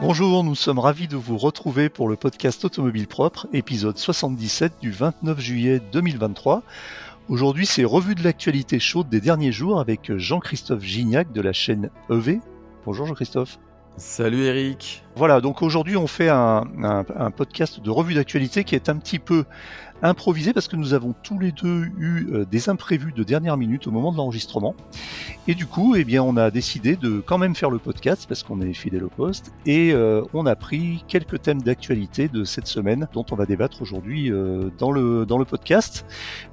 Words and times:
Bonjour, 0.00 0.44
nous 0.44 0.54
sommes 0.54 0.78
ravis 0.78 1.08
de 1.08 1.16
vous 1.16 1.36
retrouver 1.36 1.88
pour 1.88 2.08
le 2.08 2.14
podcast 2.14 2.64
Automobile 2.64 3.08
Propre, 3.08 3.48
épisode 3.52 3.98
77 3.98 4.74
du 4.80 4.92
29 4.92 5.40
juillet 5.40 5.82
2023. 5.90 6.62
Aujourd'hui, 7.28 7.66
c'est 7.66 7.82
revue 7.82 8.14
de 8.14 8.22
l'actualité 8.22 8.78
chaude 8.78 9.08
des 9.08 9.20
derniers 9.20 9.50
jours 9.50 9.80
avec 9.80 10.16
Jean-Christophe 10.16 10.84
Gignac 10.84 11.32
de 11.32 11.40
la 11.40 11.52
chaîne 11.52 11.90
EV. 12.10 12.38
Bonjour 12.86 13.06
Jean-Christophe. 13.06 13.58
Salut 13.96 14.44
Eric. 14.44 15.02
Voilà, 15.16 15.40
donc 15.40 15.62
aujourd'hui 15.62 15.96
on 15.96 16.06
fait 16.06 16.28
un, 16.28 16.62
un 16.84 17.30
podcast 17.32 17.80
de 17.80 17.90
revue 17.90 18.14
d'actualité 18.14 18.62
qui 18.62 18.76
est 18.76 18.88
un 18.88 18.96
petit 18.98 19.18
peu 19.18 19.46
improvisé 20.02 20.52
parce 20.52 20.68
que 20.68 20.76
nous 20.76 20.94
avons 20.94 21.14
tous 21.22 21.38
les 21.38 21.52
deux 21.52 21.86
eu 21.98 22.28
euh, 22.32 22.44
des 22.44 22.68
imprévus 22.68 23.12
de 23.12 23.22
dernière 23.22 23.56
minute 23.56 23.86
au 23.86 23.90
moment 23.90 24.12
de 24.12 24.16
l'enregistrement. 24.16 24.74
Et 25.46 25.54
du 25.54 25.66
coup, 25.66 25.96
eh 25.96 26.04
bien, 26.04 26.22
on 26.22 26.36
a 26.36 26.50
décidé 26.50 26.96
de 26.96 27.20
quand 27.20 27.38
même 27.38 27.54
faire 27.54 27.70
le 27.70 27.78
podcast 27.78 28.26
parce 28.28 28.42
qu'on 28.42 28.60
est 28.60 28.72
fidèle 28.72 29.04
au 29.04 29.08
poste 29.08 29.52
et 29.66 29.92
euh, 29.92 30.22
on 30.34 30.46
a 30.46 30.56
pris 30.56 31.04
quelques 31.08 31.42
thèmes 31.42 31.62
d'actualité 31.62 32.28
de 32.28 32.44
cette 32.44 32.66
semaine 32.66 33.08
dont 33.12 33.24
on 33.30 33.34
va 33.36 33.46
débattre 33.46 33.82
aujourd'hui 33.82 34.30
euh, 34.30 34.70
dans 34.78 34.90
le 34.90 35.26
dans 35.26 35.38
le 35.38 35.44
podcast. 35.44 36.04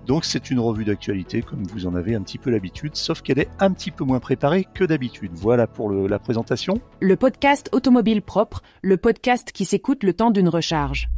Donc 0.08 0.26
c'est 0.26 0.50
une 0.50 0.60
revue 0.60 0.86
d'actualité 0.86 1.42
comme 1.42 1.64
vous 1.64 1.88
en 1.88 1.96
avez 1.96 2.16
un 2.16 2.22
petit 2.22 2.38
peu 2.38 2.50
l'habitude, 2.50 2.96
sauf 2.96 3.22
qu'elle 3.22 3.40
est 3.40 3.50
un 3.60 3.72
petit 3.72 3.92
peu 3.92 4.04
moins 4.04 4.20
préparée 4.20 4.68
que 4.74 4.84
d'habitude. 4.84 5.32
Voilà 5.34 5.68
pour 5.68 5.92
la 5.92 6.20
présentation. 6.20 6.80
Le 7.00 7.16
podcast 7.16 7.70
automobile 7.72 8.22
propre, 8.22 8.62
le 8.82 8.98
podcast 8.98 9.52
qui 9.52 9.66
s'écoute 9.66 10.04
le 10.04 10.14
temps 10.14 10.32
d'une 10.32 10.50
recharge. 10.50 11.10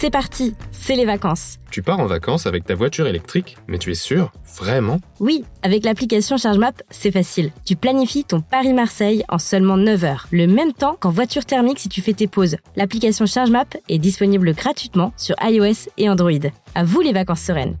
C'est 0.00 0.10
parti, 0.10 0.54
c'est 0.70 0.94
les 0.94 1.04
vacances. 1.04 1.58
Tu 1.72 1.82
pars 1.82 1.98
en 1.98 2.06
vacances 2.06 2.46
avec 2.46 2.64
ta 2.64 2.76
voiture 2.76 3.08
électrique, 3.08 3.56
mais 3.66 3.78
tu 3.78 3.90
es 3.90 3.96
sûr 3.96 4.30
Vraiment? 4.56 5.00
Oui, 5.18 5.44
avec 5.64 5.84
l'application 5.84 6.36
ChargeMap, 6.36 6.80
c'est 6.88 7.10
facile. 7.10 7.50
Tu 7.64 7.74
planifies 7.74 8.22
ton 8.22 8.40
Paris-Marseille 8.40 9.24
en 9.28 9.38
seulement 9.38 9.76
9 9.76 10.04
heures, 10.04 10.28
le 10.30 10.46
même 10.46 10.72
temps 10.72 10.96
qu'en 11.00 11.10
voiture 11.10 11.44
thermique 11.44 11.80
si 11.80 11.88
tu 11.88 12.00
fais 12.00 12.12
tes 12.12 12.28
pauses. 12.28 12.58
L'application 12.76 13.26
ChargeMap 13.26 13.76
est 13.88 13.98
disponible 13.98 14.54
gratuitement 14.54 15.12
sur 15.16 15.34
iOS 15.42 15.90
et 15.96 16.08
Android. 16.08 16.30
À 16.76 16.84
vous 16.84 17.00
les 17.00 17.12
vacances 17.12 17.42
sereines. 17.42 17.76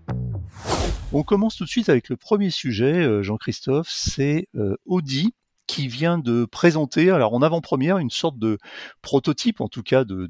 On 1.12 1.22
commence 1.22 1.54
tout 1.54 1.66
de 1.66 1.70
suite 1.70 1.88
avec 1.88 2.08
le 2.08 2.16
premier 2.16 2.50
sujet, 2.50 2.94
euh, 2.94 3.22
Jean-Christophe, 3.22 3.88
c'est 3.90 4.48
euh, 4.56 4.74
Audi 4.86 5.34
qui 5.68 5.86
vient 5.86 6.18
de 6.18 6.46
présenter, 6.46 7.10
alors 7.10 7.34
en 7.34 7.42
avant-première, 7.42 7.98
une 7.98 8.10
sorte 8.10 8.38
de 8.38 8.58
prototype, 9.02 9.60
en 9.60 9.68
tout 9.68 9.84
cas 9.84 10.04
de, 10.04 10.28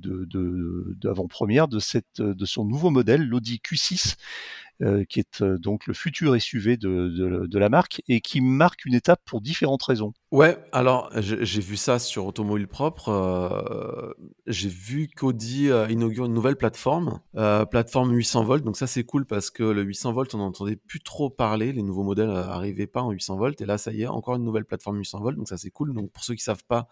d'avant-première 1.00 1.68
de, 1.68 1.78
cette, 1.78 2.20
de 2.20 2.44
son 2.44 2.66
nouveau 2.66 2.90
modèle, 2.90 3.22
l'Audi 3.26 3.62
Q6, 3.64 4.16
euh, 4.16 4.67
qui 5.08 5.20
est 5.20 5.42
euh, 5.42 5.58
donc 5.58 5.86
le 5.86 5.94
futur 5.94 6.40
SUV 6.40 6.76
de, 6.76 7.46
de, 7.46 7.58
la 7.58 7.68
marque 7.68 8.00
et 8.08 8.20
qui 8.20 8.40
marque 8.40 8.84
une 8.84 8.94
étape 8.94 9.20
pour 9.24 9.40
différentes 9.40 9.82
raisons. 9.82 10.12
Ouais, 10.30 10.58
alors 10.72 11.10
j'ai 11.16 11.60
vu 11.60 11.76
ça 11.76 11.98
sur 11.98 12.26
Automobile 12.26 12.68
Propre. 12.68 13.08
Euh, 13.08 14.12
j'ai 14.46 14.68
vu 14.68 15.08
qu'Audi 15.08 15.68
inaugure 15.88 16.26
une 16.26 16.34
nouvelle 16.34 16.56
plateforme, 16.56 17.20
euh, 17.36 17.64
plateforme 17.64 18.12
800 18.12 18.44
volts. 18.44 18.64
Donc 18.64 18.76
ça 18.76 18.86
c'est 18.86 19.04
cool 19.04 19.26
parce 19.26 19.50
que 19.50 19.64
le 19.64 19.82
800 19.82 20.12
volts 20.12 20.34
on 20.34 20.38
n'entendait 20.38 20.76
plus 20.76 21.00
trop 21.00 21.30
parler. 21.30 21.72
Les 21.72 21.82
nouveaux 21.82 22.04
modèles 22.04 22.28
n'arrivaient 22.28 22.86
pas 22.86 23.02
en 23.02 23.10
800 23.10 23.36
volts 23.36 23.60
et 23.60 23.66
là 23.66 23.78
ça 23.78 23.92
y 23.92 24.02
est 24.02 24.06
encore 24.06 24.36
une 24.36 24.44
nouvelle 24.44 24.64
plateforme 24.64 24.98
800 24.98 25.20
volts. 25.20 25.36
Donc 25.36 25.48
ça 25.48 25.56
c'est 25.56 25.70
cool. 25.70 25.94
Donc 25.94 26.12
pour 26.12 26.22
ceux 26.22 26.34
qui 26.34 26.42
savent 26.42 26.64
pas, 26.64 26.88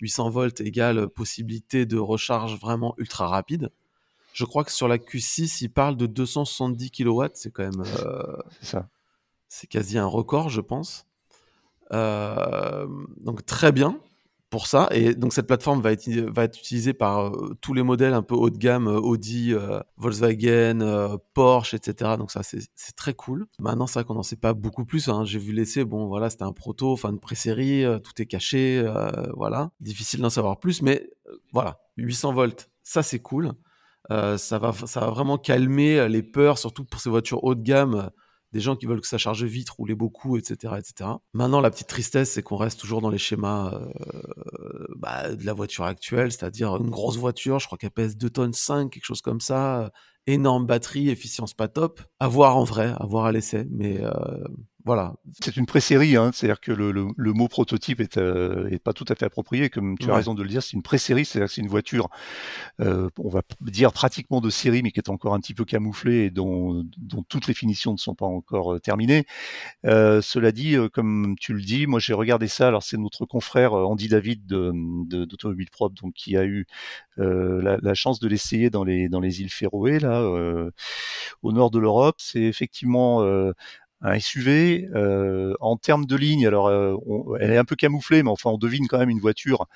800 0.00 0.30
volts 0.30 0.60
égale 0.60 1.08
possibilité 1.08 1.86
de 1.86 1.98
recharge 1.98 2.58
vraiment 2.60 2.94
ultra 2.98 3.26
rapide. 3.26 3.70
Je 4.34 4.44
crois 4.44 4.64
que 4.64 4.72
sur 4.72 4.88
la 4.88 4.98
Q6, 4.98 5.58
il 5.62 5.68
parle 5.68 5.96
de 5.96 6.06
270 6.06 6.90
kW. 6.90 7.26
C'est 7.34 7.52
quand 7.52 7.62
même. 7.62 7.84
Euh, 8.04 8.36
c'est 8.60 8.66
ça. 8.66 8.88
C'est 9.48 9.68
quasi 9.68 9.96
un 9.96 10.06
record, 10.06 10.48
je 10.48 10.60
pense. 10.60 11.06
Euh, 11.92 12.88
donc 13.18 13.46
très 13.46 13.70
bien 13.70 14.00
pour 14.50 14.66
ça. 14.66 14.88
Et 14.90 15.14
donc 15.14 15.32
cette 15.32 15.46
plateforme 15.46 15.80
va 15.80 15.92
être, 15.92 16.10
va 16.10 16.42
être 16.42 16.58
utilisée 16.58 16.94
par 16.94 17.28
euh, 17.28 17.56
tous 17.60 17.74
les 17.74 17.84
modèles 17.84 18.12
un 18.12 18.22
peu 18.22 18.34
haut 18.34 18.50
de 18.50 18.58
gamme, 18.58 18.88
Audi, 18.88 19.54
Volkswagen, 19.98 21.16
Porsche, 21.32 21.74
etc. 21.74 22.16
Donc 22.18 22.32
ça, 22.32 22.42
c'est 22.42 22.96
très 22.96 23.14
cool. 23.14 23.46
Maintenant, 23.60 23.86
c'est 23.86 24.00
vrai 24.00 24.04
qu'on 24.04 24.14
n'en 24.14 24.24
sait 24.24 24.34
pas 24.34 24.52
beaucoup 24.52 24.84
plus. 24.84 25.08
Hein. 25.08 25.24
J'ai 25.24 25.38
vu 25.38 25.52
l'essai, 25.52 25.84
bon 25.84 26.08
voilà, 26.08 26.28
c'était 26.28 26.42
un 26.42 26.52
proto, 26.52 26.90
enfin 26.90 27.10
une 27.10 27.20
pré-série, 27.20 27.84
tout 28.02 28.20
est 28.20 28.26
caché, 28.26 28.84
voilà. 29.36 29.70
Difficile 29.78 30.22
d'en 30.22 30.30
savoir 30.30 30.58
plus, 30.58 30.82
mais 30.82 31.08
voilà, 31.52 31.78
800 31.98 32.32
volts, 32.32 32.68
ça 32.82 33.04
c'est 33.04 33.20
cool. 33.20 33.54
Euh, 34.10 34.36
ça, 34.36 34.58
va, 34.58 34.72
ça 34.72 35.00
va 35.00 35.10
vraiment 35.10 35.38
calmer 35.38 35.98
euh, 35.98 36.08
les 36.08 36.22
peurs, 36.22 36.58
surtout 36.58 36.84
pour 36.84 37.00
ces 37.00 37.10
voitures 37.10 37.42
haut 37.44 37.54
de 37.54 37.62
gamme, 37.62 37.94
euh, 37.94 38.08
des 38.52 38.60
gens 38.60 38.76
qui 38.76 38.86
veulent 38.86 39.00
que 39.00 39.06
ça 39.08 39.18
charge 39.18 39.44
vite, 39.44 39.70
rouler 39.70 39.94
beaucoup, 39.94 40.36
etc. 40.36 40.74
etc. 40.78 41.10
Maintenant, 41.32 41.60
la 41.60 41.70
petite 41.70 41.88
tristesse, 41.88 42.32
c'est 42.32 42.42
qu'on 42.42 42.56
reste 42.56 42.78
toujours 42.78 43.00
dans 43.00 43.10
les 43.10 43.18
schémas 43.18 43.76
bah, 44.94 45.34
de 45.34 45.44
la 45.44 45.52
voiture 45.52 45.84
actuelle, 45.84 46.30
c'est-à-dire 46.30 46.76
une 46.76 46.88
grosse 46.88 47.16
voiture, 47.16 47.58
je 47.58 47.66
crois 47.66 47.78
qu'elle 47.78 47.90
pèse 47.90 48.16
2 48.16 48.30
tonnes 48.30 48.52
5, 48.52 48.92
quelque 48.92 49.04
chose 49.04 49.22
comme 49.22 49.40
ça, 49.40 49.90
énorme 50.28 50.66
batterie, 50.66 51.08
efficience 51.08 51.52
pas 51.52 51.66
top. 51.66 52.00
À 52.20 52.28
voir 52.28 52.56
en 52.56 52.62
vrai, 52.62 52.94
à 52.96 53.04
voir 53.06 53.24
à 53.24 53.32
l'essai, 53.32 53.66
mais 53.72 54.00
voilà. 54.84 55.14
C'est 55.40 55.56
une 55.56 55.64
pré-série, 55.64 56.14
hein, 56.14 56.30
c'est-à-dire 56.34 56.60
que 56.60 56.70
le, 56.70 56.92
le, 56.92 57.06
le, 57.16 57.32
mot 57.32 57.48
prototype 57.48 58.00
est, 58.00 58.18
euh, 58.18 58.68
est, 58.68 58.78
pas 58.78 58.92
tout 58.92 59.06
à 59.08 59.14
fait 59.14 59.24
approprié, 59.24 59.70
comme 59.70 59.96
tu 59.96 60.10
as 60.10 60.14
raison 60.14 60.34
de 60.34 60.42
le 60.42 60.48
dire, 60.48 60.62
c'est 60.62 60.74
une 60.74 60.82
pré-série, 60.82 61.24
c'est-à-dire 61.24 61.48
que 61.48 61.54
c'est 61.54 61.62
une 61.62 61.68
voiture, 61.68 62.10
euh, 62.80 63.08
on 63.18 63.30
va 63.30 63.40
dire 63.62 63.94
pratiquement 63.94 64.42
de 64.42 64.50
série, 64.50 64.82
mais 64.82 64.90
qui 64.90 65.00
est 65.00 65.08
encore 65.08 65.32
un 65.32 65.40
petit 65.40 65.54
peu 65.54 65.64
camouflée 65.64 66.24
et 66.24 66.30
dont, 66.30 66.84
dont 66.98 67.22
toutes 67.22 67.46
les 67.46 67.54
finitions 67.54 67.92
ne 67.92 67.96
sont 67.96 68.14
pas 68.14 68.26
encore 68.26 68.74
euh, 68.74 68.78
terminées. 68.78 69.24
Euh, 69.86 70.20
cela 70.20 70.52
dit, 70.52 70.76
euh, 70.76 70.90
comme 70.90 71.34
tu 71.40 71.54
le 71.54 71.62
dis, 71.62 71.86
moi 71.86 71.98
j'ai 71.98 72.12
regardé 72.12 72.46
ça, 72.46 72.68
alors 72.68 72.82
c'est 72.82 72.98
notre 72.98 73.24
confrère 73.24 73.72
Andy 73.72 74.08
David 74.08 74.46
d'Automobile 74.46 75.66
de, 75.66 75.70
Propre, 75.70 75.94
donc 76.00 76.12
qui 76.12 76.36
a 76.36 76.44
eu 76.44 76.66
la, 77.16 77.78
la, 77.80 77.94
chance 77.94 78.20
de 78.20 78.28
l'essayer 78.28 78.68
dans 78.68 78.84
les, 78.84 79.08
dans 79.08 79.20
les 79.20 79.40
îles 79.40 79.50
Féroé, 79.50 79.98
là, 79.98 80.22
au 81.42 81.52
nord 81.52 81.70
de 81.70 81.78
l'Europe. 81.78 82.16
C'est 82.18 82.42
effectivement 82.42 83.24
un 84.04 84.18
SUV. 84.20 84.88
Euh, 84.94 85.54
en 85.60 85.76
termes 85.76 86.04
de 86.06 86.16
ligne, 86.16 86.46
alors 86.46 86.68
euh, 86.68 86.96
elle 87.40 87.50
est 87.50 87.56
un 87.56 87.64
peu 87.64 87.74
camouflée, 87.74 88.22
mais 88.22 88.30
enfin 88.30 88.50
on 88.50 88.58
devine 88.58 88.86
quand 88.86 88.98
même 88.98 89.10
une 89.10 89.20
voiture 89.20 89.66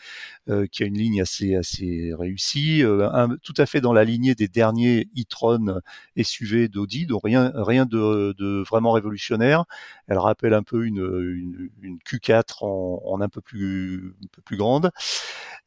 euh, 0.50 0.66
qui 0.70 0.82
a 0.82 0.86
une 0.86 0.98
ligne 0.98 1.20
assez 1.22 1.56
assez 1.56 2.12
réussie, 2.16 2.82
un, 2.84 3.30
tout 3.42 3.54
à 3.56 3.66
fait 3.66 3.80
dans 3.80 3.92
la 3.92 4.04
lignée 4.04 4.34
des 4.34 4.48
derniers 4.48 5.08
e-tron 5.18 5.80
SUV 6.22 6.68
d'Audi, 6.68 7.06
donc 7.06 7.22
rien 7.24 7.52
rien 7.54 7.86
de, 7.86 8.34
de, 8.38 8.62
vraiment 8.68 8.92
révolutionnaire. 8.92 9.64
Elle 10.08 10.18
rappelle 10.18 10.54
un 10.54 10.62
peu 10.62 10.84
une, 10.86 10.98
une, 10.98 11.70
une 11.80 11.98
Q4 11.98 12.64
en, 12.64 13.02
en, 13.04 13.20
un 13.20 13.28
peu 13.28 13.40
plus 13.40 14.14
un 14.22 14.28
peu 14.30 14.42
plus 14.42 14.56
grande. 14.56 14.90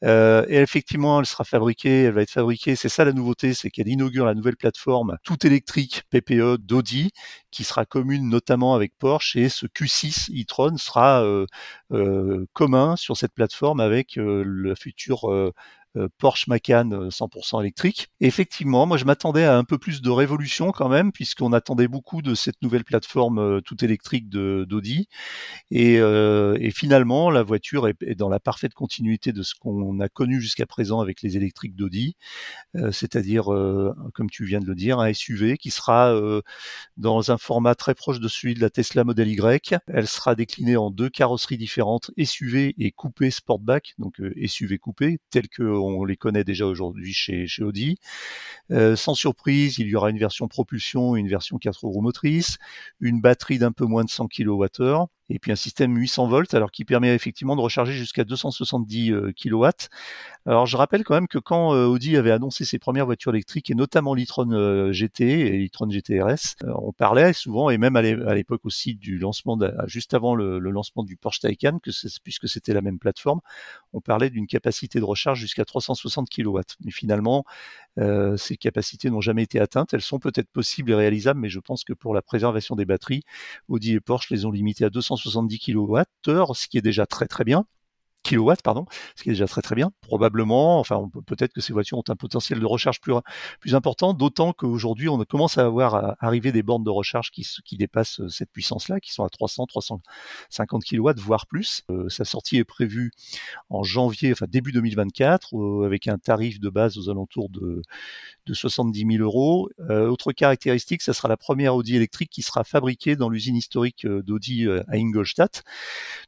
Euh, 0.04 0.46
et 0.48 0.58
effectivement, 0.58 1.20
elle 1.20 1.26
sera 1.26 1.44
fabriquée, 1.44 2.04
elle 2.04 2.14
va 2.14 2.22
être 2.22 2.32
fabriquée. 2.32 2.76
C'est 2.76 2.90
ça 2.90 3.06
la 3.06 3.14
nouveauté, 3.14 3.54
c'est 3.54 3.70
qu'elle 3.70 3.88
inaugure 3.88 4.26
la 4.26 4.34
nouvelle 4.34 4.58
plateforme 4.58 5.18
tout 5.24 5.46
électrique 5.46 6.04
PPE 6.10 6.58
d'Audi, 6.58 7.12
qui 7.52 7.64
sera 7.64 7.86
commune 7.86 8.28
notamment 8.30 8.51
avec 8.52 8.98
Porsche. 8.98 9.36
Et 9.38 9.50
ce 9.50 9.66
Q6 9.66 10.30
e-tron 10.32 10.78
sera 10.78 11.24
euh, 11.24 11.46
euh, 11.92 12.46
commun 12.54 12.96
sur 12.96 13.18
cette 13.18 13.34
plateforme 13.34 13.80
avec 13.80 14.18
euh, 14.18 14.44
la 14.46 14.76
future 14.76 15.32
euh, 15.32 15.54
Porsche 16.18 16.48
Macan 16.48 17.10
100% 17.10 17.58
euh, 17.58 17.62
électrique. 17.62 18.08
effectivement, 18.22 18.86
moi 18.86 18.98
je 18.98 19.06
m'attendais 19.06 19.44
à 19.44 19.58
un 19.58 19.64
peu 19.64 19.78
plus 19.78 20.02
de 20.02 20.10
révolution 20.10 20.72
quand 20.72 20.88
même, 20.88 21.12
puisqu'on 21.12 21.52
attendait 21.52 21.88
beaucoup 21.88 22.22
de 22.22 22.34
cette 22.34 22.62
nouvelle 22.62 22.86
plateforme 22.86 23.40
euh, 23.40 23.62
tout 23.62 23.84
électrique 23.84 24.30
d'Audi. 24.30 25.08
Et, 25.70 25.96
et, 25.96 26.72
finalement, 26.72 27.30
la 27.30 27.44
voiture 27.44 27.88
est, 27.88 28.02
est, 28.04 28.16
dans 28.16 28.30
la 28.30 28.40
parfaite 28.40 28.74
continuité 28.74 29.34
de 29.34 29.44
ce 29.44 29.54
qu'on 29.56 30.00
a 30.00 30.10
connu 30.10 30.42
jusqu'à 30.42 30.66
présent 30.66 31.00
avec 31.00 31.22
les 31.22 31.38
électriques 31.38 31.76
d'Audi, 31.76 32.16
c'est-à-dire, 32.92 33.46
comme 34.14 34.30
tu 34.30 34.46
viens 34.46 34.60
de 34.60 34.66
le 34.66 34.76
dire, 34.76 35.00
un 35.00 35.14
SUV 35.14 35.58
qui 35.58 35.72
sera 35.72 36.14
dans 36.98 37.32
un 37.32 37.38
format 37.38 37.76
très 37.76 37.96
proche 37.96 38.20
de 38.20 38.28
celui 38.28 38.54
de 38.54 38.62
la 38.62 38.70
Tesla 38.70 39.04
Model 39.04 39.30
Y. 39.30 39.76
Elle 39.88 40.08
sera 40.08 40.36
déclinée 40.36 40.78
en 40.78 40.92
deux 40.92 41.10
carrosseries 41.10 41.58
différentes, 41.58 42.12
SUV 42.22 42.76
et 42.78 42.92
coupé 42.92 43.32
Sportback, 43.32 43.94
donc 43.98 44.22
SUV 44.46 44.78
coupé, 44.78 45.20
tel 45.30 45.48
que 45.48 45.64
on 45.86 46.06
les 46.06 46.18
connaît 46.18 46.44
déjà 46.44 46.66
aujourd'hui 46.66 47.14
chez, 47.14 47.48
Audi. 47.62 47.98
Euh, 48.72 48.96
sans 48.96 49.14
surprise, 49.14 49.78
il 49.80 49.88
y 49.88 49.96
aura 49.96 50.10
une 50.10 50.18
version 50.18 50.48
propulsion 50.48 51.16
une 51.16 51.28
version 51.28 51.58
4 51.58 51.84
roues 51.84 52.02
motrices, 52.02 52.58
une 53.00 53.22
batterie 53.22 53.60
d'un 53.60 53.72
peu 53.72 53.86
moins 53.86 54.04
de 54.04 54.10
100 54.10 54.28
kWh, 54.28 55.08
et 55.34 55.40
puis 55.40 55.52
un 55.52 55.56
système 55.56 55.96
800 55.96 56.28
volts, 56.28 56.54
alors 56.54 56.72
qui 56.72 56.86
permet 56.86 57.14
effectivement 57.16 57.56
de 57.56 57.62
recharger 57.62 57.94
jusqu'à 57.94 58.24
270 58.24 59.14
kW. 59.36 59.68
Alors 60.48 60.66
je 60.66 60.76
rappelle 60.76 61.04
quand 61.04 61.14
même 61.14 61.28
que 61.28 61.38
quand 61.38 61.76
euh, 61.76 61.86
Audi 61.86 62.18
avait 62.18 62.32
annoncé 62.32 62.66
ses 62.66 62.80
premières 62.80 63.06
voitures 63.06 63.32
électriques, 63.32 63.70
et 63.70 63.76
notamment 63.76 64.16
l'e-tron 64.16 64.52
euh, 64.52 64.92
GT 64.92 65.24
et 65.24 65.58
l'e-tron 65.58 65.88
GTRS, 65.90 66.56
euh, 66.64 66.74
on 66.82 66.92
parlait 66.92 67.34
souvent, 67.34 67.70
et 67.70 67.78
même 67.78 67.96
à 67.96 68.02
l'époque 68.02 68.66
aussi 68.66 68.96
du 68.96 69.20
lancement, 69.20 69.58
juste 69.86 70.16
avant 70.16 70.34
le, 70.34 70.58
lancement 70.60 71.04
du 71.04 71.16
Porsche 71.16 71.42
Taycan, 71.42 71.80
que 71.80 71.92
puisque 72.24 72.50
c'était 72.50 72.74
la 72.74 72.82
même 72.82 72.98
plateforme, 72.98 73.42
on 73.94 74.02
parlait 74.02 74.30
d'une 74.30 74.48
capacité 74.48 75.00
de 75.00 75.04
recharge 75.04 75.40
jusqu'à 75.40 75.66
360 75.66 76.28
kW. 76.30 76.60
Mais 76.84 76.92
finalement, 76.92 77.46
euh, 78.00 78.38
ces 78.38 78.58
capacités 78.58 79.10
n'ont 79.10 79.22
jamais 79.22 79.44
été 79.44 79.60
atteintes. 79.60 79.94
Elles 79.94 80.02
sont 80.02 80.20
peut-être 80.20 80.50
possibles 80.50 80.92
et 80.92 80.96
réalisables, 80.96 81.40
mais 81.40 81.50
je 81.50 81.60
pense 81.60 81.84
que 81.84 81.94
pour 81.94 82.14
la 82.14 82.22
préservation 82.22 82.76
des 82.76 82.86
batteries, 82.86 83.24
Audi 83.68 83.94
et 83.94 84.00
Porsche 84.00 84.30
les 84.32 84.46
ont 84.46 84.52
limitées 84.52 84.86
à 84.86 84.90
260 84.90 85.21
270 85.24 85.60
kWh, 85.60 86.04
ce 86.54 86.68
qui 86.68 86.78
est 86.78 86.82
déjà 86.82 87.06
très 87.06 87.28
très 87.28 87.44
bien 87.44 87.66
kilowatts, 88.24 88.62
pardon, 88.62 88.86
ce 89.16 89.24
qui 89.24 89.30
est 89.30 89.34
déjà 89.34 89.48
très 89.48 89.62
très 89.62 89.76
bien. 89.76 89.92
Probablement, 90.02 90.80
enfin, 90.80 91.10
peut-être 91.26 91.54
que 91.54 91.62
ces 91.62 91.74
voitures 91.74 91.98
ont 91.98 92.04
un 92.08 92.16
potentiel 92.16 92.60
de 92.60 92.66
recharge 92.66 93.00
plus, 93.02 93.14
important, 93.74 94.14
d'autant 94.14 94.54
qu'aujourd'hui, 94.54 95.10
on 95.10 95.18
commence 95.24 95.58
à 95.58 95.66
avoir 95.66 95.96
à 95.96 96.18
arriver 96.20 96.52
des 96.52 96.64
bornes 96.64 96.84
de 96.84 96.90
recharge 96.90 97.32
qui, 97.32 97.48
qui 97.66 97.78
dépassent 97.78 98.20
euh, 98.20 98.30
cette 98.30 98.52
puissance-là, 98.52 99.00
qui 99.00 99.12
sont 99.14 99.24
à 99.24 99.30
300, 99.30 99.66
350 99.66 100.84
kilowatts, 100.84 101.20
voire 101.20 101.48
plus. 101.48 101.84
Euh, 101.90 102.10
sa 102.10 102.26
sortie 102.26 102.58
est 102.58 102.64
prévue 102.64 103.12
en 103.70 103.84
janvier, 103.84 104.32
enfin 104.32 104.46
début 104.48 104.72
2024, 104.72 105.56
euh, 105.56 105.86
avec 105.86 106.08
un 106.08 106.18
tarif 106.18 106.60
de 106.60 106.70
base 106.70 106.98
aux 106.98 107.10
alentours 107.10 107.50
de, 107.50 107.82
de 108.52 108.56
70 108.56 109.18
000 109.18 109.24
euros. 109.24 109.70
autre 109.90 110.34
caractéristique, 110.34 111.02
ça 111.02 111.14
sera 111.14 111.30
la 111.30 111.38
première 111.38 111.76
Audi 111.76 111.96
électrique 111.96 112.30
qui 112.30 112.42
sera 112.42 112.64
fabriquée 112.64 113.16
dans 113.16 113.30
l'usine 113.30 113.56
historique 113.56 114.06
d'Audi 114.06 114.68
à 114.70 114.96
Ingolstadt. 114.96 115.64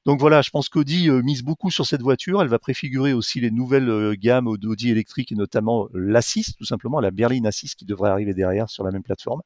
Donc 0.06 0.20
voilà, 0.20 0.42
je 0.42 0.50
pense 0.50 0.70
qu'Audi 0.70 1.10
mise 1.12 1.44
beaucoup 1.44 1.70
sur 1.70 1.86
cette 1.86 2.02
voiture. 2.02 2.42
Elle 2.42 2.48
va 2.48 2.60
préfigurer 2.60 3.14
aussi 3.14 3.40
les 3.40 3.52
nouvelles 3.52 3.90
euh, 3.90 4.16
gammes 4.18 4.48
Audi 4.48 4.90
électriques 4.90 5.32
et 5.32 5.36
notamment 5.36 5.88
l'A6, 5.94 6.56
tout 6.58 6.66
simplement, 6.66 7.00
la 7.00 7.12
berline 7.12 7.48
A6 7.48 7.76
qui 7.76 7.86
devrait 7.86 8.10
arriver 8.10 8.34
derrière 8.34 8.70
sur 8.70 8.84
la 8.84 8.92
même 8.92 9.04
plateforme. 9.04 9.42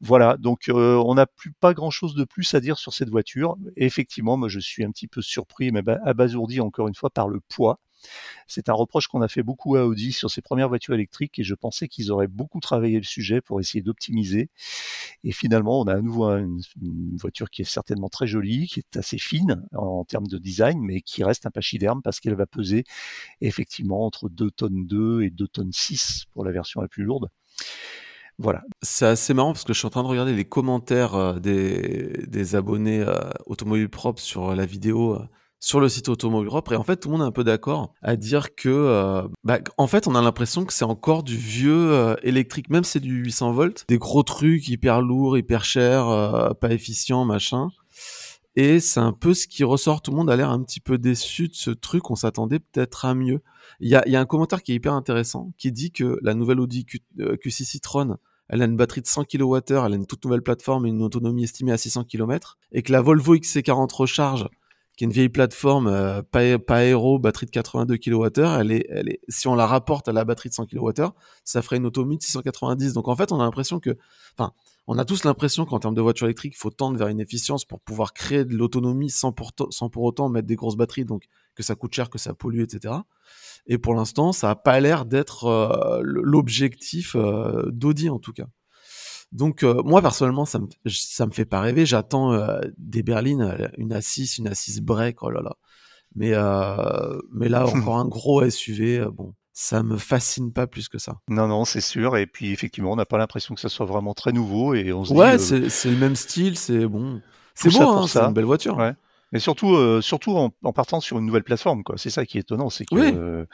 Voilà, 0.00 0.36
donc 0.36 0.68
euh, 0.68 1.02
on 1.06 1.14
n'a 1.14 1.26
plus 1.26 1.52
pas 1.52 1.72
grand-chose 1.72 2.14
de 2.14 2.24
plus 2.24 2.52
à 2.54 2.60
dire 2.60 2.76
sur 2.76 2.92
cette 2.92 3.08
voiture. 3.08 3.56
effectivement, 3.76 4.36
moi 4.36 4.48
je 4.48 4.60
suis 4.60 4.84
un 4.84 4.90
petit 4.90 5.08
peu 5.08 5.22
surpris, 5.22 5.72
mais 5.72 5.82
abasourdi 6.04 6.60
encore 6.60 6.88
une 6.88 6.94
fois 6.94 7.08
par 7.08 7.28
le 7.28 7.40
poids. 7.40 7.78
C'est 8.46 8.68
un 8.68 8.72
reproche 8.72 9.08
qu'on 9.08 9.22
a 9.22 9.28
fait 9.28 9.42
beaucoup 9.42 9.76
à 9.76 9.84
Audi 9.84 10.12
sur 10.12 10.30
ses 10.30 10.42
premières 10.42 10.68
voitures 10.68 10.94
électriques 10.94 11.38
et 11.38 11.44
je 11.44 11.54
pensais 11.54 11.88
qu'ils 11.88 12.10
auraient 12.12 12.28
beaucoup 12.28 12.60
travaillé 12.60 12.98
le 12.98 13.04
sujet 13.04 13.40
pour 13.40 13.60
essayer 13.60 13.82
d'optimiser. 13.82 14.50
Et 15.24 15.32
finalement, 15.32 15.80
on 15.80 15.84
a 15.84 15.94
à 15.94 16.00
nouveau 16.00 16.30
une, 16.30 16.60
voiture 17.16 17.50
qui 17.50 17.62
est 17.62 17.66
certainement 17.66 18.08
très 18.08 18.26
jolie, 18.26 18.66
qui 18.66 18.80
est 18.80 18.96
assez 18.96 19.18
fine 19.18 19.66
en, 19.72 20.04
termes 20.04 20.26
de 20.26 20.38
design, 20.38 20.80
mais 20.80 21.00
qui 21.00 21.24
reste 21.24 21.46
un 21.46 21.50
pachyderme 21.50 22.02
parce 22.02 22.20
qu'elle 22.20 22.34
va 22.34 22.46
peser 22.46 22.84
effectivement 23.40 24.04
entre 24.06 24.28
2 24.28 24.50
tonnes 24.50 24.86
2 24.86 25.22
et 25.22 25.30
2 25.30 25.48
tonnes 25.48 25.72
6 25.72 26.26
pour 26.32 26.44
la 26.44 26.52
version 26.52 26.80
la 26.80 26.88
plus 26.88 27.04
lourde. 27.04 27.28
Voilà. 28.38 28.62
C'est 28.82 29.06
assez 29.06 29.32
marrant 29.32 29.52
parce 29.52 29.64
que 29.64 29.72
je 29.72 29.78
suis 29.78 29.86
en 29.86 29.90
train 29.90 30.02
de 30.02 30.08
regarder 30.08 30.34
les 30.34 30.44
commentaires 30.44 31.14
euh, 31.14 31.38
des, 31.38 32.54
abonnés 32.54 33.00
euh, 33.00 33.14
Automobile 33.46 33.88
Propre 33.88 34.20
sur 34.20 34.54
la 34.54 34.66
vidéo 34.66 35.14
euh, 35.14 35.26
sur 35.60 35.80
le 35.80 35.88
site 35.88 36.08
Automobile 36.08 36.48
Propre 36.48 36.72
et 36.72 36.76
en 36.76 36.82
fait 36.82 36.96
tout 36.96 37.08
le 37.08 37.16
monde 37.16 37.22
est 37.22 37.28
un 37.28 37.32
peu 37.32 37.44
d'accord 37.44 37.94
à 38.02 38.16
dire 38.16 38.54
que 38.54 38.68
euh, 38.68 39.22
bah, 39.44 39.58
en 39.78 39.86
fait 39.86 40.06
on 40.06 40.14
a 40.14 40.22
l'impression 40.22 40.64
que 40.64 40.72
c'est 40.72 40.84
encore 40.84 41.22
du 41.22 41.36
vieux 41.36 41.92
euh, 41.92 42.14
électrique 42.22 42.70
même 42.70 42.84
c'est 42.84 43.00
du 43.00 43.14
800 43.14 43.52
volts. 43.52 43.84
Des 43.88 43.98
gros 43.98 44.22
trucs 44.22 44.68
hyper 44.68 45.00
lourds 45.00 45.38
hyper 45.38 45.64
chers 45.64 46.08
euh, 46.08 46.50
pas 46.50 46.72
efficients 46.72 47.24
machin. 47.24 47.68
Et 48.58 48.80
c'est 48.80 49.00
un 49.00 49.12
peu 49.12 49.34
ce 49.34 49.46
qui 49.46 49.64
ressort. 49.64 50.00
Tout 50.00 50.12
le 50.12 50.16
monde 50.16 50.30
a 50.30 50.36
l'air 50.36 50.48
un 50.48 50.62
petit 50.62 50.80
peu 50.80 50.96
déçu 50.96 51.48
de 51.48 51.54
ce 51.54 51.70
truc. 51.70 52.10
On 52.10 52.14
s'attendait 52.14 52.58
peut-être 52.58 53.04
à 53.04 53.14
mieux. 53.14 53.42
Il 53.80 53.88
y 53.90 53.94
a, 53.94 54.02
un 54.18 54.24
commentaire 54.24 54.62
qui 54.62 54.72
est 54.72 54.76
hyper 54.76 54.94
intéressant 54.94 55.52
qui 55.58 55.72
dit 55.72 55.92
que 55.92 56.18
la 56.22 56.32
nouvelle 56.32 56.60
Audi 56.60 56.86
Q, 56.86 57.00
Q6 57.18 57.64
Citroën 57.64 58.16
elle 58.48 58.62
a 58.62 58.64
une 58.66 58.76
batterie 58.76 59.02
de 59.02 59.06
100 59.06 59.24
kWh, 59.24 59.60
elle 59.68 59.92
a 59.92 59.96
une 59.96 60.06
toute 60.06 60.24
nouvelle 60.24 60.42
plateforme 60.42 60.86
et 60.86 60.90
une 60.90 61.02
autonomie 61.02 61.44
estimée 61.44 61.72
à 61.72 61.78
600 61.78 62.04
km, 62.04 62.58
et 62.72 62.82
que 62.82 62.92
la 62.92 63.00
Volvo 63.00 63.36
XC40 63.36 63.92
Recharge, 63.94 64.48
qui 64.96 65.04
est 65.04 65.06
une 65.06 65.12
vieille 65.12 65.28
plateforme, 65.28 65.88
euh, 65.88 66.22
pas, 66.22 66.58
pas 66.58 66.76
aéro, 66.76 67.18
batterie 67.18 67.46
de 67.46 67.50
82 67.50 67.96
kWh, 67.98 68.60
elle 68.60 68.72
est, 68.72 68.86
elle 68.88 69.08
est, 69.10 69.20
si 69.28 69.46
on 69.46 69.54
la 69.54 69.66
rapporte 69.66 70.08
à 70.08 70.12
la 70.12 70.24
batterie 70.24 70.48
de 70.48 70.54
100 70.54 70.66
kWh, 70.66 71.10
ça 71.44 71.60
ferait 71.60 71.76
une 71.76 71.86
autonomie 71.86 72.16
de 72.16 72.22
690. 72.22 72.94
Donc 72.94 73.08
en 73.08 73.14
fait, 73.14 73.30
on 73.30 73.40
a 73.40 73.44
l'impression 73.44 73.78
que, 73.78 73.96
enfin, 74.38 74.52
on 74.86 74.98
a 74.98 75.04
tous 75.04 75.24
l'impression 75.24 75.66
qu'en 75.66 75.78
termes 75.78 75.94
de 75.94 76.00
voiture 76.00 76.26
électrique, 76.26 76.54
il 76.56 76.58
faut 76.58 76.70
tendre 76.70 76.96
vers 76.96 77.08
une 77.08 77.20
efficience 77.20 77.64
pour 77.64 77.80
pouvoir 77.80 78.14
créer 78.14 78.44
de 78.44 78.54
l'autonomie 78.54 79.10
sans 79.10 79.32
pour, 79.32 79.52
sans 79.70 79.90
pour 79.90 80.04
autant 80.04 80.28
mettre 80.30 80.46
des 80.46 80.56
grosses 80.56 80.76
batteries, 80.76 81.04
donc 81.04 81.24
que 81.54 81.62
ça 81.62 81.74
coûte 81.74 81.94
cher, 81.94 82.08
que 82.08 82.18
ça 82.18 82.32
pollue, 82.32 82.62
etc. 82.62 82.94
Et 83.66 83.78
pour 83.78 83.94
l'instant, 83.94 84.32
ça 84.32 84.50
a 84.50 84.54
pas 84.54 84.80
l'air 84.80 85.04
d'être 85.04 85.44
euh, 85.44 86.00
l'objectif 86.02 87.16
euh, 87.16 87.68
d'Audi 87.70 88.08
en 88.08 88.18
tout 88.18 88.32
cas. 88.32 88.46
Donc 89.32 89.62
euh, 89.62 89.82
moi 89.84 90.00
personnellement, 90.02 90.44
ça 90.44 90.58
me 90.58 90.66
ça 90.86 91.26
me 91.26 91.32
fait 91.32 91.44
pas 91.44 91.60
rêver. 91.60 91.86
J'attends 91.86 92.32
euh, 92.32 92.60
des 92.78 93.02
berlines, 93.02 93.42
euh, 93.42 93.68
une 93.76 93.92
A6, 93.92 94.38
une 94.38 94.48
A6 94.48 94.80
break, 94.82 95.22
oh 95.22 95.30
là 95.30 95.42
là. 95.42 95.56
Mais 96.14 96.30
mais 97.32 97.48
là 97.48 97.66
encore 97.74 97.98
un 97.98 98.06
gros 98.06 98.48
SUV, 98.48 99.06
bon, 99.12 99.34
ça 99.52 99.82
me 99.82 99.96
fascine 99.96 100.52
pas 100.52 100.66
plus 100.66 100.88
que 100.88 100.98
ça. 100.98 101.16
Non 101.28 101.48
non, 101.48 101.64
c'est 101.64 101.80
sûr. 101.80 102.16
Et 102.16 102.26
puis 102.26 102.52
effectivement, 102.52 102.92
on 102.92 102.96
n'a 102.96 103.06
pas 103.06 103.18
l'impression 103.18 103.54
que 103.54 103.60
ça 103.60 103.68
soit 103.68 103.86
vraiment 103.86 104.14
très 104.14 104.32
nouveau 104.32 104.74
et 104.74 104.92
on 104.92 105.04
se 105.04 105.12
ouais, 105.12 105.38
c'est 105.38 105.90
le 105.90 105.96
même 105.96 106.16
style, 106.16 106.56
c'est 106.56 106.86
bon. 106.86 107.20
C'est 107.54 107.70
beau, 107.70 107.88
hein, 107.88 108.06
c'est 108.06 108.20
une 108.20 108.34
belle 108.34 108.44
voiture. 108.44 108.76
Ouais. 108.76 108.92
Mais 109.32 109.40
surtout, 109.40 109.74
euh, 109.74 110.00
surtout 110.00 110.36
en, 110.36 110.52
en, 110.62 110.72
partant 110.72 111.00
sur 111.00 111.18
une 111.18 111.26
nouvelle 111.26 111.42
plateforme, 111.42 111.82
quoi. 111.82 111.96
C'est 111.98 112.10
ça 112.10 112.24
qui 112.24 112.38
est 112.38 112.42
étonnant, 112.42 112.70
c'est 112.70 112.84
qu'on 112.84 112.98
euh, 112.98 113.44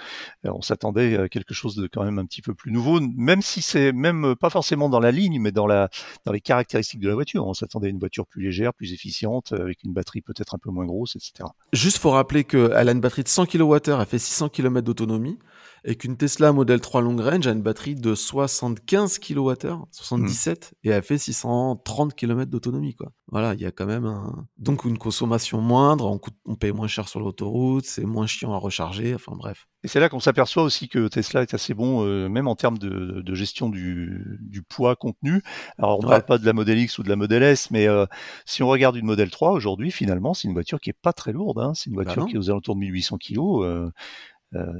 on 0.44 0.60
s'attendait 0.60 1.16
à 1.16 1.28
quelque 1.28 1.54
chose 1.54 1.76
de 1.76 1.86
quand 1.86 2.04
même 2.04 2.18
un 2.18 2.26
petit 2.26 2.42
peu 2.42 2.54
plus 2.54 2.70
nouveau, 2.72 3.00
même 3.00 3.40
si 3.40 3.62
c'est 3.62 3.92
même 3.92 4.36
pas 4.36 4.50
forcément 4.50 4.88
dans 4.88 5.00
la 5.00 5.10
ligne, 5.10 5.40
mais 5.40 5.52
dans 5.52 5.66
la 5.66 5.88
dans 6.26 6.32
les 6.32 6.40
caractéristiques 6.40 7.00
de 7.00 7.08
la 7.08 7.14
voiture. 7.14 7.46
On 7.46 7.54
s'attendait 7.54 7.86
à 7.86 7.90
une 7.90 7.98
voiture 7.98 8.26
plus 8.26 8.42
légère, 8.42 8.74
plus 8.74 8.92
efficiente, 8.92 9.52
avec 9.52 9.82
une 9.84 9.92
batterie 9.92 10.20
peut-être 10.20 10.54
un 10.54 10.58
peu 10.58 10.70
moins 10.70 10.84
grosse, 10.84 11.16
etc. 11.16 11.48
Juste 11.72 11.98
faut 11.98 12.10
rappeler 12.10 12.44
qu'elle 12.44 12.88
a 12.88 12.92
une 12.92 13.00
batterie 13.00 13.24
de 13.24 13.28
100 13.28 13.46
kWh, 13.46 13.78
elle 13.86 14.06
fait 14.06 14.18
600 14.18 14.50
km 14.50 14.84
d'autonomie 14.84 15.38
et 15.84 15.96
qu'une 15.96 16.16
Tesla 16.16 16.52
Model 16.52 16.80
3 16.80 17.00
Long 17.02 17.16
Range 17.16 17.46
a 17.46 17.50
une 17.50 17.62
batterie 17.62 17.94
de 17.94 18.14
75 18.14 19.18
kWh, 19.18 19.86
77, 19.90 20.74
et 20.84 20.90
elle 20.90 21.02
fait 21.02 21.18
630 21.18 22.14
km 22.14 22.50
d'autonomie, 22.50 22.94
quoi. 22.94 23.12
Voilà, 23.28 23.54
il 23.54 23.60
y 23.60 23.66
a 23.66 23.70
quand 23.70 23.86
même 23.86 24.04
un... 24.04 24.46
donc 24.58 24.84
une 24.84 24.98
consommation 24.98 25.60
moindre, 25.60 26.06
on, 26.06 26.18
coûte, 26.18 26.36
on 26.44 26.54
paye 26.54 26.72
moins 26.72 26.88
cher 26.88 27.08
sur 27.08 27.20
l'autoroute, 27.20 27.84
c'est 27.84 28.04
moins 28.04 28.26
chiant 28.26 28.52
à 28.52 28.58
recharger, 28.58 29.14
enfin 29.14 29.32
bref. 29.34 29.66
Et 29.84 29.88
c'est 29.88 29.98
là 29.98 30.08
qu'on 30.08 30.20
s'aperçoit 30.20 30.62
aussi 30.62 30.88
que 30.88 31.08
Tesla 31.08 31.42
est 31.42 31.54
assez 31.54 31.74
bon, 31.74 32.06
euh, 32.06 32.28
même 32.28 32.46
en 32.46 32.54
termes 32.54 32.78
de, 32.78 33.20
de 33.20 33.34
gestion 33.34 33.68
du, 33.68 34.38
du, 34.40 34.62
poids 34.62 34.94
contenu. 34.94 35.42
Alors 35.76 35.98
on 35.98 36.02
ne 36.02 36.08
parle 36.08 36.22
pas 36.24 36.38
de 36.38 36.46
la 36.46 36.52
Model 36.52 36.78
X 36.78 36.98
ou 36.98 37.02
de 37.02 37.08
la 37.08 37.16
Model 37.16 37.42
S, 37.42 37.70
mais 37.72 37.88
euh, 37.88 38.06
si 38.46 38.62
on 38.62 38.68
regarde 38.68 38.94
une 38.94 39.06
Model 39.06 39.30
3 39.30 39.50
aujourd'hui, 39.50 39.90
finalement, 39.90 40.34
c'est 40.34 40.46
une 40.46 40.54
voiture 40.54 40.78
qui 40.78 40.90
est 40.90 40.98
pas 41.00 41.12
très 41.12 41.32
lourde. 41.32 41.58
Hein. 41.58 41.72
C'est 41.74 41.90
une 41.90 41.96
bah 41.96 42.04
voiture 42.04 42.26
qui 42.26 42.36
est 42.36 42.38
aux 42.38 42.50
alentours 42.50 42.76
de 42.76 42.80
1800 42.80 43.18
kg. 43.18 43.38
Euh, 43.38 43.90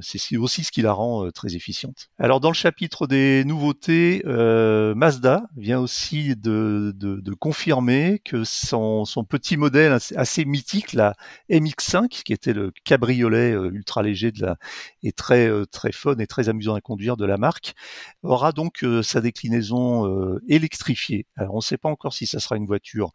c'est 0.00 0.36
aussi 0.36 0.64
ce 0.64 0.72
qui 0.72 0.82
la 0.82 0.92
rend 0.92 1.26
euh, 1.26 1.30
très 1.30 1.54
efficiente. 1.54 2.08
Alors 2.18 2.40
dans 2.40 2.50
le 2.50 2.54
chapitre 2.54 3.06
des 3.06 3.44
nouveautés, 3.44 4.22
euh, 4.26 4.94
Mazda 4.94 5.44
vient 5.56 5.80
aussi 5.80 6.36
de, 6.36 6.94
confirmer 7.40 8.20
que 8.24 8.44
son, 8.44 9.04
petit 9.28 9.56
modèle 9.56 9.98
assez, 10.16 10.44
mythique, 10.44 10.92
la 10.92 11.14
MX5, 11.50 12.08
qui 12.08 12.32
était 12.32 12.52
le 12.52 12.72
cabriolet 12.84 13.52
ultra 13.52 14.02
léger 14.02 14.30
de 14.30 14.42
la, 14.42 14.56
et 15.02 15.12
très 15.12 15.50
très 15.70 15.92
fun 15.92 16.16
et 16.18 16.26
très 16.26 16.48
amusant 16.48 16.74
à 16.74 16.80
conduire 16.80 17.16
de 17.16 17.24
la 17.24 17.36
marque, 17.36 17.74
aura 18.22 18.52
donc 18.52 18.84
sa 19.02 19.20
déclinaison 19.20 20.38
électrifiée. 20.48 21.26
Alors 21.36 21.54
on 21.54 21.58
ne 21.58 21.62
sait 21.62 21.78
pas 21.78 21.88
encore 21.88 22.12
si 22.12 22.26
ça 22.26 22.38
sera 22.38 22.56
une 22.56 22.66
voiture 22.66 23.12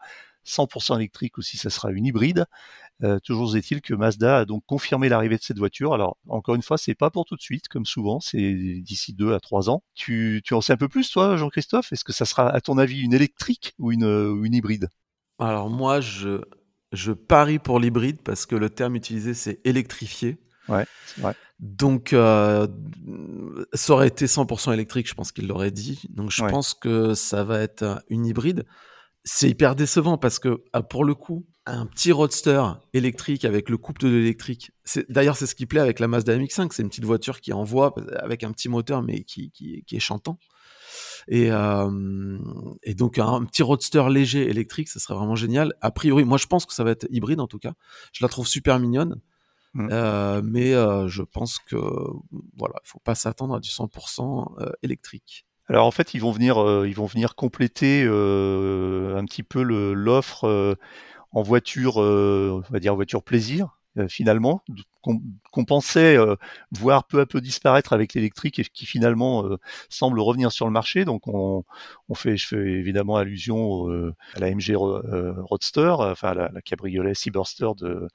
100% 0.48 0.96
électrique 0.96 1.38
ou 1.38 1.42
si 1.42 1.58
ça 1.58 1.70
sera 1.70 1.92
une 1.92 2.06
hybride. 2.06 2.46
Euh, 3.04 3.20
toujours 3.20 3.56
est-il 3.56 3.82
que 3.82 3.94
Mazda 3.94 4.40
a 4.40 4.46
donc 4.46 4.64
confirmé 4.66 5.08
l'arrivée 5.08 5.38
de 5.38 5.44
cette 5.44 5.60
voiture. 5.60 5.94
Alors 5.94 6.18
encore 6.28 6.56
une 6.56 6.64
fois, 6.64 6.78
c'est 6.78 6.96
pas 6.96 7.12
pour 7.12 7.26
tout 7.26 7.36
de 7.36 7.42
suite, 7.42 7.68
comme 7.68 7.86
souvent, 7.86 8.20
c'est 8.20 8.54
d'ici 8.82 9.14
deux 9.14 9.34
à 9.34 9.40
trois 9.40 9.70
ans. 9.70 9.84
Tu, 9.94 10.42
tu 10.44 10.54
en 10.54 10.62
sais 10.62 10.74
un 10.74 10.78
peu 10.78 10.88
plus, 10.88 11.10
toi, 11.12 11.38
Jean-Christophe? 11.38 11.94
Est-ce 11.94 12.04
que 12.04 12.14
ça 12.14 12.26
sera, 12.26 12.50
à 12.50 12.60
ton 12.62 12.78
avis, 12.78 13.02
une 13.02 13.14
électrique 13.14 13.74
ou 13.78 13.92
une, 13.92 14.42
une 14.44 14.54
hybride? 14.54 14.90
Alors 15.40 15.70
moi, 15.70 16.02
je, 16.02 16.42
je 16.92 17.12
parie 17.12 17.60
pour 17.60 17.80
l'hybride 17.80 18.22
parce 18.24 18.46
que 18.46 18.56
le 18.56 18.70
terme 18.70 18.96
utilisé, 18.96 19.36
c'est 19.36 19.60
électrifié. 19.64 20.40
Ouais, 20.68 20.86
c'est 21.06 21.22
vrai. 21.22 21.36
Donc, 21.60 22.14
euh, 22.14 22.68
ça 23.74 23.94
aurait 23.94 24.10
été 24.10 24.26
100% 24.26 24.74
électrique, 24.74 25.08
je 25.08 25.14
pense 25.14 25.32
qu'il 25.32 25.48
l'aurait 25.48 25.72
dit. 25.72 26.02
Donc, 26.10 26.30
je 26.30 26.44
pense 26.44 26.74
que 26.74 27.14
ça 27.14 27.44
va 27.44 27.62
être 27.62 28.04
une 28.10 28.26
hybride 28.26 28.66
c'est 29.28 29.50
hyper 29.50 29.76
décevant 29.76 30.18
parce 30.18 30.40
que 30.40 30.64
ah, 30.74 30.82
pour 30.82 31.04
le 31.04 31.14
coup, 31.14 31.46
un 31.68 31.86
petit 31.86 32.12
roadster 32.12 32.62
électrique 32.94 33.46
avec 33.46 33.70
le 33.70 33.78
couple 33.78 34.02
de 34.04 34.08
l'électrique. 34.08 34.72
D'ailleurs, 35.10 35.36
c'est 35.36 35.46
ce 35.46 35.56
qui 35.56 35.66
plaît 35.66 35.82
avec 35.82 36.00
la 36.00 36.08
Mazda 36.08 36.38
MX-5. 36.38 36.70
C'est 36.72 36.82
une 36.82 36.90
petite 36.90 37.06
voiture 37.06 37.42
qui 37.42 37.52
envoie 37.52 37.94
avec 38.18 38.44
un 38.44 38.52
petit 38.52 38.70
moteur, 38.70 39.04
mais 39.04 39.24
qui, 39.24 39.52
qui, 39.52 39.84
est 39.92 40.00
chantant. 40.00 40.40
Et, 41.28 41.52
euh, 41.52 42.38
et, 42.84 42.94
donc, 42.94 43.20
un 43.20 43.44
petit 43.44 43.64
roadster 43.64 44.04
léger 44.10 44.50
électrique, 44.50 44.88
ça 44.88 45.00
serait 45.00 45.16
vraiment 45.16 45.36
génial. 45.36 45.74
A 45.82 45.92
priori, 45.92 46.24
moi, 46.24 46.38
je 46.38 46.48
pense 46.48 46.66
que 46.66 46.74
ça 46.74 46.86
va 46.86 46.92
être 46.92 47.06
hybride 47.10 47.42
en 47.42 47.48
tout 47.48 47.60
cas. 47.60 47.74
Je 48.14 48.24
la 48.24 48.30
trouve 48.30 48.48
super 48.48 48.80
mignonne. 48.80 49.20
Mmh. 49.74 49.90
Euh, 49.92 50.42
mais 50.44 50.74
euh, 50.74 51.08
je 51.10 51.22
pense 51.22 51.60
que 51.60 51.76
voilà, 52.58 52.76
il 52.84 52.88
faut 52.88 53.00
pas 53.00 53.14
s'attendre 53.14 53.56
à 53.56 53.60
du 53.60 53.70
100% 53.70 54.74
électrique. 54.82 55.46
Alors 55.68 55.86
en 55.86 55.92
fait, 55.92 56.14
ils 56.14 56.22
vont 56.22 56.32
venir, 56.32 56.56
ils 56.86 56.96
vont 56.96 57.08
venir 57.08 57.36
compléter 57.36 58.04
un 58.04 59.26
petit 59.26 59.44
peu 59.44 59.62
l'offre 59.62 60.78
en 61.32 61.42
voiture, 61.42 61.98
on 61.98 62.64
va 62.70 62.80
dire 62.80 62.96
voiture 62.96 63.24
plaisir, 63.24 63.78
finalement, 64.10 64.64
qu'on 65.02 65.66
pensait 65.66 66.18
voir 66.72 67.06
peu 67.06 67.20
à 67.20 67.26
peu 67.26 67.42
disparaître 67.42 67.94
avec 67.94 68.14
l'électrique 68.14 68.60
et 68.60 68.64
qui 68.64 68.86
finalement 68.86 69.46
semble 69.90 70.20
revenir 70.20 70.52
sur 70.52 70.66
le 70.66 70.72
marché. 70.72 71.06
Donc 71.06 71.28
on, 71.28 71.64
on 72.10 72.16
fait, 72.16 72.38
je 72.38 72.48
fais 72.48 72.58
évidemment 72.58 73.18
allusion 73.18 73.88
à 74.36 74.40
la 74.40 74.54
MG 74.54 74.76
Roadster, 74.76 75.96
enfin 76.00 76.34
la, 76.34 76.50
cabriolet 76.62 77.14
Seaburster 77.14 77.70
de, 77.78 78.08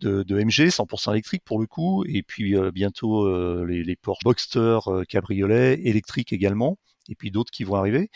de, 0.00 0.22
de, 0.22 0.42
MG, 0.42 0.68
100% 0.70 1.12
électrique 1.12 1.44
pour 1.44 1.60
le 1.60 1.66
coup, 1.66 2.04
et 2.08 2.22
puis 2.22 2.54
bientôt 2.72 3.64
les, 3.64 3.84
les 3.84 3.96
Porsche 3.96 4.24
Boxster 4.24 4.78
cabriolet 5.08 5.80
électrique 5.86 6.32
également 6.32 6.78
et 7.08 7.14
puis 7.14 7.30
d'autres 7.30 7.50
qui 7.50 7.64
vont 7.64 7.76
arriver. 7.76 8.10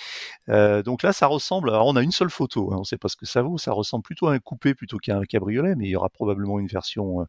Euh, 0.48 0.82
donc 0.82 1.02
là, 1.02 1.12
ça 1.12 1.26
ressemble. 1.26 1.70
Alors, 1.70 1.86
on 1.86 1.96
a 1.96 2.02
une 2.02 2.12
seule 2.12 2.30
photo. 2.30 2.72
Hein, 2.72 2.76
on 2.76 2.80
ne 2.80 2.84
sait 2.84 2.98
pas 2.98 3.08
ce 3.08 3.16
que 3.16 3.26
ça 3.26 3.42
vaut. 3.42 3.58
Ça 3.58 3.72
ressemble 3.72 4.02
plutôt 4.02 4.26
à 4.28 4.34
un 4.34 4.38
coupé 4.38 4.74
plutôt 4.74 4.98
qu'à 4.98 5.16
un 5.16 5.24
cabriolet, 5.24 5.74
mais 5.76 5.86
il 5.86 5.90
y 5.90 5.96
aura 5.96 6.08
probablement 6.08 6.58
une 6.58 6.66
version, 6.66 7.22
euh, 7.22 7.24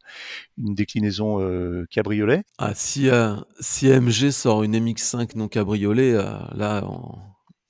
une 0.58 0.76
déclinaison 0.76 1.42
euh, 1.42 1.86
cabriolet. 1.90 2.44
Ah, 2.58 2.74
si, 2.76 3.10
si 3.60 3.88
MG 3.88 4.32
sort 4.32 4.64
une 4.64 4.78
MX5 4.78 5.36
non 5.36 5.48
cabriolet, 5.48 6.14
là, 6.14 6.84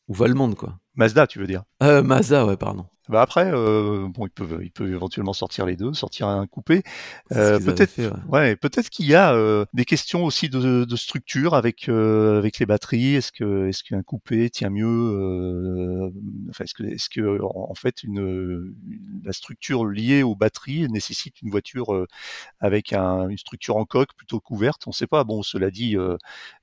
va 0.08 0.28
le 0.28 0.34
monde, 0.34 0.56
quoi 0.56 0.80
Mazda, 1.00 1.28
tu 1.28 1.40
veux 1.40 1.48
dire? 1.48 1.64
Mazda, 1.82 2.46
ouais, 2.46 2.58
pardon. 2.58 2.86
Bah 3.10 3.24
après, 3.24 3.50
euh, 3.52 4.08
bon, 4.08 4.28
ils 4.28 4.30
peuvent, 4.30 4.60
ils 4.62 4.70
peuvent 4.70 4.92
éventuellement 4.92 5.34
sortir 5.34 5.66
les 5.66 5.76
deux, 5.76 5.96
sortir 5.96 6.28
un 6.28 6.46
coupé. 6.46 6.84
Euh, 7.32 7.60
peut-être, 7.60 8.00
ouais. 8.30 8.56
peut-être 8.56 8.92
qu'il 8.92 9.08
y 9.08 9.16
a 9.16 9.34
euh, 9.34 9.66
des 9.74 9.84
questions 9.84 10.24
aussi 10.26 10.48
de, 10.48 10.86
de 10.86 10.96
structure 10.96 11.56
avec 11.56 11.90
euh, 11.90 12.38
avec 12.38 12.60
les 12.60 12.68
batteries. 12.68 13.16
Est-ce 13.16 13.32
que 13.32 13.68
est-ce 13.68 13.84
qu'un 13.84 14.04
coupé 14.04 14.52
tient 14.52 14.70
mieux 14.70 14.86
euh, 14.86 16.12
Enfin, 16.52 16.66
est-ce 16.66 16.76
que 16.76 16.84
est-ce 16.84 17.10
que 17.10 17.42
en, 17.42 17.74
fait 17.74 18.04
une, 18.04 18.76
la 19.24 19.34
structure 19.34 19.86
liée 19.86 20.22
aux 20.22 20.36
batteries 20.36 20.88
nécessite 20.88 21.42
une 21.42 21.50
voiture 21.50 22.06
avec 22.60 22.94
un, 22.94 23.28
une 23.28 23.40
structure 23.40 23.78
en 23.78 23.86
coque 23.86 24.14
plutôt 24.18 24.40
couverte? 24.40 24.84
On 24.86 24.92
ne 24.92 24.96
sait 24.96 25.08
pas. 25.08 25.24
Bon, 25.24 25.42
cela 25.42 25.72
dit, 25.72 25.96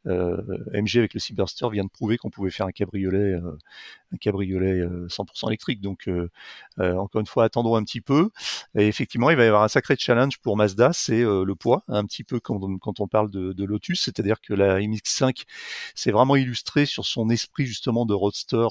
MG 0.05 0.97
avec 0.99 1.15
le 1.15 1.19
Cyberster 1.19 1.69
vient 1.73 1.85
de 1.85 1.91
prouver 1.91 2.19
qu'on 2.19 2.31
pouvait 2.31 2.51
faire 2.51 2.67
un 2.67 2.73
cabriolet, 2.73 3.35
un 4.13 4.17
cabriolet 4.27 4.83
100% 5.09 5.49
électrique. 5.49 5.81
Donc 5.81 6.09
euh, 6.09 6.29
encore 6.97 7.21
une 7.21 7.27
fois, 7.27 7.45
attendons 7.45 7.77
un 7.77 7.85
petit 7.85 8.01
peu. 8.01 8.31
Et 8.77 8.87
effectivement, 8.87 9.31
il 9.31 9.37
va 9.37 9.45
y 9.45 9.47
avoir 9.47 9.63
un 9.63 9.69
sacré 9.69 9.97
challenge 9.99 10.39
pour 10.39 10.57
Mazda, 10.57 10.93
c'est 10.93 11.23
euh, 11.23 11.45
le 11.45 11.55
poids, 11.55 11.85
un 11.89 12.05
petit 12.05 12.25
peu 12.25 12.41
quand 12.41 12.61
on, 13.01 13.09
parle 13.09 13.31
de, 13.31 13.65
Lotus, 13.65 14.03
c'est-à-dire 14.03 14.41
que 14.41 14.55
la 14.55 14.79
MX5 14.79 15.45
s'est 15.95 16.11
vraiment 16.11 16.37
illustrée 16.37 16.87
sur 16.87 17.05
son 17.05 17.31
esprit 17.31 17.67
justement 17.67 18.07
de 18.07 18.15
roadster. 18.15 18.67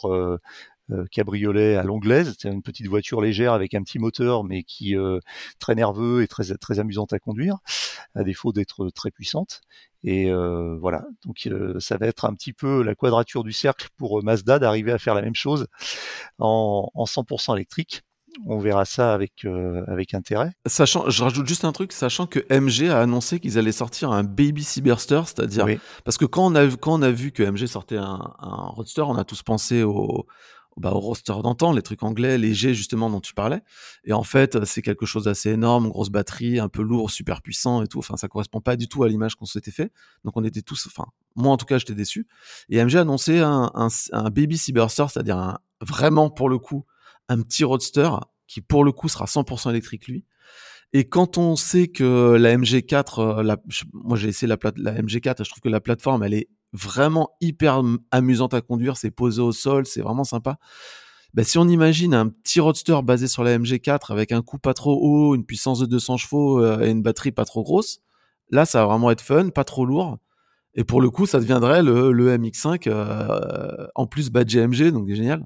Euh, 0.92 1.06
cabriolet 1.10 1.76
à 1.78 1.84
l'anglaise, 1.84 2.36
c'est 2.38 2.48
une 2.48 2.62
petite 2.62 2.86
voiture 2.88 3.20
légère 3.20 3.54
avec 3.54 3.74
un 3.74 3.82
petit 3.82 3.98
moteur, 3.98 4.44
mais 4.44 4.62
qui 4.62 4.96
euh, 4.96 5.20
très 5.58 5.74
nerveux 5.74 6.22
et 6.22 6.28
très 6.28 6.56
très 6.58 6.80
amusante 6.80 7.12
à 7.12 7.18
conduire, 7.18 7.58
à 8.16 8.24
défaut 8.24 8.54
d'être 8.54 8.90
très 8.90 9.12
puissante. 9.12 9.62
Et 10.04 10.30
euh, 10.30 10.78
voilà, 10.80 11.04
donc 11.26 11.50
ça 11.80 11.98
va 11.98 12.06
être 12.06 12.26
un 12.26 12.36
petit 12.36 12.54
peu 12.54 12.84
la 12.84 12.94
quadrature 12.96 13.44
du 13.44 13.54
cercle 13.54 13.88
pour 13.98 14.24
Mazda 14.24 14.60
d'arriver 14.60 14.92
à 14.92 15.00
faire 15.00 15.16
la 15.16 15.22
même 15.22 15.36
chose 15.36 15.68
en, 16.40 16.90
en 16.94 17.06
100% 17.06 17.56
électrique 17.56 18.04
on 18.46 18.60
verra 18.60 18.86
ça 18.86 19.14
avec, 19.14 19.46
euh, 19.46 19.84
avec 19.88 20.14
intérêt. 20.14 20.52
Sachant, 20.66 21.10
je 21.10 21.24
rajoute 21.24 21.48
juste 21.48 21.66
un 21.66 21.72
truc, 21.72 21.92
sachant 21.92 22.28
que 22.28 22.40
MG 22.50 22.90
a 22.90 23.00
annoncé 23.00 23.40
qu'ils 23.40 23.58
allaient 23.58 23.72
sortir 23.72 24.12
un 24.12 24.24
Baby 24.24 24.64
Cyberster, 24.64 25.22
c'est-à-dire 25.26 25.68
parce 26.04 26.18
que 26.18 26.26
quand 26.26 26.46
on 26.46 26.56
a 26.56 26.68
quand 26.68 27.00
on 27.00 27.02
a 27.02 27.12
vu 27.12 27.32
que 27.32 27.44
MG 27.44 27.68
sortait 27.68 27.98
un, 27.98 28.34
un 28.40 28.68
roadster, 28.68 29.02
on 29.02 29.16
a 29.16 29.24
tous 29.24 29.44
pensé 29.44 29.84
au 29.84 30.26
bah, 30.78 30.92
au 30.92 31.00
roster 31.00 31.34
d'antan, 31.42 31.72
les 31.72 31.82
trucs 31.82 32.04
anglais 32.04 32.38
légers 32.38 32.74
justement 32.74 33.10
dont 33.10 33.22
tu 33.22 33.34
parlais. 33.34 33.62
Et 34.04 34.14
en 34.14 34.24
fait, 34.24 34.66
c'est 34.66 34.82
quelque 34.82 35.06
chose 35.06 35.26
d'assez 35.26 35.52
énorme, 35.52 35.90
grosse 35.90 36.10
batterie, 36.10 36.60
un 36.60 36.70
peu 36.70 36.82
lourd, 36.82 37.12
super 37.12 37.42
puissant 37.42 37.82
et 37.82 37.88
tout. 37.88 38.00
Enfin, 38.00 38.18
ça 38.18 38.28
correspond 38.28 38.62
pas 38.62 38.76
du 38.76 38.88
tout 38.88 39.04
à 39.04 39.08
l'image 39.08 39.36
qu'on 39.36 39.46
s'était 39.46 39.72
fait. 39.72 39.92
Donc 40.24 40.36
on 40.36 40.44
était 40.44 40.62
tous, 40.62 40.88
enfin, 40.88 41.06
moi 41.36 41.52
en 41.52 41.58
tout 41.58 41.66
cas, 41.66 41.78
j'étais 41.78 41.96
déçu. 41.96 42.28
Et 42.70 42.84
MG 42.84 42.98
a 42.98 43.02
annoncé 43.02 43.40
un, 43.40 43.72
un, 43.74 43.88
un 44.12 44.30
baby 44.30 44.58
Cyberster, 44.58 45.06
c'est-à-dire 45.10 45.58
vraiment 45.82 46.30
pour 46.30 46.50
le 46.50 46.60
coup 46.60 46.86
un 47.30 47.42
petit 47.42 47.64
roadster 47.64 48.10
qui 48.48 48.62
pour 48.62 48.84
le 48.84 48.92
coup 48.92 49.10
sera 49.10 49.26
100% 49.26 49.70
électrique 49.70 50.08
lui. 50.08 50.26
Et 50.94 51.10
quand 51.10 51.38
on 51.38 51.56
sait 51.56 51.88
que 51.88 52.36
la 52.36 52.56
MG4, 52.56 53.40
euh, 53.40 53.44
la, 53.44 53.58
moi 53.92 54.18
j'ai 54.18 54.30
essayé 54.30 54.48
la, 54.48 54.58
la 54.78 55.02
MG4, 55.02 55.44
je 55.44 55.50
trouve 55.50 55.62
que 55.62 55.70
la 55.70 55.82
plateforme 55.82 56.24
elle 56.24 56.34
est 56.34 56.48
vraiment 56.76 57.32
hyper 57.42 57.82
amusante 58.12 58.54
à 58.54 58.62
conduire, 58.62 58.98
c'est 58.98 59.12
posé 59.12 59.42
au 59.42 59.52
sol, 59.52 59.86
c'est 59.86 60.02
vraiment 60.02 60.24
sympa. 60.24 60.58
Bah, 61.34 61.44
si 61.44 61.58
on 61.58 61.68
imagine 61.68 62.14
un 62.14 62.30
petit 62.30 62.60
roadster 62.60 62.98
basé 63.04 63.28
sur 63.28 63.44
la 63.44 63.58
MG4 63.58 64.12
avec 64.12 64.32
un 64.32 64.42
coup 64.42 64.58
pas 64.58 64.74
trop 64.74 64.98
haut, 65.02 65.36
une 65.36 65.46
puissance 65.46 65.80
de 65.80 65.86
200 65.86 66.18
chevaux 66.18 66.64
euh, 66.64 66.82
et 66.82 66.90
une 66.90 67.02
batterie 67.02 67.32
pas 67.32 67.46
trop 67.46 67.64
grosse, 67.64 68.00
là 68.52 68.66
ça 68.66 68.82
va 68.82 68.88
vraiment 68.88 69.12
être 69.12 69.22
fun, 69.22 69.50
pas 69.50 69.64
trop 69.64 69.86
lourd. 69.86 70.18
Et 70.76 70.84
pour 70.84 71.02
le 71.02 71.10
coup, 71.10 71.26
ça 71.26 71.40
deviendrait 71.40 71.84
le, 71.84 72.12
le 72.12 72.38
MX5 72.38 72.88
euh, 72.88 73.88
en 73.96 74.08
plus 74.08 74.30
badge 74.30 74.58
MG, 74.58 74.92
donc 74.92 75.10
génial 75.10 75.46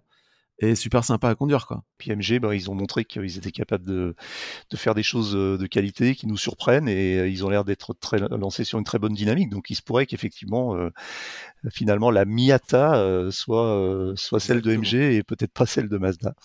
et 0.60 0.76
super 0.76 1.04
sympa 1.04 1.30
à 1.30 1.36
conduire 1.36 1.66
quoi. 1.66 1.84
Puis 1.98 2.12
MG, 2.12 2.40
bah, 2.40 2.54
ils 2.54 2.70
ont 2.70 2.76
montré 2.76 3.06
qu'ils 3.06 3.38
étaient 3.38 3.52
capables 3.52 3.86
de, 3.86 4.16
de, 4.70 4.78
faire 4.78 4.94
des 4.94 5.04
choses 5.04 5.36
euh, 5.36 5.58
de 5.58 5.68
qualité 5.68 6.16
qui 6.16 6.28
nous 6.28 6.38
surprennent 6.38 6.88
et 6.88 7.18
euh, 7.18 7.30
ils 7.30 7.46
ont 7.46 7.50
l'air 7.50 7.64
d'être 7.64 7.94
très 7.94 8.20
lancés 8.20 8.64
sur 8.64 8.78
une 8.78 8.84
très 8.84 9.00
bonne 9.00 9.14
dynamique. 9.14 9.50
Donc 9.50 9.70
il 9.70 9.76
se 9.76 9.82
pourrait 9.82 10.06
qu'effectivement, 10.06 10.76
euh, 10.76 10.92
finalement, 11.72 12.12
la 12.12 12.26
Miata 12.26 13.30
soit 13.32 14.14
soit 14.16 14.40
celle 14.40 14.62
de 14.62 14.76
MG 14.76 14.96
et 14.96 15.24
peut-être 15.24 15.54
pas 15.54 15.66
celle 15.66 15.90
de 15.90 15.98
Mazda. 15.98 16.36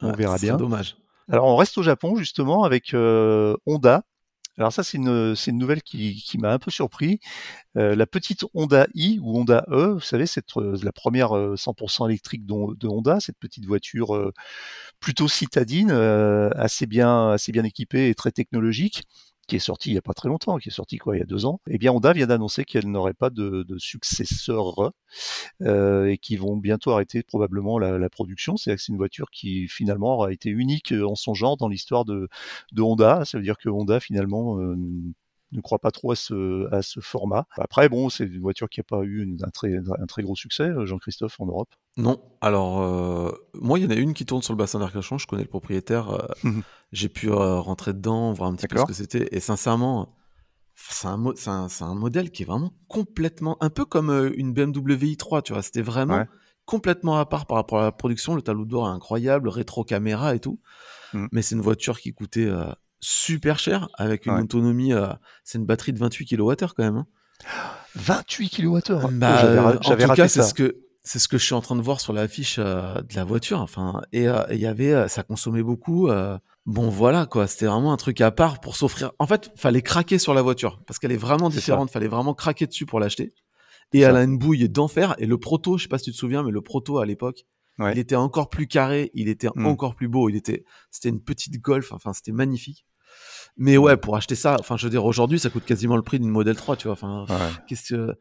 On 0.00 0.12
verra 0.12 0.36
bien. 0.38 0.56
Dommage. 0.56 0.96
Alors 1.30 1.46
on 1.46 1.56
reste 1.56 1.78
au 1.78 1.82
Japon 1.82 2.16
justement 2.16 2.64
avec 2.64 2.94
Honda 2.94 4.02
alors 4.58 4.72
ça, 4.72 4.84
c'est 4.84 4.98
une, 4.98 5.34
nouvelle 5.58 5.82
qui, 5.82 6.22
qui 6.22 6.38
m'a 6.38 6.52
un 6.52 6.58
peu 6.58 6.70
surpris. 6.70 7.18
Euh, 7.76 7.96
la 7.96 8.06
petite 8.06 8.44
Honda 8.54 8.86
i 8.94 9.18
ou 9.20 9.36
Honda 9.38 9.64
E, 9.68 9.94
vous 9.94 10.00
savez, 10.00 10.26
c'est 10.26 10.44
euh, 10.56 10.76
la 10.82 10.92
première 10.92 11.30
100% 11.30 12.04
euh, 12.04 12.08
électrique 12.08 12.46
de, 12.46 12.86
Honda, 12.86 13.18
cette 13.20 13.38
petite 13.38 13.66
voiture 13.66 14.32
plutôt 15.00 15.28
citadine, 15.28 15.90
assez 15.90 16.86
bien, 16.86 17.30
assez 17.30 17.52
bien 17.52 17.64
équipée 17.64 18.08
et 18.08 18.14
très 18.14 18.30
technologique 18.30 19.04
qui 19.46 19.56
est 19.56 19.60
sorti 19.60 19.90
il 19.90 19.92
n'y 19.92 19.98
a 19.98 20.02
pas 20.02 20.14
très 20.14 20.28
longtemps, 20.28 20.58
qui 20.58 20.68
est 20.68 20.72
sorti 20.72 20.98
quoi 20.98 21.16
il 21.16 21.20
y 21.20 21.22
a 21.22 21.26
deux 21.26 21.46
ans, 21.46 21.60
eh 21.68 21.78
bien 21.78 21.92
Honda 21.92 22.12
vient 22.12 22.26
d'annoncer 22.26 22.64
qu'elle 22.64 22.90
n'aurait 22.90 23.14
pas 23.14 23.30
de, 23.30 23.62
de 23.62 23.78
successeur 23.78 24.92
euh, 25.62 26.06
et 26.06 26.18
qu'ils 26.18 26.40
vont 26.40 26.56
bientôt 26.56 26.92
arrêter 26.92 27.22
probablement 27.22 27.78
la, 27.78 27.98
la 27.98 28.10
production. 28.10 28.56
C'est-à-dire 28.56 28.78
que 28.78 28.82
c'est 28.82 28.92
une 28.92 28.98
voiture 28.98 29.30
qui 29.30 29.68
finalement 29.68 30.14
aura 30.14 30.32
été 30.32 30.50
unique 30.50 30.92
en 30.92 31.14
son 31.14 31.34
genre 31.34 31.56
dans 31.56 31.68
l'histoire 31.68 32.04
de, 32.04 32.28
de, 32.72 32.82
Honda. 32.82 33.24
Ça 33.24 33.38
veut 33.38 33.44
dire 33.44 33.58
que 33.58 33.68
Honda 33.68 34.00
finalement 34.00 34.58
euh, 34.58 34.76
ne 35.54 35.62
croit 35.62 35.78
pas 35.78 35.90
trop 35.90 36.12
à 36.12 36.16
ce, 36.16 36.72
à 36.72 36.82
ce 36.82 37.00
format. 37.00 37.46
Après, 37.56 37.88
bon, 37.88 38.08
c'est 38.08 38.24
une 38.24 38.40
voiture 38.40 38.68
qui 38.68 38.80
n'a 38.80 38.84
pas 38.84 39.02
eu 39.02 39.36
un, 39.42 39.50
très, 39.50 39.76
un 39.76 40.06
très 40.06 40.22
gros 40.22 40.36
succès, 40.36 40.64
euh, 40.64 40.86
Jean-Christophe, 40.86 41.40
en 41.40 41.46
Europe. 41.46 41.68
Non. 41.96 42.22
Alors, 42.40 42.82
euh, 42.82 43.30
moi, 43.54 43.78
il 43.78 43.84
y 43.84 43.86
en 43.86 43.90
a 43.90 43.94
une 43.94 44.14
qui 44.14 44.26
tourne 44.26 44.42
sur 44.42 44.52
le 44.52 44.58
bassin 44.58 44.78
d'Arcachon. 44.78 45.18
Je 45.18 45.26
connais 45.26 45.42
le 45.42 45.48
propriétaire. 45.48 46.10
Euh, 46.10 46.26
mhm. 46.42 46.62
J'ai 46.92 47.08
pu 47.08 47.30
rentrer 47.30 47.92
dedans, 47.92 48.32
voir 48.32 48.50
un 48.50 48.54
petit 48.54 48.68
peu 48.68 48.78
ce 48.78 48.84
que 48.84 48.92
c'était. 48.92 49.28
Et 49.32 49.40
sincèrement, 49.40 50.16
c'est 50.74 51.08
un, 51.08 51.24
un, 51.46 51.68
un, 51.80 51.94
modèle 51.94 52.30
qui 52.30 52.42
est 52.42 52.46
vraiment 52.46 52.72
complètement, 52.88 53.56
un 53.60 53.70
peu 53.70 53.84
comme 53.84 54.10
une 54.36 54.52
BMW 54.52 55.14
i3, 55.14 55.42
tu 55.42 55.52
vois. 55.52 55.62
C'était 55.62 55.82
vraiment 55.82 56.24
complètement 56.66 57.18
à 57.18 57.26
part 57.26 57.46
par 57.46 57.56
rapport 57.56 57.80
à 57.80 57.84
la 57.84 57.92
production. 57.92 58.34
Le 58.34 58.42
tableau 58.42 58.64
de 58.64 58.70
bord 58.70 58.86
est 58.88 58.92
incroyable, 58.92 59.48
rétro 59.48 59.82
caméra 59.82 60.34
et 60.34 60.40
tout. 60.40 60.60
Mhm. 61.14 61.28
Mais 61.32 61.42
c'est 61.42 61.56
une 61.56 61.62
voiture 61.62 61.98
qui 61.98 62.12
coûtait 62.12 62.48
super 63.04 63.58
cher 63.58 63.88
avec 63.94 64.26
une 64.26 64.32
autonomie. 64.32 64.92
Euh, 64.92 65.08
c'est 65.44 65.58
une 65.58 65.66
batterie 65.66 65.92
de 65.92 65.98
28 65.98 66.36
kWh 66.36 66.54
quand 66.74 66.78
même. 66.78 66.96
Hein. 66.96 67.06
28 67.96 68.48
kWh 68.48 69.10
bah, 69.12 69.78
En 69.84 69.96
tout 69.96 70.14
cas, 70.14 70.26
c'est 70.26 70.42
ce 70.42 70.54
que 70.54 70.78
c'est 71.06 71.18
ce 71.18 71.28
que 71.28 71.36
je 71.36 71.44
suis 71.44 71.54
en 71.54 71.60
train 71.60 71.76
de 71.76 71.82
voir 71.82 72.00
sur 72.00 72.14
l'affiche 72.14 72.56
euh, 72.58 72.94
de 72.94 73.14
la 73.14 73.24
voiture. 73.24 73.60
Enfin, 73.60 74.00
et 74.12 74.26
euh, 74.26 74.42
il 74.50 74.56
y 74.56 74.66
avait, 74.66 75.06
ça 75.08 75.22
consommait 75.22 75.62
beaucoup. 75.62 76.08
bon, 76.66 76.88
voilà 76.88 77.26
quoi. 77.26 77.46
C'était 77.46 77.66
vraiment 77.66 77.92
un 77.92 77.98
truc 77.98 78.20
à 78.22 78.30
part 78.30 78.60
pour 78.60 78.74
s'offrir. 78.74 79.12
En 79.18 79.26
fait, 79.26 79.52
fallait 79.54 79.82
craquer 79.82 80.18
sur 80.18 80.32
la 80.32 80.42
voiture 80.42 80.80
parce 80.86 80.98
qu'elle 80.98 81.12
est 81.12 81.18
vraiment 81.18 81.50
différente. 81.50 81.90
Fallait 81.90 82.08
vraiment 82.08 82.34
craquer 82.34 82.66
dessus 82.66 82.86
pour 82.86 83.00
l'acheter. 83.00 83.34
Et 83.92 84.00
elle 84.00 84.16
a 84.16 84.22
une 84.24 84.38
bouille 84.38 84.68
d'enfer. 84.68 85.14
Et 85.18 85.26
le 85.26 85.38
proto, 85.38 85.76
je 85.76 85.84
sais 85.84 85.88
pas 85.88 85.98
si 85.98 86.04
tu 86.04 86.12
te 86.12 86.16
souviens, 86.16 86.42
mais 86.42 86.50
le 86.50 86.62
proto 86.62 86.98
à 86.98 87.06
l'époque, 87.06 87.44
il 87.78 87.98
était 87.98 88.16
encore 88.16 88.48
plus 88.48 88.66
carré. 88.66 89.10
Il 89.14 89.28
était 89.28 89.48
hmm. 89.54 89.66
encore 89.66 89.94
plus 89.94 90.08
beau. 90.08 90.28
Il 90.28 90.36
était, 90.36 90.64
c'était 90.90 91.10
une 91.10 91.20
petite 91.20 91.60
Golf. 91.60 91.92
Enfin, 91.92 92.12
c'était 92.12 92.32
magnifique. 92.32 92.86
Mais 93.56 93.76
ouais, 93.76 93.96
pour 93.96 94.16
acheter 94.16 94.34
ça, 94.34 94.56
enfin, 94.58 94.76
je 94.76 94.84
veux 94.84 94.90
dire, 94.90 95.04
aujourd'hui, 95.04 95.38
ça 95.38 95.50
coûte 95.50 95.64
quasiment 95.64 95.96
le 95.96 96.02
prix 96.02 96.18
d'une 96.18 96.28
Model 96.28 96.56
3, 96.56 96.76
tu 96.76 96.88
vois. 96.88 96.92
Enfin, 96.92 97.26
qu'est-ce 97.66 97.94
que. 97.94 98.18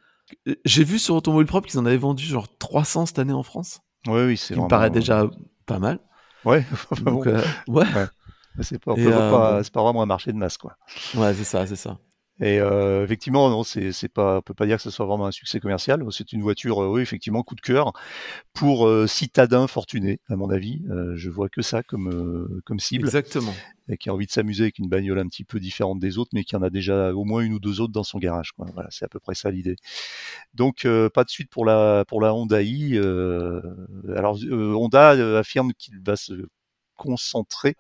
J'ai 0.64 0.84
vu 0.84 1.00
sur 1.00 1.16
Automobile 1.16 1.48
Propre 1.48 1.68
qu'ils 1.68 1.80
en 1.80 1.86
avaient 1.86 1.98
vendu 1.98 2.24
genre 2.24 2.48
300 2.58 3.08
cette 3.08 3.20
année 3.20 3.34
en 3.34 3.44
France. 3.44 3.82
Oui, 4.08 4.22
oui, 4.22 4.38
c'est. 4.38 4.56
Ce 4.56 4.60
me 4.60 4.68
paraît 4.68 4.90
déjà 4.90 5.28
pas 5.66 5.80
mal. 5.80 6.00
Ouais, 6.46 6.66
Donc, 7.04 7.28
euh, 7.28 7.42
ouais. 7.68 7.86
C'est 8.62 8.84
pas, 8.84 8.92
euh, 8.92 9.32
pas, 9.32 9.62
pas, 9.64 9.82
vraiment 9.82 10.04
un 10.04 10.06
marché 10.06 10.32
de 10.32 10.38
masse, 10.38 10.58
quoi. 10.58 10.78
Ouais, 11.16 11.34
c'est 11.34 11.44
ça, 11.44 11.66
c'est 11.66 11.76
ça. 11.76 11.98
Et 12.40 12.60
euh, 12.60 13.04
effectivement, 13.04 13.48
non, 13.50 13.64
c'est 13.64 13.92
c'est 13.92 14.10
pas, 14.10 14.40
on 14.40 14.42
peut 14.42 14.56
pas 14.56 14.66
dire 14.66 14.78
que 14.78 14.84
ce 14.84 14.90
soit 14.90 15.06
vraiment 15.06 15.28
un 15.28 15.32
succès 15.32 15.60
commercial. 15.60 16.04
C'est 16.12 16.34
une 16.34 16.42
voiture, 16.42 16.82
euh, 16.82 16.88
oui, 16.88 17.02
effectivement, 17.02 17.44
coup 17.44 17.54
de 17.54 17.62
cœur 17.62 17.94
pour 18.54 18.88
euh, 18.88 19.06
citadins 19.06 19.68
fortunés, 19.68 20.20
à 20.30 20.36
mon 20.36 20.50
avis. 20.50 20.82
Euh, 20.90 21.14
je 21.16 21.30
vois 21.30 21.48
que 21.48 21.62
ça 21.62 21.84
comme 21.84 22.62
comme 22.66 22.80
cible, 22.80 23.06
Exactement. 23.06 23.54
et 23.88 23.98
qui 23.98 24.10
a 24.10 24.14
envie 24.14 24.26
de 24.26 24.32
s'amuser 24.32 24.64
avec 24.64 24.80
une 24.80 24.90
bagnole 24.90 25.20
un 25.20 25.28
petit 25.28 25.44
peu 25.44 25.60
différente 25.60 26.00
des 26.00 26.18
autres, 26.18 26.32
mais 26.34 26.44
qui 26.44 26.56
en 26.56 26.64
a 26.64 26.72
déjà 26.72 27.14
au 27.14 27.24
moins 27.24 27.42
une 27.42 27.54
ou 27.54 27.60
deux 27.60 27.82
autres 27.82 27.94
dans 27.94 28.04
son 28.04 28.18
garage. 28.18 28.52
Quoi. 28.54 28.66
Voilà, 28.74 28.90
c'est 28.92 29.06
à 29.06 29.10
peu 29.10 29.20
près 29.20 29.36
ça 29.36 29.52
l'idée. 29.52 29.76
Donc, 30.56 30.88
pas 31.14 31.24
de 31.24 31.30
suite 31.30 31.52
pour 31.52 31.66
la 31.66 32.04
pour 32.08 32.20
la 32.20 32.34
Honda 32.34 32.64
i. 32.64 32.98
alors, 32.98 34.40
Honda 34.52 35.10
affirme 35.38 35.74
qu'il 35.74 36.02
va 36.04 36.16
se 36.16 36.34
concentrer 36.96 37.76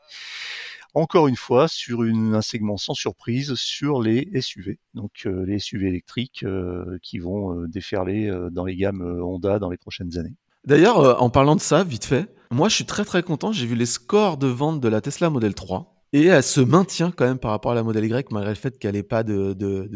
encore 0.93 1.27
une 1.27 1.35
fois 1.35 1.67
sur 1.67 2.03
une, 2.03 2.35
un 2.35 2.41
segment 2.41 2.77
sans 2.77 2.93
surprise 2.93 3.55
sur 3.55 4.01
les 4.01 4.29
SUV, 4.41 4.79
donc 4.93 5.11
euh, 5.25 5.45
les 5.45 5.59
SUV 5.59 5.87
électriques 5.87 6.43
euh, 6.43 6.97
qui 7.01 7.19
vont 7.19 7.57
euh, 7.57 7.67
déferler 7.67 8.31
dans 8.51 8.65
les 8.65 8.75
gammes 8.75 9.01
Honda 9.01 9.59
dans 9.59 9.69
les 9.69 9.77
prochaines 9.77 10.17
années. 10.17 10.35
D'ailleurs, 10.65 11.21
en 11.21 11.29
parlant 11.29 11.55
de 11.55 11.61
ça, 11.61 11.83
vite 11.83 12.05
fait, 12.05 12.33
moi 12.51 12.69
je 12.69 12.75
suis 12.75 12.85
très 12.85 13.03
très 13.03 13.21
content. 13.23 13.51
J'ai 13.51 13.65
vu 13.65 13.75
les 13.75 13.85
scores 13.85 14.37
de 14.37 14.47
vente 14.47 14.79
de 14.79 14.87
la 14.87 15.01
Tesla 15.01 15.29
Model 15.29 15.53
3. 15.53 15.89
Et 16.13 16.25
elle 16.25 16.43
se 16.43 16.61
maintient 16.61 17.09
quand 17.09 17.25
même 17.25 17.39
par 17.39 17.49
rapport 17.51 17.71
à 17.71 17.75
la 17.75 17.81
Model 17.81 18.05
Y, 18.05 18.31
malgré 18.31 18.51
le 18.51 18.55
fait 18.55 18.77
qu'elle 18.77 18.93
n'ait 18.93 19.01
pas 19.01 19.23
de, 19.23 19.53
de, 19.53 19.89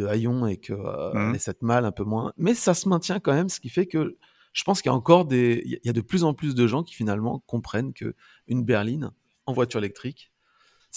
et 0.50 0.58
qu'elle 0.58 0.75
Mhm. 1.13 1.36
ait 1.36 1.39
cette 1.39 1.62
malle 1.62 1.86
un 1.86 1.92
peu 1.92 2.04
moins. 2.04 2.34
Mais 2.38 2.56
ça 2.56 2.74
se 2.74 2.89
maintient 2.89 3.20
quand 3.20 3.34
même, 3.34 3.50
ce 3.50 3.60
qui 3.60 3.70
fait 3.70 3.86
que 3.86 4.18
je 4.51 4.63
pense 4.63 4.82
qu'il 4.82 4.89
y 4.89 4.94
a 4.94 4.96
encore 4.96 5.25
des. 5.25 5.62
Il 5.66 5.80
y 5.84 5.89
a 5.89 5.94
de 5.94 6.01
plus 6.01 6.24
en 6.24 6.34
plus 6.34 6.56
de 6.56 6.66
gens 6.66 6.82
qui 6.82 6.96
finalement 6.96 7.44
comprennent 7.46 7.94
que 7.94 8.16
une 8.48 8.63
berline 8.63 9.12
en 9.46 9.54
voiture 9.54 9.77
électrique, 9.77 10.32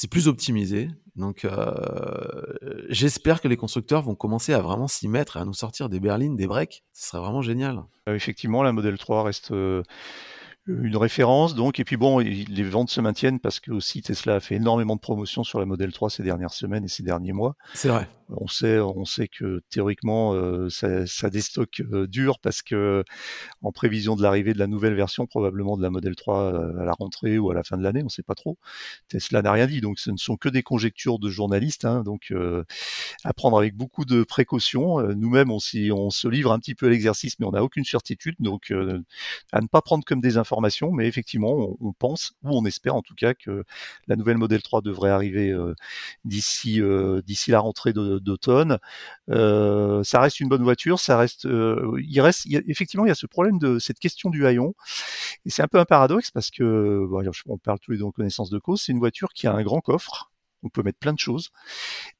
c'est 0.00 0.08
plus 0.08 0.28
optimisé. 0.28 0.88
Donc 1.14 1.44
euh, 1.44 1.74
j'espère 2.88 3.42
que 3.42 3.48
les 3.48 3.58
constructeurs 3.58 4.00
vont 4.00 4.14
commencer 4.14 4.54
à 4.54 4.62
vraiment 4.62 4.88
s'y 4.88 5.08
mettre 5.08 5.36
et 5.36 5.40
à 5.40 5.44
nous 5.44 5.52
sortir 5.52 5.90
des 5.90 6.00
berlines, 6.00 6.36
des 6.36 6.46
breaks. 6.46 6.84
Ce 6.94 7.10
serait 7.10 7.22
vraiment 7.22 7.42
génial. 7.42 7.82
Euh, 8.08 8.14
effectivement, 8.14 8.62
la 8.62 8.72
Model 8.72 8.96
3 8.96 9.24
reste 9.24 9.50
euh, 9.52 9.82
une 10.66 10.96
référence. 10.96 11.54
Donc, 11.54 11.80
et 11.80 11.84
puis 11.84 11.98
bon, 11.98 12.18
les 12.18 12.62
ventes 12.62 12.88
se 12.88 13.02
maintiennent 13.02 13.40
parce 13.40 13.60
que 13.60 13.72
aussi 13.72 14.00
Tesla 14.00 14.36
a 14.36 14.40
fait 14.40 14.54
énormément 14.54 14.96
de 14.96 15.00
promotions 15.00 15.44
sur 15.44 15.60
la 15.60 15.66
Model 15.66 15.92
3 15.92 16.08
ces 16.08 16.22
dernières 16.22 16.54
semaines 16.54 16.84
et 16.84 16.88
ces 16.88 17.02
derniers 17.02 17.34
mois. 17.34 17.56
C'est 17.74 17.88
vrai. 17.88 18.08
On 18.36 18.46
sait, 18.46 18.78
on 18.78 19.04
sait 19.04 19.28
que 19.28 19.60
théoriquement, 19.70 20.34
euh, 20.34 20.68
ça, 20.70 21.06
ça 21.06 21.30
déstocke 21.30 21.82
euh, 21.92 22.06
dur 22.06 22.38
parce 22.38 22.62
que 22.62 23.04
en 23.62 23.72
prévision 23.72 24.14
de 24.14 24.22
l'arrivée 24.22 24.52
de 24.54 24.58
la 24.58 24.68
nouvelle 24.68 24.94
version, 24.94 25.26
probablement 25.26 25.76
de 25.76 25.82
la 25.82 25.90
Model 25.90 26.14
3 26.14 26.54
euh, 26.54 26.80
à 26.80 26.84
la 26.84 26.92
rentrée 26.92 27.38
ou 27.38 27.50
à 27.50 27.54
la 27.54 27.64
fin 27.64 27.76
de 27.76 27.82
l'année, 27.82 28.02
on 28.02 28.06
ne 28.06 28.10
sait 28.10 28.22
pas 28.22 28.34
trop. 28.34 28.56
Tesla 29.08 29.42
n'a 29.42 29.52
rien 29.52 29.66
dit, 29.66 29.80
donc 29.80 29.98
ce 29.98 30.10
ne 30.10 30.16
sont 30.16 30.36
que 30.36 30.48
des 30.48 30.62
conjectures 30.62 31.18
de 31.18 31.28
journalistes. 31.28 31.84
hein, 31.84 32.02
donc 32.04 32.32
à 33.24 33.32
prendre 33.32 33.58
avec 33.58 33.74
beaucoup 33.76 34.04
de 34.04 34.22
précautions. 34.22 35.00
Nous-mêmes, 35.14 35.50
on, 35.50 35.58
se 35.58 36.28
livre 36.28 36.52
un 36.52 36.58
petit 36.58 36.74
peu 36.74 36.86
à 36.86 36.90
l'exercice, 36.90 37.38
mais 37.38 37.46
on 37.46 37.52
n'a 37.52 37.62
aucune 37.64 37.84
certitude. 37.84 38.36
Donc 38.38 38.72
à 39.52 39.60
ne 39.60 39.66
pas 39.66 39.82
prendre 39.82 40.04
comme 40.04 40.20
des 40.20 40.36
informations, 40.36 40.92
mais 40.92 41.06
effectivement, 41.08 41.76
on, 41.80 41.92
pense 41.92 42.32
ou 42.44 42.50
on 42.56 42.64
espère 42.64 42.94
en 42.94 43.02
tout 43.02 43.14
cas 43.14 43.34
que 43.34 43.64
la 44.06 44.16
nouvelle 44.16 44.38
Model 44.38 44.62
3 44.62 44.82
devrait 44.82 45.10
arriver 45.10 45.54
d'ici 46.24 46.80
la 47.48 47.60
rentrée 47.60 47.92
de- 47.92 48.19
d'automne. 48.22 48.78
Euh, 49.30 50.02
ça 50.04 50.20
reste 50.20 50.40
une 50.40 50.48
bonne 50.48 50.62
voiture, 50.62 50.98
ça 50.98 51.16
reste, 51.18 51.46
euh, 51.46 52.00
effectivement, 52.66 53.04
il 53.04 53.08
y 53.08 53.12
a 53.12 53.16
ce 53.16 53.26
problème 53.26 53.58
de 53.58 53.78
cette 53.78 53.98
question 53.98 54.30
du 54.30 54.46
haillon, 54.46 54.74
et 55.46 55.50
c'est 55.50 55.62
un 55.62 55.68
peu 55.68 55.78
un 55.78 55.84
paradoxe 55.84 56.30
parce 56.30 56.50
que, 56.50 57.06
on 57.46 57.58
parle 57.58 57.78
tous 57.80 57.92
les 57.92 57.98
deux 57.98 58.04
en 58.04 58.12
connaissance 58.12 58.50
de 58.50 58.58
cause, 58.58 58.82
c'est 58.82 58.92
une 58.92 58.98
voiture 58.98 59.32
qui 59.34 59.46
a 59.46 59.52
un 59.54 59.62
grand 59.62 59.80
coffre. 59.80 60.29
On 60.62 60.68
peut 60.68 60.82
mettre 60.82 60.98
plein 60.98 61.12
de 61.12 61.18
choses, 61.18 61.50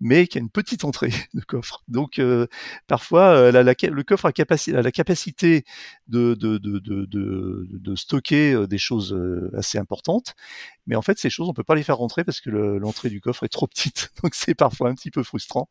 mais 0.00 0.26
qui 0.26 0.38
a 0.38 0.40
une 0.40 0.50
petite 0.50 0.84
entrée 0.84 1.10
de 1.34 1.40
coffre. 1.42 1.82
Donc 1.88 2.18
euh, 2.18 2.46
parfois, 2.86 3.30
euh, 3.36 3.52
la- 3.52 3.62
la- 3.62 3.74
le 3.82 4.02
coffre 4.02 4.26
a, 4.26 4.30
capaci- 4.32 4.74
a 4.74 4.82
la 4.82 4.92
capacité 4.92 5.64
de, 6.08 6.34
de, 6.34 6.58
de, 6.58 6.78
de, 6.78 7.04
de- 7.06 7.68
de 7.70 7.96
stocker 7.96 8.52
euh, 8.54 8.66
des 8.66 8.78
choses 8.78 9.16
assez 9.56 9.78
importantes, 9.78 10.34
mais 10.86 10.96
en 10.96 11.02
fait, 11.02 11.18
ces 11.18 11.30
choses, 11.30 11.48
on 11.48 11.52
peut 11.52 11.62
pas 11.64 11.74
les 11.74 11.82
faire 11.82 11.96
rentrer 11.98 12.24
parce 12.24 12.40
que 12.40 12.50
le- 12.50 12.78
l'entrée 12.78 13.10
du 13.10 13.20
coffre 13.20 13.44
est 13.44 13.48
trop 13.48 13.66
petite. 13.66 14.10
Donc 14.22 14.34
c'est 14.34 14.54
parfois 14.54 14.88
un 14.90 14.94
petit 14.94 15.10
peu 15.10 15.22
frustrant. 15.22 15.68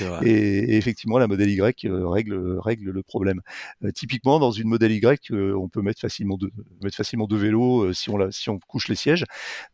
Vrai. 0.00 0.26
Et, 0.28 0.74
et 0.74 0.76
effectivement, 0.76 1.18
la 1.18 1.26
modèle 1.28 1.50
Y 1.50 1.86
règle, 1.90 2.58
règle 2.58 2.90
le 2.90 3.02
problème. 3.02 3.40
Euh, 3.84 3.90
typiquement, 3.92 4.38
dans 4.38 4.52
une 4.52 4.68
modèle 4.68 4.92
Y, 4.92 5.30
on 5.32 5.68
peut 5.68 5.82
mettre 5.82 6.00
facilement 6.00 6.36
deux, 6.36 6.50
mettre 6.82 6.96
facilement 6.96 7.26
deux 7.26 7.36
vélos 7.36 7.92
si, 7.92 8.10
on 8.10 8.16
la, 8.16 8.30
si 8.32 8.48
on 8.50 8.58
couche 8.58 8.88
les 8.88 8.94
sièges. 8.94 9.24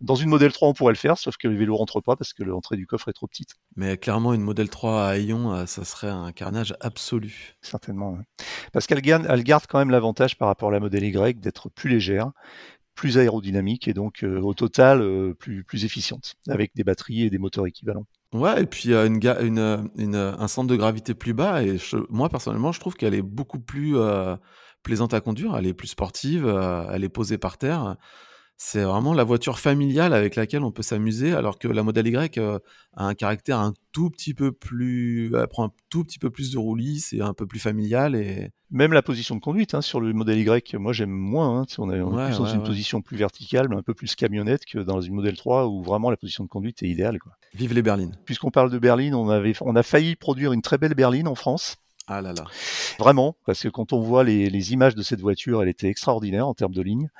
Dans 0.00 0.14
une 0.14 0.28
modèle 0.28 0.52
3, 0.52 0.68
on 0.68 0.72
pourrait 0.74 0.92
le 0.92 0.98
faire, 0.98 1.18
sauf 1.18 1.36
que 1.36 1.48
les 1.48 1.56
vélos 1.56 1.76
rentrent 1.76 2.00
pas 2.00 2.16
parce 2.16 2.32
que 2.32 2.37
l'entrée 2.44 2.76
du 2.76 2.86
coffre 2.86 3.08
est 3.08 3.12
trop 3.12 3.26
petite. 3.26 3.56
Mais 3.76 3.96
clairement, 3.96 4.34
une 4.34 4.42
Model 4.42 4.68
3 4.68 5.04
à 5.04 5.08
haillons, 5.08 5.52
euh, 5.54 5.66
ça 5.66 5.84
serait 5.84 6.08
un 6.10 6.32
carnage 6.32 6.74
absolu. 6.80 7.56
Certainement. 7.62 8.18
Parce 8.72 8.86
qu'elle 8.86 9.00
garde, 9.00 9.26
elle 9.28 9.42
garde 9.44 9.64
quand 9.68 9.78
même 9.78 9.90
l'avantage 9.90 10.36
par 10.38 10.48
rapport 10.48 10.70
à 10.70 10.72
la 10.72 10.80
modèle 10.80 11.04
Y 11.04 11.40
d'être 11.40 11.68
plus 11.68 11.88
légère, 11.90 12.30
plus 12.94 13.18
aérodynamique 13.18 13.86
et 13.88 13.94
donc 13.94 14.24
euh, 14.24 14.40
au 14.40 14.54
total 14.54 15.02
euh, 15.02 15.34
plus, 15.34 15.62
plus 15.64 15.84
efficiente, 15.84 16.34
avec 16.48 16.72
des 16.74 16.84
batteries 16.84 17.22
et 17.22 17.30
des 17.30 17.38
moteurs 17.38 17.66
équivalents. 17.66 18.06
Ouais, 18.34 18.62
et 18.62 18.66
puis 18.66 18.92
euh, 18.92 19.06
une, 19.06 19.18
ga- 19.18 19.40
une, 19.40 19.88
une, 19.96 20.16
un 20.16 20.48
centre 20.48 20.68
de 20.68 20.76
gravité 20.76 21.14
plus 21.14 21.32
bas. 21.34 21.62
Et 21.62 21.78
je- 21.78 21.96
moi, 22.10 22.28
personnellement, 22.28 22.72
je 22.72 22.80
trouve 22.80 22.94
qu'elle 22.94 23.14
est 23.14 23.22
beaucoup 23.22 23.60
plus 23.60 23.96
plaisante 24.82 25.14
à 25.14 25.20
conduire. 25.20 25.56
Elle 25.56 25.66
est 25.66 25.74
plus 25.74 25.88
sportive, 25.88 26.46
elle 26.92 27.04
est 27.04 27.08
posée 27.08 27.38
par 27.38 27.58
terre. 27.58 27.96
C'est 28.60 28.82
vraiment 28.82 29.14
la 29.14 29.22
voiture 29.22 29.60
familiale 29.60 30.12
avec 30.12 30.34
laquelle 30.34 30.64
on 30.64 30.72
peut 30.72 30.82
s'amuser, 30.82 31.32
alors 31.32 31.60
que 31.60 31.68
la 31.68 31.84
Model 31.84 32.08
Y 32.08 32.38
euh, 32.38 32.58
a 32.96 33.06
un 33.06 33.14
caractère 33.14 33.60
un 33.60 33.72
tout 33.92 34.10
petit 34.10 34.34
peu 34.34 34.50
plus, 34.50 35.32
elle 35.32 35.46
prend 35.46 35.66
un 35.66 35.72
tout 35.90 36.02
petit 36.02 36.18
peu 36.18 36.28
plus 36.28 36.50
de 36.50 36.58
roulis, 36.58 36.98
c'est 36.98 37.20
un 37.20 37.34
peu 37.34 37.46
plus 37.46 37.60
familial 37.60 38.16
et 38.16 38.50
Même 38.72 38.92
la 38.92 39.00
position 39.00 39.36
de 39.36 39.40
conduite 39.40 39.74
hein, 39.74 39.80
sur 39.80 40.00
le 40.00 40.12
modèle 40.12 40.38
Y, 40.40 40.74
moi 40.74 40.92
j'aime 40.92 41.08
moins. 41.10 41.60
Hein, 41.60 41.66
on 41.78 41.88
est, 41.92 42.00
on 42.00 42.12
est 42.12 42.16
Ouais, 42.16 42.26
plus 42.30 42.38
dans 42.38 42.46
une 42.46 42.58
ouais. 42.62 42.66
position 42.66 43.00
plus 43.00 43.16
verticale, 43.16 43.68
mais 43.68 43.76
un 43.76 43.82
peu 43.82 43.94
plus 43.94 44.16
camionnette 44.16 44.64
que 44.66 44.80
dans 44.80 45.00
une 45.00 45.14
modèle 45.14 45.36
3 45.36 45.68
où 45.68 45.84
vraiment 45.84 46.10
la 46.10 46.16
position 46.16 46.42
de 46.42 46.48
conduite 46.48 46.82
est 46.82 46.88
idéale. 46.88 47.20
Quoi. 47.20 47.32
vive 47.54 47.74
les 47.74 47.82
berlines. 47.82 48.16
Puisqu'on 48.24 48.50
parle 48.50 48.72
de 48.72 48.78
berline, 48.80 49.14
on, 49.14 49.28
avait, 49.28 49.52
on 49.60 49.76
a 49.76 49.84
failli 49.84 50.16
produire 50.16 50.52
une 50.52 50.62
très 50.62 50.78
belle 50.78 50.94
berline 50.94 51.28
en 51.28 51.36
France. 51.36 51.76
Ah 52.10 52.22
là 52.22 52.32
là. 52.32 52.44
Vraiment, 52.98 53.36
parce 53.44 53.62
que 53.62 53.68
quand 53.68 53.92
on 53.92 54.00
voit 54.00 54.24
les, 54.24 54.48
les 54.48 54.72
images 54.72 54.94
de 54.94 55.02
cette 55.02 55.20
voiture, 55.20 55.62
elle 55.62 55.68
était 55.68 55.88
extraordinaire 55.88 56.48
en 56.48 56.54
termes 56.54 56.72
de 56.74 56.80
ligne. 56.80 57.10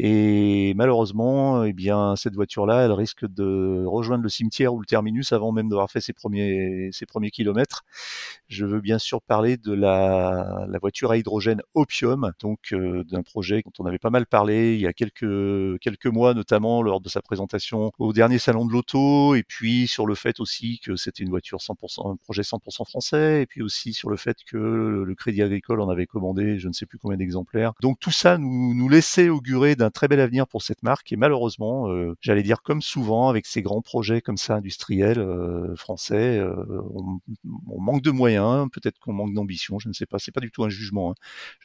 Et 0.00 0.74
malheureusement, 0.76 1.64
eh 1.64 1.72
bien, 1.72 2.14
cette 2.14 2.36
voiture-là, 2.36 2.84
elle 2.84 2.92
risque 2.92 3.26
de 3.26 3.84
rejoindre 3.84 4.22
le 4.22 4.28
cimetière 4.28 4.72
ou 4.72 4.78
le 4.78 4.86
terminus 4.86 5.32
avant 5.32 5.50
même 5.50 5.68
d'avoir 5.68 5.90
fait 5.90 6.00
ses 6.00 6.12
premiers, 6.12 6.90
ses 6.92 7.04
premiers 7.04 7.32
kilomètres. 7.32 7.84
Je 8.46 8.64
veux 8.64 8.80
bien 8.80 9.00
sûr 9.00 9.20
parler 9.20 9.56
de 9.56 9.72
la, 9.72 10.66
la 10.68 10.78
voiture 10.78 11.10
à 11.10 11.16
hydrogène 11.16 11.62
Opium, 11.74 12.30
donc 12.40 12.72
euh, 12.72 13.02
d'un 13.04 13.22
projet 13.22 13.60
dont 13.64 13.72
on 13.80 13.86
avait 13.86 13.98
pas 13.98 14.10
mal 14.10 14.26
parlé 14.26 14.74
il 14.74 14.80
y 14.80 14.86
a 14.86 14.92
quelques, 14.92 15.80
quelques 15.80 16.06
mois, 16.06 16.32
notamment 16.32 16.80
lors 16.80 17.00
de 17.00 17.08
sa 17.08 17.20
présentation 17.20 17.90
au 17.98 18.12
dernier 18.12 18.38
salon 18.38 18.66
de 18.66 18.72
l'auto, 18.72 19.34
et 19.34 19.42
puis 19.42 19.88
sur 19.88 20.06
le 20.06 20.14
fait 20.14 20.38
aussi 20.38 20.78
que 20.78 20.94
c'était 20.94 21.24
une 21.24 21.30
voiture 21.30 21.58
100%, 21.58 22.12
un 22.12 22.16
projet 22.16 22.42
100% 22.42 22.88
français, 22.88 23.42
et 23.42 23.46
puis 23.46 23.62
aussi 23.62 23.92
sur 23.92 24.10
le 24.10 24.16
fait 24.16 24.36
que 24.46 24.56
le, 24.56 25.14
Crédit 25.18 25.42
Agricole 25.42 25.80
en 25.80 25.88
avait 25.88 26.06
commandé 26.06 26.60
je 26.60 26.68
ne 26.68 26.72
sais 26.72 26.86
plus 26.86 26.98
combien 26.98 27.16
d'exemplaires. 27.16 27.72
Donc 27.82 27.98
tout 27.98 28.12
ça 28.12 28.38
nous, 28.38 28.72
nous 28.74 28.88
laissait 28.88 29.28
augurer 29.28 29.74
d'un 29.74 29.87
très 29.90 30.08
bel 30.08 30.20
avenir 30.20 30.46
pour 30.46 30.62
cette 30.62 30.82
marque, 30.82 31.12
et 31.12 31.16
malheureusement, 31.16 31.88
euh, 31.90 32.14
j'allais 32.20 32.42
dire 32.42 32.62
comme 32.62 32.82
souvent 32.82 33.28
avec 33.28 33.46
ces 33.46 33.62
grands 33.62 33.82
projets 33.82 34.20
comme 34.20 34.36
ça 34.36 34.56
industriels 34.56 35.18
euh, 35.18 35.74
français, 35.76 36.38
euh, 36.38 36.64
on, 36.94 37.80
manque 37.80 38.02
de 38.02 38.10
moyens, 38.10 38.68
peut-être 38.72 38.98
qu'on 38.98 39.12
manque 39.12 39.34
d'ambition, 39.34 39.78
je 39.78 39.88
ne 39.88 39.92
sais 39.92 40.06
pas, 40.06 40.18
c'est 40.18 40.32
pas 40.32 40.40
du 40.40 40.50
tout 40.50 40.64
un 40.64 40.68
jugement. 40.68 41.12
hein. 41.12 41.14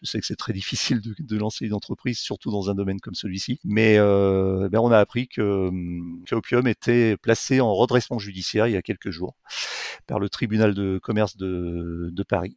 Je 0.01 0.05
sais 0.05 0.19
que 0.19 0.25
c'est 0.25 0.36
très 0.36 0.53
difficile 0.63 1.01
de, 1.01 1.38
lancer 1.38 1.65
une 1.65 1.73
entreprise, 1.73 2.19
surtout 2.19 2.51
dans 2.51 2.69
un 2.69 2.75
domaine 2.75 2.99
comme 2.99 3.15
celui-ci, 3.15 3.59
mais 3.63 3.99
on 3.99 4.91
a 4.91 4.99
appris 4.99 5.27
que, 5.27 5.69
que 6.25 6.36
Opium 6.36 6.67
était 6.67 7.17
placé 7.17 7.62
en 7.62 7.73
redressement 7.73 8.19
judiciaire 8.19 8.67
il 8.67 8.73
y 8.73 8.77
a 8.77 8.81
quelques 8.81 9.09
jours 9.09 9.36
par 10.07 10.19
le 10.19 10.29
tribunal 10.29 10.73
de 10.73 10.99
commerce 11.01 11.38
de 11.38 12.23
Paris. 12.27 12.55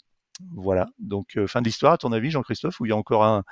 Voilà, 0.54 0.86
donc 0.98 1.36
euh, 1.36 1.46
fin 1.46 1.60
de 1.60 1.66
l'histoire 1.66 1.92
à 1.94 1.98
ton 1.98 2.12
avis 2.12 2.30
Jean-Christophe, 2.30 2.80
où 2.80 2.86
il 2.86 2.90
y 2.90 2.92
a 2.92 2.96
encore 2.96 3.24
un, 3.24 3.44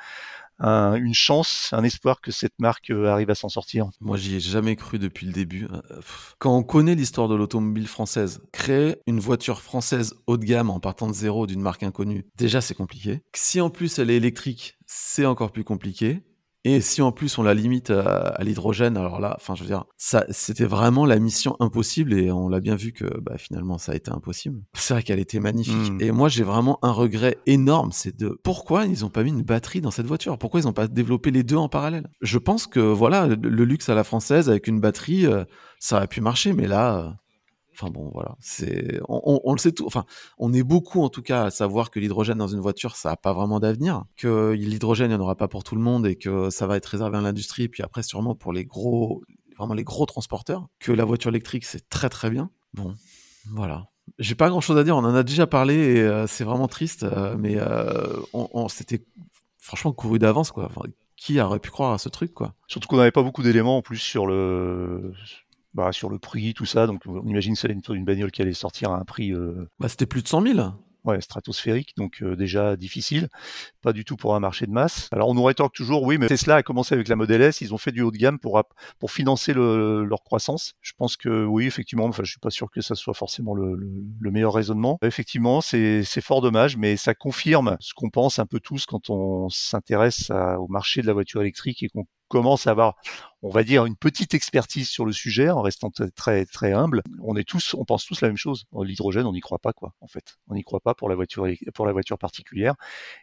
un- 0.59 0.94
une 0.94 1.14
chance, 1.14 1.70
un 1.73 1.83
espoir 1.83 2.20
que 2.20 2.31
cette 2.31 2.59
marque 2.59 2.90
euh, 2.90 3.07
arrive 3.07 3.31
à 3.31 3.35
s'en 3.35 3.49
sortir? 3.49 3.88
Moi, 4.01 4.16
j'y 4.16 4.37
ai 4.37 4.40
jamais 4.40 4.77
cru 4.77 4.99
depuis 4.99 5.27
le 5.27 5.33
début. 5.33 5.66
Pff. 5.66 6.35
Quand 6.38 6.57
on 6.57 6.62
connaît 6.62 6.94
l'histoire 6.94 7.29
de 7.29 7.35
l'automobile 7.35 7.88
française, 7.88 8.42
créer 8.53 8.97
une 9.07 9.20
voiture 9.20 9.62
française 9.62 10.14
haut 10.27 10.37
de 10.37 10.44
gamme 10.44 10.70
en 10.70 10.81
partant 10.81 11.07
de 11.09 11.14
zéro 11.14 11.47
d'une 11.47 11.61
marque 11.61 11.83
inconnue, 11.83 12.25
déjà 12.37 12.61
c'est 12.61 12.75
compliqué. 12.75 13.23
Si 13.35 13.61
en 13.61 13.70
plus 13.70 13.99
elle 13.99 14.11
est 14.11 14.16
électrique, 14.16 14.77
c'est 14.87 15.27
encore 15.27 15.53
plus 15.53 15.64
compliqué. 15.64 16.23
Et 16.64 16.81
si 16.81 17.03
en 17.03 17.12
plus 17.12 17.37
on 17.37 17.42
la 17.42 17.53
limite 17.53 17.90
à, 17.90 18.00
à 18.00 18.42
l'hydrogène, 18.42 18.96
alors 18.96 19.20
là, 19.20 19.37
enfin 19.38 19.55
je 19.55 19.62
veux 19.62 19.68
dire, 19.68 19.85
ça, 19.98 20.24
c'était 20.31 20.64
vraiment 20.64 21.05
la 21.05 21.18
mission 21.18 21.57
impossible 21.61 22.14
et 22.14 22.33
on 22.33 22.48
l'a 22.48 22.61
bien 22.61 22.74
vu 22.74 22.92
que 22.92 23.05
bah, 23.20 23.37
finalement 23.37 23.77
ça 23.77 23.92
a 23.92 23.94
été 23.94 24.11
impossible. 24.11 24.62
C'est 24.72 24.94
vrai 24.94 25.03
qu'elle 25.03 25.20
était 25.20 25.40
magnifique. 25.40 25.92
Mm. 25.92 26.00
Et 26.00 26.11
moi 26.11 26.29
j'ai 26.29 26.42
vraiment 26.42 26.79
un 26.83 26.92
regret 26.92 27.37
énorme, 27.46 27.90
c'est 27.92 28.16
de 28.16 28.38
pourquoi 28.42 28.87
ils 28.87 29.05
ont 29.05 29.11
pas 29.11 29.22
mis 29.22 29.31
une 29.31 29.42
batterie 29.42 29.83
dans 29.83 29.90
cette 29.90 30.07
voiture? 30.07 30.38
Pourquoi 30.38 30.61
ils 30.61 30.68
ont 30.68 30.72
pas 30.72 30.88
développé 30.88 31.31
les 31.31 31.42
deux 31.42 31.57
en 31.57 31.68
parallèle? 31.68 32.09
Je 32.22 32.38
pense 32.38 32.66
que 32.66 32.81
voilà, 32.81 33.27
le, 33.27 33.35
le 33.35 33.64
luxe 33.64 33.88
à 33.88 33.94
la 33.94 34.05
française 34.05 34.48
avec 34.48 34.66
une 34.66 34.81
batterie, 34.81 35.27
euh, 35.27 35.44
ça 35.79 35.96
aurait 35.96 36.09
pu 36.09 36.22
marcher, 36.22 36.55
mais 36.55 36.66
là, 36.66 36.98
euh, 36.98 37.11
Enfin 37.75 37.91
bon, 37.91 38.11
voilà, 38.15 38.37
c'est 38.41 39.01
on, 39.09 39.53
le 39.53 39.59
sait 39.59 39.73
tout. 39.73 39.87
Enfin, 39.87 40.05
on 40.39 40.53
est 40.53 40.63
beaucoup 40.63 41.03
en 41.03 41.09
tout 41.09 41.23
cas 41.23 41.45
à 41.45 41.51
savoir 41.51 41.91
que 41.91 41.99
l'hydrogène 41.99 42.39
dans 42.39 42.49
une 42.49 42.61
voiture, 42.61 42.97
ça 42.97 43.11
a 43.11 43.17
pas 43.17 43.33
vraiment 43.33 43.59
d'avenir, 43.59 44.05
que 44.17 44.53
l'hydrogène 44.53 45.11
il 45.11 45.15
n'y 45.15 45.21
en 45.21 45.25
aura 45.25 45.35
pas 45.35 45.49
pour 45.49 45.65
tout 45.65 45.75
le 45.75 45.81
monde 45.81 46.07
et 46.07 46.17
que 46.17 46.51
ça 46.51 46.67
va 46.67 46.77
être 46.77 46.87
réservé 46.87 47.19
à 47.19 47.21
l'industrie, 47.21 47.69
puis 47.69 47.83
après 47.83 48.03
sûrement 48.03 48.35
pour 48.35 48.53
les 48.53 48.65
gros, 48.65 49.23
vraiment 49.59 49.75
les 49.75 49.85
gros 49.85 50.07
transporteurs, 50.07 50.69
que 50.79 50.93
la 50.93 51.05
voiture 51.05 51.31
électrique 51.31 51.65
c'est 51.65 51.89
très 51.89 52.09
très 52.09 52.31
bien. 52.31 52.51
Bon, 52.75 52.95
voilà. 53.51 53.89
J'ai 54.19 54.35
pas 54.35 54.49
grand 54.49 54.61
chose 54.61 54.79
à 54.79 54.85
dire, 54.85 54.97
on 54.97 55.05
en 55.05 55.15
a 55.15 55.23
déjà 55.23 55.47
parlé 55.47 55.75
et 55.75 56.03
euh, 56.03 56.27
c'est 56.27 56.45
vraiment 56.45 56.69
triste, 56.69 57.05
euh, 57.05 57.37
mais 57.39 57.57
euh, 57.57 58.21
on, 58.33 58.69
s'était 58.69 59.05
franchement 59.59 59.93
couru 59.93 60.19
d'avance 60.19 60.53
quoi. 60.53 60.71
Qui 61.17 61.41
aurait 61.41 61.59
pu 61.59 61.71
croire 61.71 61.93
à 61.93 61.99
ce 61.99 62.09
truc 62.09 62.35
quoi? 62.35 62.55
Surtout 62.69 62.87
qu'on 62.87 62.99
n'avait 62.99 63.13
pas 63.13 63.23
beaucoup 63.23 63.43
d'éléments 63.43 63.79
en 63.79 63.83
plus 63.83 63.99
sur 63.99 64.27
le 64.27 65.13
bah, 65.75 65.93
sur 65.93 66.09
le 66.09 66.19
prix, 66.19 66.55
tout 66.55 66.67
ça. 66.67 66.87
Donc 66.87 67.03
on 67.07 67.27
imagine 67.27 67.55
que 67.55 67.61
c'est 67.61 67.69
une, 67.69 67.83
une 67.91 68.05
bagnole 68.05 68.31
qui 68.31 68.43
allait 68.43 68.53
sortir 68.53 68.93
à 68.93 68.99
un 68.99 69.05
prix. 69.05 69.33
Euh... 69.33 69.69
Bah, 69.79 69.89
c'était 69.89 70.07
plus 70.07 70.23
de 70.23 70.29
100 70.29 70.43
000 70.43 70.59
ouais, 71.05 71.21
stratosphérique, 71.21 71.95
donc 71.97 72.23
euh, 72.23 72.35
déjà 72.37 72.77
difficile, 72.77 73.29
pas 73.83 73.93
du 73.93 74.05
tout 74.05 74.17
pour 74.17 74.35
un 74.35 74.41
marché 74.41 74.67
de 74.67 74.71
masse. 74.71 75.09
Alors 75.13 75.29
on 75.29 75.35
nous 75.35 75.45
rétorque 75.45 75.75
toujours, 75.75 76.03
oui, 76.03 76.19
mais 76.19 76.27
Tesla 76.27 76.57
a 76.57 76.63
commencé 76.63 76.95
avec 76.95 77.09
la 77.09 77.17
Model 77.17 77.43
S, 77.43 77.61
ils 77.61 77.75
ont 77.75 77.79
fait 77.79 77.93
du 77.93 78.03
haut 78.03 78.11
de 78.11 78.17
gamme 78.17 78.39
pour 78.39 78.63
pour 78.99 79.11
financer 79.11 79.53
le, 79.53 80.05
leur 80.05 80.23
croissance. 80.23 80.75
Je 80.81 80.93
pense 80.97 81.17
que 81.17 81.45
oui, 81.45 81.67
effectivement, 81.67 82.07
enfin 82.07 82.25
je 82.25 82.31
suis 82.31 82.41
pas 82.41 82.51
sûr 82.51 82.71
que 82.71 82.81
ça 82.81 82.95
soit 82.95 83.15
forcément 83.15 83.55
le, 83.55 83.75
le, 83.75 83.89
le 84.19 84.31
meilleur 84.31 84.55
raisonnement. 84.55 84.99
Effectivement, 85.03 85.61
c'est 85.61 86.05
fort 86.21 86.41
dommage, 86.41 86.77
mais 86.77 86.97
ça 86.97 87.15
confirme 87.15 87.77
ce 87.81 87.95
qu'on 87.95 88.11
pense 88.11 88.39
un 88.39 88.47
peu 88.47 88.61
tous 88.61 88.87
quand 88.87 89.11
on 89.11 89.49
s'intéresse 89.49 90.31
au 90.31 90.69
marché 90.69 91.03
de 91.03 91.07
la 91.07 91.13
voiture 91.13 91.41
électrique 91.41 91.83
et 91.83 91.89
qu'on 91.89 92.07
commence 92.29 92.67
à 92.67 92.71
avoir, 92.71 92.97
on 93.45 93.51
va 93.51 93.63
dire, 93.63 93.85
une 93.85 93.95
petite 93.95 94.33
expertise 94.33 94.89
sur 94.89 95.05
le 95.05 95.13
sujet 95.13 95.51
en 95.51 95.61
restant 95.61 95.91
très 96.17 96.47
très 96.47 96.73
humble. 96.73 97.03
On 97.23 97.37
est 97.37 97.45
tous, 97.45 97.75
on 97.75 97.85
pense 97.85 98.07
tous 98.07 98.23
la 98.23 98.29
même 98.29 98.39
chose. 98.39 98.65
L'hydrogène, 98.83 99.27
on 99.27 99.33
n'y 99.33 99.41
croit 99.41 99.59
pas 99.59 99.75
quoi. 99.75 99.93
En 100.01 100.07
fait, 100.07 100.39
on 100.49 100.55
n'y 100.55 100.63
croit 100.63 100.81
pas 100.81 100.95
pour 100.95 101.11
la 101.11 101.15
voiture 101.15 101.47
pour 101.75 101.85
la 101.85 101.93
voiture 101.93 102.19
particulière. 102.19 102.75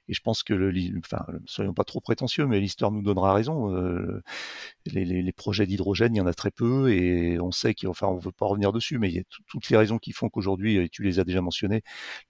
Et 0.07 0.13
je 0.13 0.21
pense 0.21 0.43
que 0.43 0.53
le, 0.53 0.71
enfin, 0.99 1.25
soyons 1.47 1.73
pas 1.73 1.85
trop 1.85 2.01
prétentieux, 2.01 2.45
mais 2.45 2.59
l'histoire 2.59 2.91
nous 2.91 3.01
donnera 3.01 3.33
raison. 3.33 3.75
Euh, 3.75 4.21
les, 4.85 5.31
projets 5.31 5.65
d'hydrogène, 5.65 6.13
il 6.13 6.19
y 6.19 6.21
en 6.21 6.27
a 6.27 6.35
très 6.35 6.51
peu, 6.51 6.91
et 6.91 7.39
on 7.39 7.51
sait 7.51 7.73
qu'enfin, 7.73 8.05
on 8.05 8.17
veut 8.17 8.31
pas 8.31 8.45
revenir 8.45 8.71
dessus, 8.71 8.99
mais 8.99 9.09
il 9.09 9.15
y 9.15 9.19
a 9.19 9.23
toutes 9.47 9.69
les 9.69 9.77
raisons 9.77 9.97
qui 9.97 10.11
font 10.11 10.29
qu'aujourd'hui, 10.29 10.77
et 10.77 10.89
tu 10.89 11.01
les 11.01 11.19
as 11.19 11.23
déjà 11.23 11.41
mentionnées, 11.41 11.81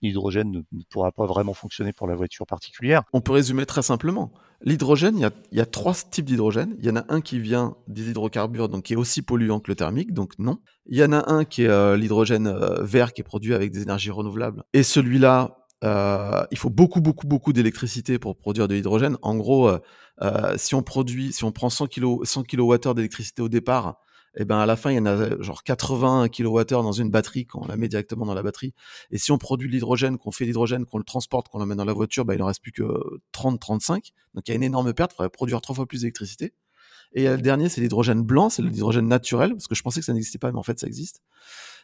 l'hydrogène 0.02 0.64
ne, 0.72 0.84
pourra 0.90 1.12
pas 1.12 1.26
vraiment 1.26 1.54
fonctionner 1.54 1.92
pour 1.92 2.08
la 2.08 2.16
voiture 2.16 2.46
particulière. 2.46 3.04
On 3.12 3.20
peut 3.20 3.34
résumer 3.34 3.66
très 3.66 3.82
simplement. 3.82 4.32
L'hydrogène, 4.64 5.18
il 5.18 5.58
y 5.58 5.62
a 5.62 5.66
trois 5.66 5.96
types 5.96 6.26
d'hydrogène. 6.26 6.76
Il 6.80 6.86
y 6.86 6.90
en 6.92 6.96
a 6.96 7.06
un 7.10 7.22
qui 7.22 7.40
vient 7.40 7.76
des 7.88 8.10
hydrocarbures, 8.10 8.70
donc 8.70 8.84
qui 8.84 8.94
est 8.94 8.98
aussi 8.98 9.22
polluant 9.22 9.60
que 9.60 9.72
le 9.72 9.76
thermique, 9.76 10.13
donc 10.13 10.34
non. 10.39 10.60
Il 10.86 10.98
y 10.98 11.04
en 11.04 11.12
a 11.12 11.32
un 11.32 11.46
qui 11.46 11.63
est 11.63 11.67
euh, 11.67 11.98
l'hydrogène 11.98 12.48
euh, 12.48 12.84
vert, 12.84 13.13
qui 13.13 13.22
est 13.22 13.24
produit 13.24 13.54
avec 13.54 13.72
des 13.72 13.82
énergies 13.82 14.12
renouvelables. 14.12 14.63
Et 14.74 14.84
celui-là, 14.84 15.58
euh, 15.84 16.44
il 16.52 16.58
faut 16.58 16.70
beaucoup, 16.70 17.02
beaucoup, 17.02 17.28
beaucoup 17.28 17.54
d'électricité 17.54 18.20
pour 18.20 18.38
produire 18.38 18.67
de 18.67 18.76
l'hydrogène. 18.76 19.17
En 19.22 19.36
gros, 19.36 19.72
si 20.58 20.76
on 20.76 20.84
produit, 20.84 21.34
si 21.34 21.44
on 21.44 21.52
prend 21.52 21.70
100 21.70 21.88
kg, 21.88 22.24
100 22.24 22.44
kWh 22.44 22.94
d'électricité 22.94 23.41
au 23.41 23.50
départ, 23.50 23.98
et 24.34 24.44
eh 24.44 24.46
ben 24.46 24.60
à 24.60 24.65
la 24.65 24.78
fin 24.78 24.91
il 24.91 24.96
y 24.96 25.00
en 25.00 25.06
a 25.06 25.41
genre 25.41 25.62
80 25.62 26.30
kWh 26.30 26.63
dans 26.63 26.94
une 26.94 27.10
batterie 27.10 27.46
quand 27.46 27.63
on 27.63 27.67
la 27.67 27.76
met 27.76 27.89
directement 27.89 28.26
dans 28.26 28.34
la 28.34 28.44
batterie. 28.44 28.74
Et 29.12 29.17
si 29.17 29.34
on 29.34 29.38
produit 29.38 29.67
de 29.67 29.74
l'hydrogène, 29.74 30.17
qu'on 30.17 30.32
fait 30.32 30.46
l'hydrogène, 30.46 30.86
qu'on 30.86 31.00
le 31.00 31.04
transporte, 31.04 31.50
qu'on 31.50 31.60
l'emmène 31.60 31.78
dans 31.78 31.84
la 31.84 31.91
voiture, 31.91 32.24
ben 32.24 32.36
il 32.36 32.41
en 32.41 32.46
reste 32.46 32.62
plus 32.62 32.72
que 32.72 32.84
30-35. 33.34 34.13
Donc 34.34 34.48
il 34.48 34.52
y 34.52 34.54
a 34.54 34.56
une 34.56 34.63
énorme 34.63 34.94
perte, 34.94 35.12
il 35.12 35.15
faudrait 35.17 35.30
produire 35.32 35.60
trois 35.60 35.76
fois 35.76 35.86
plus 35.86 36.02
d'électricité. 36.02 36.54
Et 37.13 37.28
le 37.28 37.38
dernier, 37.38 37.67
c'est 37.69 37.82
l'hydrogène 37.82 38.21
blanc, 38.21 38.50
c'est 38.50 38.62
l'hydrogène 38.62 39.08
naturel, 39.08 39.52
parce 39.52 39.67
que 39.67 39.76
je 39.76 39.82
pensais 39.82 40.00
que 40.00 40.06
ça 40.06 40.13
n'existait 40.13 40.38
pas, 40.38 40.52
mais 40.52 40.58
en 40.58 40.63
fait 40.63 40.80
ça 40.80 40.88
existe. 40.88 41.21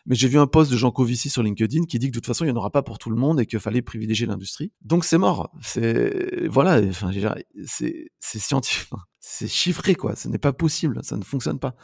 Mais 0.05 0.15
j'ai 0.15 0.29
vu 0.29 0.39
un 0.39 0.47
post 0.47 0.71
de 0.71 0.77
Jean 0.77 0.91
Covici 0.91 1.29
sur 1.29 1.43
LinkedIn 1.43 1.83
qui 1.83 1.99
dit 1.99 2.07
que 2.07 2.11
de 2.11 2.19
toute 2.19 2.27
façon, 2.27 2.45
il 2.45 2.47
n'y 2.47 2.53
en 2.53 2.55
aura 2.55 2.69
pas 2.69 2.81
pour 2.81 2.97
tout 2.97 3.09
le 3.09 3.17
monde 3.17 3.41
et 3.41 3.45
qu'il 3.45 3.59
fallait 3.59 3.81
privilégier 3.81 4.25
l'industrie. 4.25 4.71
Donc 4.81 5.03
c'est 5.03 5.17
mort. 5.17 5.51
C'est 5.61 6.47
voilà, 6.47 6.81
enfin, 6.87 7.11
c'est 7.65 8.09
scientifique, 8.21 8.89
c'est 9.19 9.49
chiffré 9.49 9.95
quoi. 9.95 10.15
Ce 10.15 10.29
n'est 10.29 10.37
pas 10.37 10.53
possible, 10.53 10.99
ça 11.03 11.17
ne 11.17 11.23
fonctionne 11.23 11.59
pas. 11.59 11.75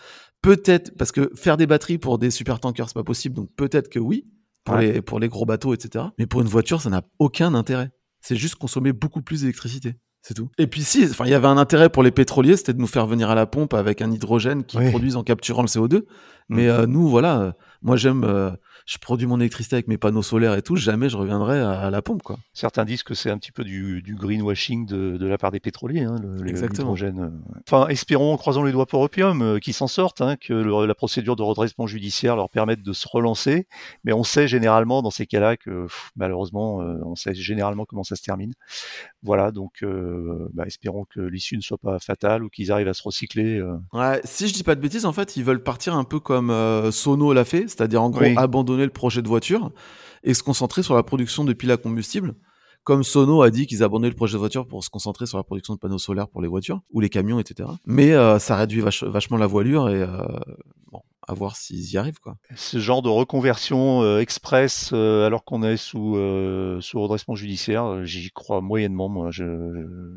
Peut-être 0.42 0.96
parce 0.98 1.12
que 1.12 1.32
faire 1.36 1.58
des 1.58 1.68
batteries 1.68 1.98
pour 1.98 2.18
des 2.18 2.32
super 2.32 2.62
tankers 2.62 2.88
c'est 2.88 2.94
pas 2.94 3.04
possible, 3.04 3.36
donc 3.36 3.50
peut-être 3.56 3.90
que 3.90 4.00
oui 4.00 4.26
pour 4.64 4.76
ouais. 4.76 4.94
les 4.94 5.02
pour 5.02 5.20
les 5.20 5.28
gros 5.28 5.46
bateaux, 5.46 5.74
etc. 5.74 6.06
Mais 6.18 6.26
pour 6.26 6.40
une 6.42 6.48
voiture, 6.48 6.82
ça 6.82 6.90
n'a 6.90 7.04
aucun 7.20 7.54
intérêt. 7.54 7.92
C'est 8.22 8.38
juste 8.38 8.56
consommer 8.56 8.94
beaucoup 8.94 9.22
plus 9.22 9.42
d'électricité. 9.42 9.96
C'est 10.24 10.34
tout. 10.34 10.50
Et 10.58 10.68
puis 10.68 10.84
si, 10.84 11.04
enfin, 11.04 11.26
il 11.26 11.32
y 11.32 11.34
avait 11.34 11.48
un 11.48 11.58
intérêt 11.58 11.90
pour 11.90 12.02
les 12.02 12.12
pétroliers, 12.12 12.56
c'était 12.56 12.74
de 12.74 12.80
nous 12.80 12.88
faire 12.88 13.06
venir 13.06 13.30
à 13.30 13.36
la 13.36 13.46
pompe 13.46 13.74
avec 13.74 14.02
un 14.02 14.10
hydrogène 14.10 14.64
qui 14.64 14.78
oui. 14.78 14.90
produise 14.90 15.18
en 15.18 15.24
capturant 15.24 15.62
le 15.62 15.68
CO2. 15.68 16.04
Mais 16.48 16.68
mmh. 16.68 16.70
euh, 16.70 16.86
nous, 16.88 17.10
voilà, 17.10 17.56
moi 17.82 17.98
j'aime, 17.98 18.24
euh, 18.24 18.52
je 18.86 18.98
produis 18.98 19.28
mon 19.28 19.40
électricité 19.40 19.76
avec 19.76 19.88
mes 19.88 19.98
panneaux 19.98 20.22
solaires 20.22 20.54
et 20.56 20.62
tout, 20.62 20.76
jamais 20.76 21.10
je 21.10 21.18
reviendrai 21.18 21.60
à, 21.60 21.72
à 21.80 21.90
la 21.90 22.02
pompe, 22.02 22.22
quoi. 22.24 22.38
Certains 22.54 22.86
disent 22.86 23.04
que 23.04 23.14
c'est 23.14 23.30
un 23.30 23.38
petit 23.38 23.52
peu 23.52 23.64
du, 23.64 24.02
du 24.02 24.16
greenwashing 24.16 24.86
de, 24.86 25.18
de, 25.18 25.26
la 25.28 25.38
part 25.38 25.52
des 25.52 25.60
pétroliers, 25.60 26.02
hein, 26.04 26.16
l'hydrogène. 26.44 27.32
Enfin, 27.68 27.88
espérons, 27.88 28.36
croisons 28.38 28.64
les 28.64 28.72
doigts 28.72 28.86
pour 28.86 29.02
Opium, 29.02 29.42
euh, 29.42 29.60
qu'ils 29.60 29.74
s'en 29.74 29.88
sortent, 29.88 30.22
hein, 30.22 30.36
que 30.36 30.54
le, 30.54 30.86
la 30.86 30.96
procédure 30.96 31.36
de 31.36 31.44
redressement 31.44 31.88
judiciaire 31.88 32.36
leur 32.36 32.50
permette 32.50 32.82
de 32.84 32.94
se 32.94 33.08
relancer. 33.08 33.68
Mais 34.04 34.14
on 34.14 34.24
sait 34.24 34.48
généralement 34.48 35.02
dans 35.02 35.12
ces 35.12 35.26
cas-là 35.26 35.58
que 35.58 35.84
pff, 35.84 36.12
malheureusement, 36.16 36.82
euh, 36.82 36.98
on 37.06 37.16
sait 37.16 37.34
généralement 37.34 37.86
comment 37.86 38.04
ça 38.04 38.16
se 38.16 38.22
termine. 38.24 38.54
Voilà, 39.22 39.52
donc 39.52 39.84
euh, 39.84 40.50
bah, 40.54 40.64
espérons 40.66 41.06
que 41.06 41.22
l'issue 41.22 41.56
ne 41.56 41.62
soit 41.62 41.78
pas 41.78 42.00
fatale 42.00 42.44
ou 42.44 42.50
qu'ils 42.50 42.72
arrivent 42.72 42.88
à 42.88 42.94
se 42.94 43.04
recycler. 43.04 43.60
euh. 43.60 43.78
Ouais, 43.94 44.20
si 44.24 44.48
je 44.48 44.54
dis 44.54 44.64
pas 44.64 44.76
de 44.76 44.82
bêtises, 44.82 45.06
en 45.06 45.14
fait, 45.14 45.38
ils 45.38 45.44
veulent 45.44 45.64
partir 45.64 45.96
un 45.96 46.04
peu 46.04 46.20
comme 46.20 46.50
euh, 46.50 46.92
Sono 46.92 47.32
l'a 47.34 47.46
fait, 47.46 47.62
c'est-à-dire 47.70 48.02
en 48.02 48.10
gros 48.10 48.22
Oui. 48.22 48.34
abandonner 48.38 48.73
le 48.76 48.90
projet 48.90 49.22
de 49.22 49.28
voiture 49.28 49.72
et 50.24 50.34
se 50.34 50.42
concentrer 50.44 50.82
sur 50.84 50.96
la 50.96 51.04
production 51.04 51.44
de 51.44 51.54
piles 51.54 51.72
à 51.72 51.78
combustible. 51.78 52.34
Comme 52.84 53.04
Sono 53.04 53.42
a 53.44 53.50
dit 53.50 53.66
qu'ils 53.66 53.82
abandonnaient 53.82 54.10
le 54.10 54.16
projet 54.16 54.34
de 54.34 54.40
voiture 54.40 54.68
pour 54.68 54.84
se 54.84 54.90
concentrer 54.90 55.26
sur 55.26 55.38
la 55.38 55.44
production 55.46 55.74
de 55.74 55.80
panneaux 55.80 55.98
solaires 55.98 56.28
pour 56.28 56.42
les 56.42 56.50
voitures 56.50 56.82
ou 56.92 57.00
les 57.00 57.10
camions, 57.10 57.40
etc. 57.40 57.70
Mais 57.86 58.12
euh, 58.12 58.40
ça 58.40 58.58
réduit 58.58 58.82
vach- 58.82 59.06
vachement 59.08 59.38
la 59.38 59.48
voilure 59.48 59.88
et 59.88 60.02
euh, 60.02 60.18
bon, 60.92 61.00
à 61.26 61.34
voir 61.34 61.56
s'ils 61.56 61.94
y 61.94 61.98
arrivent, 61.98 62.20
quoi. 62.20 62.36
Ce 62.58 62.80
genre 62.80 63.02
de 63.02 63.08
reconversion 63.08 64.02
euh, 64.04 64.20
express 64.20 64.92
alors 64.92 65.46
qu'on 65.46 65.64
est 65.64 65.78
sous, 65.78 66.18
euh, 66.18 66.82
sous 66.82 67.00
redressement 67.02 67.36
judiciaire, 67.36 68.04
j'y 68.04 68.32
crois 68.32 68.60
moyennement. 68.60 69.08
Moi, 69.08 69.32
je, 69.32 69.46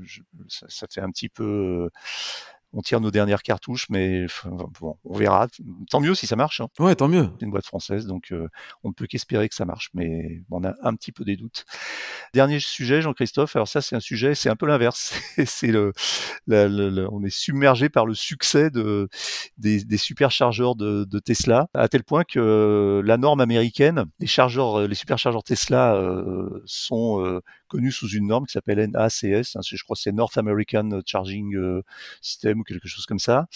je- 0.03 0.23
ça 0.49 0.87
fait 0.92 1.01
un 1.01 1.11
petit 1.11 1.29
peu. 1.29 1.88
On 2.72 2.83
tire 2.83 3.00
nos 3.00 3.11
dernières 3.11 3.42
cartouches, 3.42 3.87
mais 3.90 4.26
bon, 4.81 4.96
on 5.05 5.14
verra. 5.16 5.48
Tant 5.90 6.00
mieux 6.00 6.14
si 6.14 6.26
ça 6.26 6.37
marche. 6.37 6.61
Hein. 6.61 6.68
Ouais, 6.79 6.94
tant 6.94 7.09
mieux. 7.09 7.29
C'est 7.38 7.44
une 7.46 7.50
boîte 7.50 7.66
française, 7.66 8.07
donc 8.07 8.33
euh, 8.33 8.48
on 8.85 8.88
ne 8.88 8.94
peut 8.94 9.07
qu'espérer 9.07 9.48
que 9.48 9.55
ça 9.55 9.64
marche, 9.64 9.90
mais 9.94 10.42
on 10.50 10.62
a 10.64 10.74
un 10.83 10.94
petit 10.94 11.12
peu 11.12 11.24
des 11.24 11.37
doutes. 11.37 11.64
Dernier 12.35 12.61
sujet, 12.61 13.00
Jean-Christophe. 13.00 13.57
Alors 13.57 13.68
ça, 13.68 13.81
c'est 13.81 13.96
un 13.96 14.00
sujet, 14.00 14.35
c'est 14.35 14.50
un 14.50 14.57
peu 14.57 14.66
l'inverse. 14.66 15.14
c'est 15.46 15.68
le, 15.68 15.92
la- 16.46 16.66
on 17.11 17.22
est 17.24 17.31
submergé 17.35 17.88
par 17.88 18.05
le 18.07 18.14
succès 18.14 18.70
de 18.70 19.09
des, 19.59 19.85
des 19.85 19.96
superchargeurs 19.98 20.74
de, 20.76 21.05
de 21.05 21.18
Tesla, 21.18 21.68
à 21.74 21.88
tel 21.88 22.05
point 22.05 22.24
que 22.24 22.38
euh, 22.38 23.02
la 23.05 23.16
norme 23.16 23.40
américaine, 23.40 24.05
les 24.20 24.26
chargeurs, 24.26 24.81
euh, 24.81 24.87
les 24.87 24.94
superchargeurs 24.94 25.42
Tesla 25.44 25.94
euh, 25.94 26.62
sont 26.66 27.24
euh, 27.24 27.40
connus 27.66 27.92
sous 27.92 28.09
une 28.09 28.26
norme 28.29 28.46
qui 28.46 28.52
s'appelle 28.52 28.79
NACS. 28.90 29.57
Hein, 29.57 29.61
je 29.64 29.83
crois 29.85 29.96
c'est 29.96 30.12
North 30.12 30.37
American 30.38 31.00
Charging 31.05 31.55
euh, 31.57 31.83
System 32.20 32.61
ou 32.61 32.64
quelque 32.64 32.88
chose 32.88 33.07
comme 33.07 33.18
ça. 33.18 33.46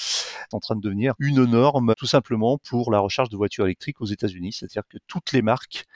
En 0.52 0.60
train 0.60 0.76
de 0.76 0.80
devenir 0.80 1.14
une 1.18 1.44
norme 1.44 1.94
tout 1.96 2.06
simplement 2.06 2.58
pour 2.58 2.90
la 2.90 3.00
recharge 3.00 3.28
de 3.28 3.36
voitures 3.36 3.66
électriques 3.66 4.00
aux 4.00 4.06
États-Unis. 4.06 4.52
C'est-à-dire 4.52 4.82
que 4.88 4.98
toutes 5.06 5.32
les 5.32 5.42
marques 5.42 5.86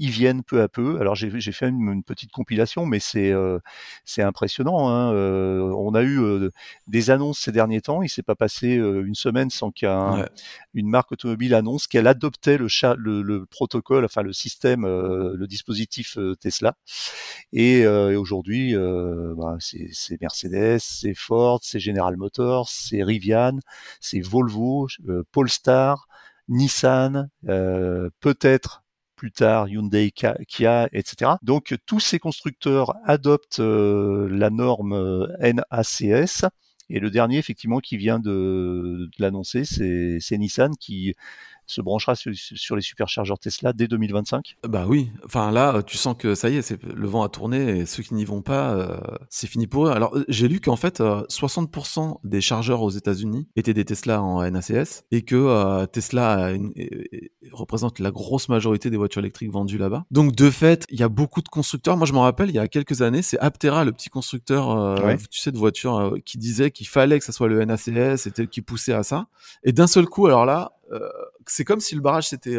y 0.00 0.08
viennent 0.10 0.42
peu 0.42 0.62
à 0.62 0.68
peu. 0.68 0.98
Alors 1.00 1.14
j'ai 1.14 1.30
j'ai 1.40 1.52
fait 1.52 1.68
une, 1.68 1.88
une 1.92 2.02
petite 2.02 2.32
compilation, 2.32 2.86
mais 2.86 2.98
c'est 3.00 3.30
euh, 3.32 3.58
c'est 4.04 4.22
impressionnant. 4.22 4.88
Hein. 4.88 5.12
Euh, 5.14 5.60
on 5.76 5.94
a 5.94 6.02
eu 6.02 6.18
euh, 6.20 6.50
des 6.88 7.10
annonces 7.10 7.38
ces 7.40 7.52
derniers 7.52 7.80
temps. 7.82 8.02
Il 8.02 8.08
s'est 8.08 8.22
pas 8.24 8.34
passé 8.34 8.76
euh, 8.78 9.04
une 9.06 9.14
semaine 9.14 9.50
sans 9.50 9.70
qu'une 9.70 9.88
Ouais. 9.90 10.82
marque 10.82 11.12
automobile 11.12 11.54
annonce 11.54 11.86
qu'elle 11.86 12.06
adoptait 12.06 12.58
le, 12.58 12.68
cha- 12.68 12.96
le, 12.98 13.22
le 13.22 13.46
protocole, 13.46 14.04
enfin 14.04 14.22
le 14.22 14.32
système, 14.32 14.84
euh, 14.84 15.34
le 15.36 15.46
dispositif 15.46 16.18
Tesla. 16.40 16.74
Et, 17.52 17.84
euh, 17.86 18.12
et 18.12 18.16
aujourd'hui, 18.16 18.74
euh, 18.76 19.34
bah, 19.36 19.56
c'est 19.60 19.88
c'est 19.92 20.20
Mercedes, 20.20 20.78
c'est 20.80 21.14
Ford, 21.14 21.60
c'est 21.62 21.80
General 21.80 22.16
Motors, 22.16 22.68
c'est 22.68 23.02
Rivian, 23.02 23.58
c'est 24.00 24.20
Volvo, 24.20 24.88
euh, 25.08 25.22
Polestar, 25.32 26.08
Nissan, 26.48 27.28
euh, 27.48 28.10
peut-être 28.20 28.82
plus 29.20 29.32
tard 29.32 29.68
Hyundai, 29.68 30.12
Kia, 30.12 30.88
etc. 30.94 31.32
Donc 31.42 31.76
tous 31.84 32.00
ces 32.00 32.18
constructeurs 32.18 32.94
adoptent 33.04 33.60
euh, 33.60 34.26
la 34.30 34.48
norme 34.48 34.94
euh, 34.94 35.26
NACS. 35.42 36.46
Et 36.88 37.00
le 37.00 37.10
dernier, 37.10 37.36
effectivement, 37.36 37.80
qui 37.80 37.98
vient 37.98 38.18
de, 38.18 39.10
l'annoncer, 39.18 39.64
c'est 39.66 40.38
Nissan 40.38 40.74
qui 40.74 41.14
se 41.70 41.80
branchera 41.80 42.14
sur, 42.14 42.32
sur 42.34 42.76
les 42.76 42.82
superchargeurs 42.82 43.38
Tesla 43.38 43.72
dès 43.72 43.88
2025 43.88 44.56
Bah 44.68 44.84
oui. 44.86 45.10
Enfin 45.24 45.50
là, 45.50 45.82
tu 45.82 45.96
sens 45.96 46.16
que 46.18 46.34
ça 46.34 46.50
y 46.50 46.56
est, 46.56 46.62
c'est 46.62 46.82
le 46.82 47.06
vent 47.08 47.22
a 47.22 47.28
tourné 47.28 47.78
et 47.80 47.86
ceux 47.86 48.02
qui 48.02 48.14
n'y 48.14 48.24
vont 48.24 48.42
pas, 48.42 48.74
euh, 48.74 48.98
c'est 49.28 49.46
fini 49.46 49.66
pour 49.66 49.86
eux. 49.86 49.90
Alors 49.90 50.16
j'ai 50.28 50.48
lu 50.48 50.60
qu'en 50.60 50.76
fait, 50.76 51.00
60% 51.00 52.18
des 52.24 52.40
chargeurs 52.40 52.82
aux 52.82 52.90
États-Unis 52.90 53.48
étaient 53.56 53.74
des 53.74 53.84
Tesla 53.84 54.22
en 54.22 54.48
NACS 54.48 55.04
et 55.10 55.22
que 55.22 55.84
Tesla 55.86 56.52
représente 57.52 57.98
la 57.98 58.10
grosse 58.10 58.48
majorité 58.48 58.90
des 58.90 58.96
voitures 58.96 59.20
électriques 59.20 59.50
vendues 59.50 59.78
là-bas. 59.78 60.04
Donc 60.10 60.34
de 60.34 60.50
fait, 60.50 60.86
il 60.90 60.98
y 60.98 61.02
a 61.02 61.08
beaucoup 61.08 61.42
de 61.42 61.48
constructeurs. 61.48 61.96
Moi, 61.96 62.06
je 62.06 62.12
me 62.12 62.18
rappelle, 62.18 62.48
il 62.48 62.54
y 62.54 62.58
a 62.58 62.68
quelques 62.68 63.02
années, 63.02 63.22
c'est 63.22 63.38
Aptera, 63.38 63.84
le 63.84 63.92
petit 63.92 64.10
constructeur, 64.10 64.70
euh, 64.70 65.16
tu 65.30 65.40
sais, 65.40 65.52
de 65.52 65.58
voitures, 65.58 65.96
euh, 65.96 66.18
qui 66.24 66.38
disait 66.38 66.70
qu'il 66.70 66.86
fallait 66.86 67.18
que 67.18 67.24
ça 67.24 67.32
soit 67.32 67.48
le 67.48 67.64
NACS, 67.64 68.26
et 68.26 68.46
qui 68.46 68.62
poussait 68.62 68.92
à 68.92 69.02
ça. 69.02 69.26
Et 69.64 69.72
d'un 69.72 69.86
seul 69.86 70.06
coup, 70.06 70.26
alors 70.26 70.46
là, 70.46 70.72
euh, 70.79 70.79
c'est 71.46 71.64
comme 71.64 71.80
si 71.80 71.94
le 71.94 72.00
barrage 72.00 72.28
s'était 72.28 72.58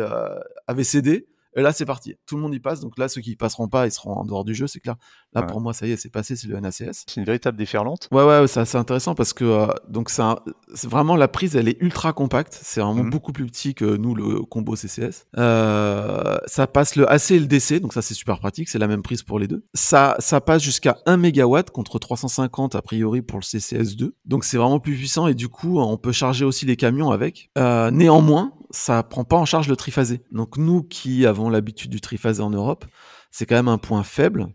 avait 0.68 0.84
cédé. 0.84 1.28
Et 1.56 1.62
là, 1.62 1.74
c'est 1.74 1.86
parti. 1.86 2.16
Tout 2.26 2.36
le 2.36 2.42
monde 2.42 2.54
y 2.54 2.60
passe. 2.60 2.80
Donc 2.80 2.98
là, 2.98 3.08
ceux 3.08 3.22
qui 3.22 3.36
passeront 3.36 3.68
pas, 3.68 3.88
ils 3.88 3.92
seront 3.92 4.14
en 4.14 4.26
dehors 4.26 4.46
du 4.46 4.56
jeu, 4.56 4.68
c'est 4.68 4.80
clair. 4.80 4.96
Là, 5.34 5.44
pour 5.44 5.62
moi, 5.62 5.74
ça 5.74 5.88
y 5.88 5.92
est, 5.92 5.98
c'est 5.98 6.10
passé, 6.10 6.36
c'est 6.36 6.48
le 6.48 6.60
NACS. 6.60 7.06
C'est 7.08 7.18
une 7.18 7.26
véritable 7.26 7.58
déferlante. 7.58 8.08
Ouais, 8.12 8.24
ouais, 8.24 8.48
c'est 8.48 8.60
assez 8.60 8.78
intéressant 8.78 9.16
parce 9.16 9.34
que 9.34 9.44
euh, 9.44 9.68
donc 9.88 10.10
c'est 10.10 10.90
vraiment 10.90 11.16
la 11.16 11.28
prise, 11.28 11.56
elle 11.56 11.68
est 11.68 11.78
ultra 11.82 12.14
compacte. 12.14 12.58
C'est 12.62 12.82
vraiment 12.82 13.04
mhm. 13.04 13.10
beaucoup 13.10 13.34
plus 13.34 13.46
petit 13.46 13.74
que 13.74 13.98
nous, 13.98 14.16
le 14.16 14.42
combo 14.42 14.76
CCS. 14.76 15.28
Euh, 15.38 16.38
ça 16.46 16.68
passe 16.68 16.96
le 16.96 17.10
AC 17.10 17.32
et 17.32 17.40
le 17.40 17.48
DC, 17.48 17.82
donc 17.82 17.94
ça, 17.94 18.02
c'est 18.02 18.14
super 18.14 18.40
pratique. 18.40 18.70
C'est 18.70 18.80
la 18.80 18.88
même 18.88 19.02
prise 19.02 19.24
pour 19.24 19.40
les 19.40 19.48
deux. 19.48 19.66
Ça, 19.74 20.16
ça 20.20 20.42
passe 20.42 20.62
jusqu'à 20.62 20.98
1 21.06 21.18
MW 21.18 21.64
contre 21.74 22.00
350 22.00 22.76
a 22.76 22.82
priori 22.82 23.22
pour 23.22 23.40
le 23.40 23.44
CCS2. 23.44 24.12
Donc 24.26 24.44
c'est 24.44 24.58
vraiment 24.58 24.80
plus 24.80 24.96
puissant 24.96 25.28
et 25.28 25.34
du 25.34 25.50
coup, 25.50 25.80
on 25.80 25.98
peut 25.98 26.12
charger 26.12 26.46
aussi 26.46 26.66
les 26.66 26.76
camions 26.76 27.12
avec. 27.12 27.50
Euh, 27.58 27.92
néanmoins, 27.92 28.54
ça 28.72 29.04
prend 29.04 29.24
pas 29.24 29.38
en 29.38 29.46
charge 29.46 29.68
le 29.68 29.76
triphasé. 29.76 30.22
Donc 30.32 30.58
nous 30.58 30.84
qui 30.84 31.26
avons 31.26 31.50
l'habitude 31.50 31.92
du 31.92 32.02
triphasé 32.02 32.42
en 32.42 32.50
Europe, 32.50 32.86
c'est 33.32 33.46
quand 33.46 33.56
même 33.56 33.68
un 33.68 33.78
point 33.78 34.04
faible. 34.04 34.48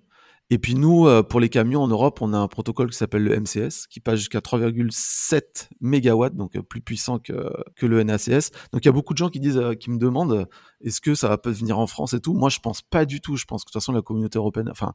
Et 0.48 0.59
puis 0.59 0.76
nous, 0.76 1.09
euh, 1.09 1.24
pour 1.24 1.40
les 1.40 1.48
camions 1.48 1.83
en 1.83 1.88
Europe, 1.88 2.22
on 2.22 2.33
a 2.33 2.38
un 2.38 2.46
protocole 2.46 2.90
qui 2.90 2.96
s'appelle 2.96 3.24
le 3.24 3.40
MCS, 3.40 3.88
qui 3.90 3.98
passe 3.98 4.20
jusqu'à 4.20 4.38
3,7 4.38 5.68
MW, 5.81 6.31
donc 6.31 6.55
euh, 6.55 6.62
plus 6.62 6.81
puissant 6.81 7.18
que, 7.18 7.50
que 7.74 7.85
le 7.85 8.05
NACS. 8.05 8.52
Donc 8.72 8.85
il 8.85 8.87
y 8.87 8.88
a 8.88 8.92
beaucoup 8.92 9.12
de 9.12 9.18
gens 9.18 9.29
qui 9.29 9.40
disent, 9.40 9.59
euh, 9.59 9.74
qui 9.74 9.90
me 9.90 9.98
demandent, 9.98 10.46
est-ce 10.81 11.01
que 11.01 11.15
ça 11.15 11.29
va 11.29 11.39
peut 11.39 11.51
venir 11.51 11.79
en 11.79 11.87
France 11.87 12.12
et 12.15 12.21
tout? 12.21 12.35
Moi, 12.35 12.51
je 12.51 12.61
pense 12.61 12.83
pas 12.83 13.05
du 13.05 13.21
tout. 13.21 13.37
Je 13.37 13.45
pense 13.45 13.65
que 13.65 13.69
de 13.69 13.73
toute 13.73 13.81
façon, 13.81 13.93
la 13.93 14.03
communauté 14.03 14.39
européenne, 14.39 14.69
enfin, 14.71 14.95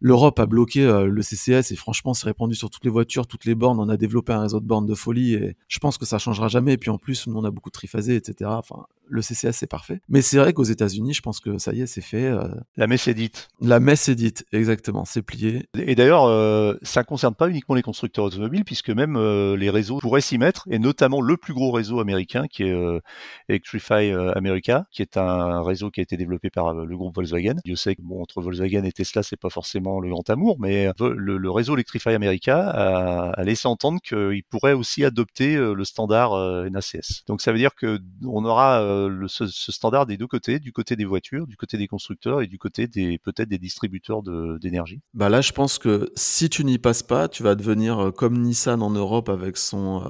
l'Europe 0.00 0.38
a 0.38 0.46
bloqué 0.46 0.84
euh, 0.84 1.06
le 1.06 1.22
CCS 1.22 1.72
et 1.72 1.76
franchement, 1.76 2.14
c'est 2.14 2.26
répandu 2.26 2.54
sur 2.54 2.70
toutes 2.70 2.84
les 2.84 2.90
voitures, 2.90 3.26
toutes 3.26 3.44
les 3.44 3.54
bornes. 3.54 3.80
On 3.80 3.88
a 3.88 3.96
développé 3.96 4.32
un 4.32 4.42
réseau 4.42 4.60
de 4.60 4.66
bornes 4.66 4.86
de 4.86 4.94
folie 4.94 5.34
et 5.34 5.56
je 5.68 5.78
pense 5.78 5.98
que 5.98 6.06
ça 6.06 6.18
changera 6.18 6.48
jamais. 6.48 6.74
Et 6.74 6.76
puis 6.76 6.90
en 6.90 6.98
plus, 6.98 7.26
nous, 7.26 7.36
on 7.36 7.44
a 7.44 7.50
beaucoup 7.50 7.70
de 7.70 7.74
triphasés, 7.74 8.16
etc. 8.16 8.50
Enfin, 8.52 8.86
le 9.08 9.22
CCS, 9.22 9.52
c'est 9.52 9.66
parfait. 9.66 10.00
Mais 10.08 10.22
c'est 10.22 10.38
vrai 10.38 10.52
qu'aux 10.52 10.64
États-Unis, 10.64 11.14
je 11.14 11.22
pense 11.22 11.40
que 11.40 11.58
ça 11.58 11.72
y 11.72 11.80
est, 11.80 11.86
c'est 11.86 12.00
fait. 12.00 12.26
Euh, 12.26 12.48
la 12.76 12.86
messe 12.86 13.08
est 13.08 13.14
dite. 13.14 13.48
La 13.60 13.80
messe 13.80 14.08
est 14.08 14.14
dite, 14.14 14.44
exactement. 14.52 15.04
C'est 15.04 15.22
plié. 15.22 15.68
Et 15.74 15.94
d'ailleurs, 15.94 16.24
euh, 16.24 16.74
ça 16.82 17.00
ne 17.00 17.06
concerne 17.06 17.34
pas 17.34 17.48
uniquement 17.48 17.74
les 17.74 17.82
constructeurs 17.82 18.24
automobiles, 18.24 18.64
puisque 18.64 18.90
même 18.90 19.16
les 19.54 19.70
réseaux 19.70 19.98
pourraient 19.98 20.20
s'y 20.20 20.38
mettre, 20.38 20.66
et 20.70 20.78
notamment 20.78 21.20
le 21.20 21.36
plus 21.36 21.54
gros 21.54 21.70
réseau 21.70 22.00
américain, 22.00 22.46
qui 22.48 22.64
est 22.64 23.00
Electrify 23.48 24.10
America, 24.34 24.86
qui 24.90 25.02
est 25.02 25.15
un 25.16 25.62
réseau 25.62 25.90
qui 25.90 26.00
a 26.00 26.02
été 26.02 26.16
développé 26.16 26.50
par 26.50 26.74
le 26.74 26.96
groupe 26.96 27.14
Volkswagen. 27.14 27.56
Je 27.64 27.74
sais 27.74 27.94
que 27.94 28.02
bon, 28.02 28.22
entre 28.22 28.40
Volkswagen 28.40 28.84
et 28.84 28.92
Tesla, 28.92 29.22
c'est 29.22 29.36
pas 29.36 29.50
forcément 29.50 30.00
le 30.00 30.10
grand 30.10 30.28
amour, 30.30 30.56
mais 30.58 30.88
euh, 31.00 31.14
le, 31.16 31.50
réseau 31.50 31.74
Electrify 31.74 32.10
America 32.10 32.68
a, 32.68 33.44
laissé 33.44 33.68
entendre 33.68 34.00
qu'il 34.00 34.42
pourrait 34.48 34.72
aussi 34.72 35.04
adopter 35.04 35.56
euh, 35.56 35.74
le 35.74 35.84
standard 35.84 36.32
euh, 36.34 36.68
NACS. 36.68 37.24
Donc 37.26 37.40
ça 37.40 37.52
veut 37.52 37.58
dire 37.58 37.74
que 37.74 38.00
on 38.24 38.44
aura 38.44 38.80
ce, 39.28 39.46
standard 39.46 40.06
des 40.06 40.16
deux 40.16 40.26
côtés, 40.26 40.58
du 40.58 40.72
côté 40.72 40.96
des 40.96 41.04
voitures, 41.04 41.46
du 41.46 41.56
côté 41.56 41.78
des 41.78 41.88
constructeurs 41.88 42.42
et 42.42 42.46
du 42.46 42.58
côté 42.58 42.88
peut-être 43.22 43.48
des 43.48 43.58
distributeurs 43.58 44.22
d'énergie. 44.22 45.00
bah 45.14 45.28
là, 45.28 45.40
je 45.40 45.52
pense 45.52 45.78
que 45.78 46.10
si 46.14 46.48
tu 46.48 46.64
n'y 46.64 46.78
passes 46.78 47.02
pas, 47.02 47.28
tu 47.28 47.42
vas 47.42 47.54
devenir 47.54 48.12
comme 48.16 48.40
Nissan 48.40 48.82
en 48.82 48.90
Europe 48.90 49.28
avec 49.28 49.56
son 49.56 50.02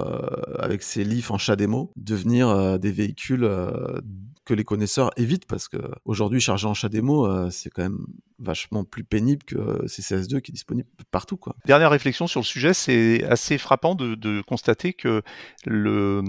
avec 0.58 0.82
ses 0.82 1.04
Leaf 1.04 1.30
en 1.30 1.38
chat 1.38 1.56
démo, 1.56 1.90
devenir 1.96 2.78
des 2.78 2.92
véhicules 2.92 3.48
que 4.46 4.54
les 4.54 4.64
connaisseurs 4.64 5.10
évitent 5.16 5.46
parce 5.46 5.68
que 5.68 5.76
aujourd'hui 6.04 6.40
charger 6.40 6.66
en 6.66 6.74
chat 6.74 6.88
démo 6.88 7.50
c'est 7.50 7.68
quand 7.68 7.82
même 7.82 8.06
vachement 8.38 8.84
plus 8.84 9.04
pénible 9.04 9.42
que 9.44 9.86
CCS2 9.86 10.40
qui 10.40 10.52
est 10.52 10.54
disponible 10.54 10.88
partout. 11.10 11.36
Quoi. 11.36 11.56
Dernière 11.64 11.90
réflexion 11.90 12.26
sur 12.26 12.40
le 12.40 12.44
sujet, 12.44 12.74
c'est 12.74 13.24
assez 13.24 13.58
frappant 13.58 13.94
de, 13.94 14.42
constater 14.42 14.92
que 14.92 15.22
le, 15.64 16.22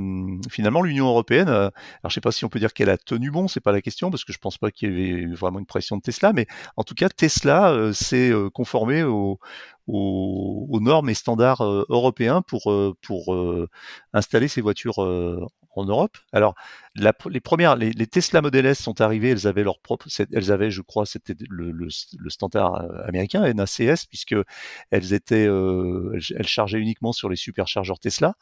finalement 0.49 0.81
l'Union 0.81 1.07
européenne, 1.07 1.49
alors 1.49 1.71
je 2.05 2.13
sais 2.13 2.21
pas 2.21 2.31
si 2.31 2.45
on 2.45 2.49
peut 2.49 2.59
dire 2.59 2.73
qu'elle 2.73 2.89
a 2.89 2.97
tenu 2.97 3.29
bon, 3.29 3.47
c'est 3.47 3.59
pas 3.59 3.71
la 3.71 3.81
question 3.81 4.09
parce 4.09 4.23
que 4.23 4.33
je 4.33 4.39
pense 4.39 4.57
pas 4.57 4.71
qu'il 4.71 4.89
y 4.89 4.91
avait 4.91 5.25
vraiment 5.35 5.59
une 5.59 5.65
pression 5.65 5.97
de 5.97 6.01
Tesla, 6.01 6.33
mais 6.33 6.47
en 6.75 6.83
tout 6.83 6.95
cas 6.95 7.09
Tesla 7.09 7.71
euh, 7.71 7.93
s'est 7.93 8.31
euh, 8.31 8.49
conformé 8.49 9.03
au, 9.03 9.39
aux, 9.87 10.79
normes 10.81 11.09
et 11.09 11.13
standards 11.13 11.61
euh, 11.61 11.85
européens 11.89 12.41
pour, 12.41 12.71
pour 13.01 13.35
installer 14.13 14.47
ces 14.47 14.61
voitures 14.61 14.99
en 15.77 15.85
Europe. 15.85 16.17
Alors, 16.33 16.55
les 16.95 17.39
premières, 17.39 17.75
les, 17.75 18.07
Tesla 18.07 18.41
Model 18.41 18.65
S 18.65 18.81
sont 18.81 19.01
arrivées, 19.01 19.29
elles 19.29 19.47
avaient 19.47 19.63
leur 19.63 19.79
propre, 19.79 20.07
elles 20.33 20.51
avaient, 20.51 20.71
je 20.71 20.81
crois, 20.81 21.05
c'était 21.05 21.35
le, 21.49 21.89
standard 22.29 22.75
euh, 22.75 23.07
américain 23.07 23.51
NACS, 23.53 24.05
puisque 24.07 24.35
elles 24.91 25.13
étaient, 25.13 25.47
euh, 25.47 26.19
elles 26.35 26.47
chargeaient 26.47 26.79
uniquement 26.79 27.11
sur 27.11 27.29
les 27.29 27.35
superchargeurs 27.35 27.99
Tesla. 27.99 28.33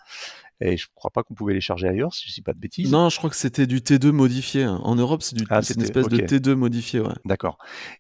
Et 0.62 0.78
je 0.78 0.86
ne 0.86 0.96
crois 0.96 1.12
pas 1.12 1.24
qu'on 1.24 1.34
pouvait 1.34 1.54
les 1.54 1.62
charger 1.62 1.88
ailleurs, 1.88 2.14
si 2.14 2.28
je 2.28 2.32
ne 2.32 2.36
dis 2.36 2.42
pas 2.42 2.54
de 2.54 2.60
bêtises. 2.60 2.90
Non, 2.90 3.10
je 3.10 3.18
crois 3.18 3.30
que 3.30 3.36
c'était 3.36 3.68
du 3.68 3.80
T2 3.80 4.12
modifié. 4.12 4.64
Hein. 4.64 4.80
En 4.84 4.96
Europe, 4.96 5.22
c'est 5.22 5.36
ah, 5.50 5.60
une 5.76 5.82
espèce 5.82 6.08
de 6.08 6.18
T2 6.18 6.54
modifié. 6.54 7.02
Ouais. 7.02 7.14
D'accord. 7.26 7.58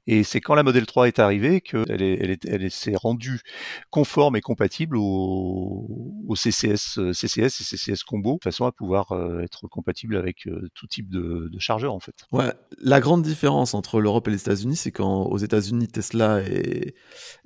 Et 0.07 0.23
c'est 0.23 0.39
quand 0.39 0.55
la 0.55 0.63
Model 0.63 0.85
3 0.85 1.07
est 1.07 1.19
arrivée 1.19 1.59
qu'elle 1.59 2.01
elle, 2.01 2.37
elle, 2.47 2.71
s'est 2.71 2.95
rendue 2.95 3.41
conforme 3.89 4.37
et 4.37 4.41
compatible 4.41 4.95
au, 4.97 6.13
au 6.27 6.35
CCS, 6.35 7.11
CCS 7.11 7.59
et 7.59 7.63
CCS 7.63 8.03
combo, 8.03 8.37
de 8.39 8.43
façon 8.43 8.65
à 8.65 8.71
pouvoir 8.71 9.11
euh, 9.11 9.41
être 9.41 9.67
compatible 9.67 10.15
avec 10.15 10.47
euh, 10.47 10.69
tout 10.73 10.87
type 10.87 11.09
de, 11.09 11.49
de, 11.51 11.59
chargeur, 11.59 11.93
en 11.93 11.99
fait. 11.99 12.15
Ouais. 12.31 12.53
La 12.81 13.01
grande 13.01 13.21
différence 13.21 13.73
entre 13.73 13.99
l'Europe 13.99 14.27
et 14.27 14.31
les 14.31 14.41
États-Unis, 14.41 14.77
c'est 14.77 14.91
qu'aux 14.91 15.37
États-Unis, 15.37 15.87
Tesla 15.87 16.41
est, 16.41 16.95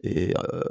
est 0.04 0.38
euh, 0.38 0.62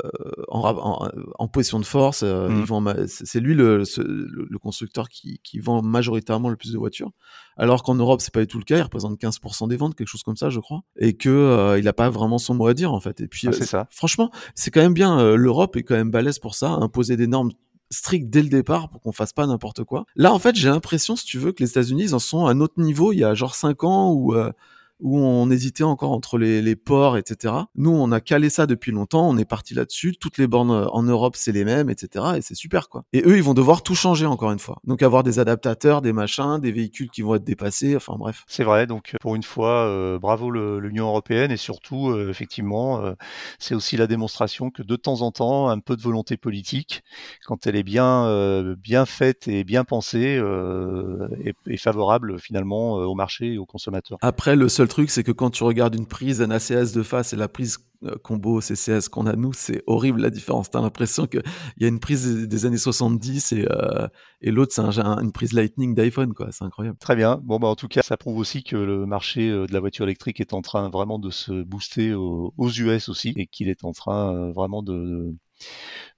en, 0.49 1.09
en, 1.39 1.49
position 1.49 1.81
de 1.81 1.85
force. 1.85 2.23
Mmh. 2.23 3.07
C'est 3.09 3.41
lui 3.41 3.55
le, 3.55 3.85
le, 4.29 4.59
constructeur 4.59 5.09
qui, 5.09 5.41
vend 5.59 5.83
majoritairement 5.83 6.49
le 6.49 6.57
plus 6.57 6.73
de 6.73 6.79
voitures, 6.79 7.11
alors 7.57 7.83
qu'en 7.83 7.95
Europe 7.95 8.21
c'est 8.21 8.33
pas 8.33 8.41
du 8.41 8.47
tout 8.47 8.59
le 8.59 8.65
cas, 8.65 8.77
il 8.77 8.83
représente 8.83 9.21
15% 9.21 9.69
des 9.69 9.77
ventes, 9.77 9.95
quelque 9.95 10.09
chose 10.09 10.23
comme 10.23 10.37
ça, 10.37 10.51
je 10.51 10.61
crois, 10.61 10.83
et 10.99 11.17
que 11.17 11.29
euh, 11.29 11.79
il 11.79 11.85
n'a 11.85 11.93
pas 11.93 12.11
vraiment 12.11 12.39
son 12.39 12.55
mot 12.55 12.67
à 12.67 12.75
dire 12.75 12.93
en 12.93 13.01
fait. 13.01 13.21
Et 13.21 13.29
puis, 13.29 13.49
ah, 13.49 13.51
euh, 13.51 13.65
ça. 13.65 13.89
franchement, 13.91 14.31
c'est 14.55 14.71
quand 14.71 14.81
même 14.81 14.95
bien. 14.95 15.19
Euh, 15.19 15.37
L'Europe 15.37 15.77
est 15.77 15.83
quand 15.83 15.95
même 15.95 16.11
balèze 16.11 16.39
pour 16.39 16.55
ça, 16.55 16.71
imposer 16.71 17.17
des 17.17 17.27
normes 17.27 17.53
strictes 17.91 18.29
dès 18.29 18.43
le 18.43 18.49
départ 18.49 18.91
pour 18.91 19.01
qu'on 19.01 19.13
fasse 19.13 19.33
pas 19.33 19.47
n'importe 19.47 19.85
quoi. 19.85 20.05
Là, 20.15 20.33
en 20.33 20.39
fait, 20.39 20.55
j'ai 20.55 20.69
l'impression, 20.69 21.17
si 21.17 21.25
tu 21.25 21.39
veux, 21.39 21.53
que 21.53 21.63
les 21.63 21.71
États-Unis, 21.71 22.03
ils 22.05 22.15
en 22.15 22.19
sont 22.19 22.47
à 22.47 22.51
un 22.51 22.61
autre 22.61 22.81
niveau 22.81 23.13
il 23.13 23.19
y 23.19 23.25
a 23.25 23.35
genre 23.35 23.55
5 23.55 23.85
ans 23.85 24.13
où 24.13 24.35
où 25.01 25.19
on 25.19 25.51
hésitait 25.51 25.85
encore 25.85 26.13
entre 26.13 26.39
les, 26.39 26.61
les, 26.61 26.77
ports, 26.77 27.17
etc. 27.17 27.55
Nous, 27.77 27.91
on 27.91 28.11
a 28.13 28.21
calé 28.21 28.51
ça 28.51 28.67
depuis 28.67 28.93
longtemps, 28.93 29.29
on 29.29 29.37
est 29.37 29.45
parti 29.45 29.75
là-dessus. 29.75 30.17
Toutes 30.19 30.39
les 30.39 30.47
bornes 30.47 30.71
euh, 30.71 30.89
en 30.89 31.03
Europe, 31.03 31.37
c'est 31.37 31.53
les 31.53 31.65
mêmes, 31.65 31.91
etc. 31.91 32.25
Et 32.37 32.43
c'est 32.43 32.55
super, 32.55 32.89
quoi. 32.89 33.05
Et 33.13 33.23
eux, 33.25 33.37
ils 33.37 33.43
vont 33.43 33.55
devoir 33.55 33.83
tout 33.83 33.95
changer 33.95 34.27
encore 34.27 34.51
une 34.51 34.59
fois. 34.59 34.81
Donc 34.85 35.03
avoir 35.03 35.23
des 35.23 35.39
adaptateurs, 35.39 36.03
des 36.03 36.13
machins, 36.13 36.59
des 36.61 36.73
véhicules 36.73 37.11
qui 37.11 37.23
vont 37.23 37.37
être 37.37 37.45
dépassés, 37.45 37.95
enfin 37.97 38.15
bref. 38.19 38.45
C'est 38.49 38.65
vrai. 38.65 38.87
Donc 38.87 39.15
pour 39.21 39.37
une 39.37 39.43
fois, 39.43 39.87
euh, 39.87 40.19
bravo 40.19 40.51
l'Union 40.51 41.07
européenne 41.07 41.51
et 41.51 41.57
surtout, 41.57 42.11
euh, 42.11 42.31
effectivement, 42.31 43.03
c'est 43.59 43.75
aussi 43.75 43.97
la 43.97 44.07
démonstration 44.07 44.71
que 44.71 44.83
de 44.83 44.97
temps 44.97 45.21
en 45.21 45.31
temps, 45.31 45.69
un 45.69 45.79
peu 45.79 45.97
de 45.97 46.03
volonté 46.03 46.37
politique, 46.37 47.03
quand 47.45 47.67
elle 47.67 47.77
est 47.77 47.83
bien, 47.83 48.75
bien 48.77 49.07
faite 49.07 49.49
et 49.49 49.65
bien 49.65 49.85
pensée, 49.85 50.41
est, 51.45 51.55
est, 51.67 51.77
favorable 51.77 52.39
finalement 52.39 52.95
au 52.95 53.15
marché 53.15 53.55
et 53.55 53.59
aux 53.59 53.67
consommateurs. 53.67 54.19
Après, 54.21 54.57
le 54.57 54.69
seul 54.69 54.88
truc, 54.89 55.11
c'est 55.11 55.23
que 55.23 55.33
quand 55.33 55.51
tu 55.51 55.65
regardes 55.65 55.95
une 55.95 56.07
prise 56.07 56.41
NACS 56.41 56.93
de 56.93 57.03
face 57.03 57.33
et 57.33 57.37
la 57.37 57.49
prise 57.49 57.79
euh, 58.05 58.15
combo 58.23 58.61
CCS 58.61 59.09
qu'on 59.11 59.27
a 59.27 59.35
nous, 59.35 59.53
c'est 59.53 59.83
horrible 59.89 60.21
la 60.21 60.31
différence. 60.31 60.71
T'as 60.71 60.81
l'impression 60.81 61.27
qu'il 61.27 61.43
y 61.79 61.85
a 61.85 61.89
une 61.89 61.99
prise 61.99 62.47
des 62.47 62.67
années 62.67 62.79
70 62.79 63.53
et, 63.53 63.67
euh, 63.69 64.07
et 64.41 64.53
l'autre 64.53 64.73
c'est 64.73 64.83
une 64.83 65.33
prise 65.33 65.53
Lightning 65.53 65.97
d'iPhone, 65.97 66.33
quoi. 66.33 66.53
C'est 66.53 66.65
incroyable. 66.65 66.97
Très 66.99 67.17
bien. 67.17 67.41
Bon, 67.43 67.59
bah, 67.59 67.67
en 67.67 67.75
tout 67.75 67.89
cas, 67.89 68.03
ça 68.03 68.17
prouve 68.17 68.39
aussi 68.39 68.63
que 68.63 68.77
le 68.77 69.05
marché 69.05 69.49
euh, 69.51 69.67
de 69.67 69.73
la 69.73 69.81
voiture 69.81 70.05
électrique 70.05 70.41
est 70.41 70.53
en 70.53 70.63
train 70.63 70.89
vraiment 70.91 71.19
de 71.19 71.31
se 71.31 71.63
booster 71.65 72.15
aux, 72.15 72.53
US 72.59 73.09
aussi 73.09 73.33
et 73.37 73.47
qu'il 73.49 73.69
est 73.69 73.83
en 73.85 73.93
train 73.93 74.53
vraiment 74.53 74.83
de, 74.85 75.35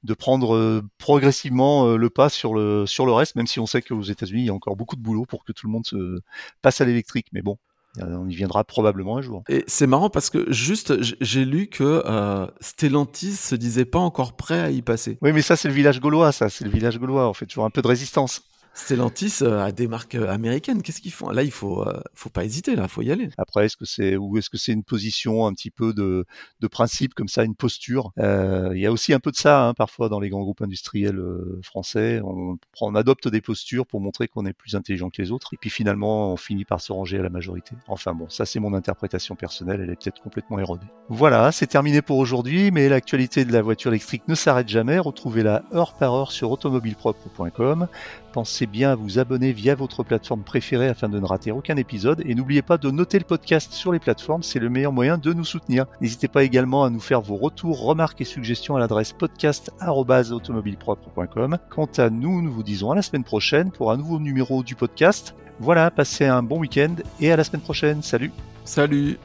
de 0.02 0.14
prendre 0.14 0.82
progressivement 0.98 1.96
le 1.96 2.10
pas 2.10 2.28
sur 2.28 2.52
le 2.52 2.84
sur 2.86 3.06
le 3.06 3.12
reste, 3.12 3.36
même 3.36 3.46
si 3.46 3.60
on 3.60 3.66
sait 3.66 3.80
qu'aux 3.80 4.02
États-Unis 4.02 4.42
il 4.42 4.46
y 4.46 4.50
a 4.50 4.54
encore 4.54 4.76
beaucoup 4.76 4.96
de 4.96 5.02
boulot 5.02 5.24
pour 5.24 5.44
que 5.44 5.52
tout 5.52 5.66
le 5.66 5.72
monde 5.72 5.86
se 5.86 6.20
passe 6.60 6.80
à 6.80 6.84
l'électrique. 6.84 7.28
Mais 7.32 7.40
bon, 7.40 7.56
on 8.00 8.28
y 8.28 8.34
viendra 8.34 8.64
probablement 8.64 9.18
un 9.18 9.22
jour. 9.22 9.42
Et 9.48 9.64
c'est 9.66 9.86
marrant 9.86 10.10
parce 10.10 10.30
que 10.30 10.50
juste, 10.52 10.94
j'ai 11.20 11.44
lu 11.44 11.68
que 11.68 12.02
euh, 12.06 12.46
Stellantis 12.60 13.32
se 13.32 13.54
disait 13.54 13.84
pas 13.84 13.98
encore 13.98 14.34
prêt 14.34 14.60
à 14.60 14.70
y 14.70 14.82
passer. 14.82 15.18
Oui, 15.22 15.32
mais 15.32 15.42
ça, 15.42 15.56
c'est 15.56 15.68
le 15.68 15.74
village 15.74 16.00
gaulois, 16.00 16.32
ça. 16.32 16.48
C'est 16.48 16.64
le 16.64 16.70
village 16.70 16.98
gaulois, 16.98 17.26
en 17.26 17.34
fait. 17.34 17.46
Toujours 17.46 17.64
un 17.64 17.70
peu 17.70 17.82
de 17.82 17.88
résistance. 17.88 18.42
Stellantis 18.84 19.42
a 19.44 19.72
des 19.72 19.88
marques 19.88 20.14
américaines. 20.14 20.82
Qu'est-ce 20.82 21.00
qu'ils 21.00 21.12
font? 21.12 21.30
Là, 21.30 21.42
il 21.42 21.50
faut, 21.50 21.84
faut 22.14 22.30
pas 22.30 22.44
hésiter. 22.44 22.76
Là, 22.76 22.88
faut 22.88 23.02
y 23.02 23.10
aller. 23.10 23.30
Après, 23.38 23.66
est-ce 23.66 23.76
que 23.76 23.84
c'est 23.84 24.16
ou 24.16 24.38
est-ce 24.38 24.50
que 24.50 24.58
c'est 24.58 24.72
une 24.72 24.84
position 24.84 25.46
un 25.46 25.52
petit 25.52 25.70
peu 25.70 25.92
de, 25.92 26.24
de 26.60 26.66
principe 26.66 27.14
comme 27.14 27.28
ça, 27.28 27.44
une 27.44 27.54
posture? 27.54 28.12
Il 28.16 28.78
y 28.78 28.86
a 28.86 28.92
aussi 28.92 29.12
un 29.12 29.20
peu 29.20 29.30
de 29.30 29.36
ça 29.36 29.66
hein, 29.66 29.74
parfois 29.74 30.08
dans 30.08 30.20
les 30.20 30.28
grands 30.28 30.42
groupes 30.42 30.62
industriels 30.62 31.20
français. 31.62 32.20
On, 32.24 32.58
on 32.80 32.94
adopte 32.94 33.28
des 33.28 33.40
postures 33.40 33.86
pour 33.86 34.00
montrer 34.00 34.28
qu'on 34.28 34.46
est 34.46 34.52
plus 34.52 34.74
intelligent 34.74 35.10
que 35.10 35.20
les 35.20 35.30
autres, 35.30 35.54
et 35.54 35.56
puis 35.56 35.70
finalement, 35.70 36.32
on 36.32 36.36
finit 36.36 36.64
par 36.64 36.80
se 36.80 36.92
ranger 36.92 37.18
à 37.18 37.22
la 37.22 37.30
majorité. 37.30 37.72
Enfin 37.88 38.14
bon, 38.14 38.28
ça 38.28 38.46
c'est 38.46 38.60
mon 38.60 38.74
interprétation 38.74 39.34
personnelle. 39.36 39.80
Elle 39.82 39.90
est 39.90 39.96
peut-être 39.96 40.20
complètement 40.20 40.58
erronée. 40.58 40.86
Voilà, 41.08 41.52
c'est 41.52 41.66
terminé 41.66 42.02
pour 42.02 42.18
aujourd'hui, 42.18 42.70
mais 42.70 42.88
l'actualité 42.88 43.44
de 43.44 43.52
la 43.52 43.62
voiture 43.62 43.90
électrique 43.90 44.22
ne 44.28 44.34
s'arrête 44.34 44.68
jamais. 44.68 44.98
Retrouvez-la 44.98 45.64
heure 45.74 45.94
par 45.94 46.14
heure 46.14 46.32
sur 46.32 46.50
automobilepropre.com. 46.50 47.88
Pensez 48.32 48.66
bien 48.66 48.92
à 48.92 48.94
vous 48.94 49.18
abonner 49.18 49.52
via 49.52 49.74
votre 49.74 50.04
plateforme 50.04 50.42
préférée 50.42 50.88
afin 50.88 51.08
de 51.08 51.18
ne 51.18 51.26
rater 51.26 51.50
aucun 51.50 51.76
épisode 51.76 52.22
et 52.24 52.34
n'oubliez 52.34 52.62
pas 52.62 52.78
de 52.78 52.90
noter 52.90 53.18
le 53.18 53.24
podcast 53.24 53.72
sur 53.72 53.90
les 53.92 53.98
plateformes, 53.98 54.44
c'est 54.44 54.60
le 54.60 54.70
meilleur 54.70 54.92
moyen 54.92 55.18
de 55.18 55.32
nous 55.32 55.44
soutenir. 55.44 55.86
N'hésitez 56.00 56.28
pas 56.28 56.44
également 56.44 56.84
à 56.84 56.90
nous 56.90 57.00
faire 57.00 57.20
vos 57.20 57.34
retours, 57.36 57.82
remarques 57.82 58.20
et 58.20 58.24
suggestions 58.24 58.76
à 58.76 58.78
l'adresse 58.78 59.12
podcast@automobilepropre.com. 59.12 61.58
Quant 61.70 61.88
à 61.96 62.10
nous, 62.10 62.40
nous 62.40 62.52
vous 62.52 62.62
disons 62.62 62.92
à 62.92 62.94
la 62.94 63.02
semaine 63.02 63.24
prochaine 63.24 63.72
pour 63.72 63.90
un 63.90 63.96
nouveau 63.96 64.20
numéro 64.20 64.62
du 64.62 64.76
podcast. 64.76 65.34
Voilà, 65.58 65.90
passez 65.90 66.26
un 66.26 66.42
bon 66.42 66.60
week-end 66.60 66.94
et 67.20 67.32
à 67.32 67.36
la 67.36 67.44
semaine 67.44 67.62
prochaine. 67.62 68.02
Salut. 68.02 68.32
Salut. 68.64 69.18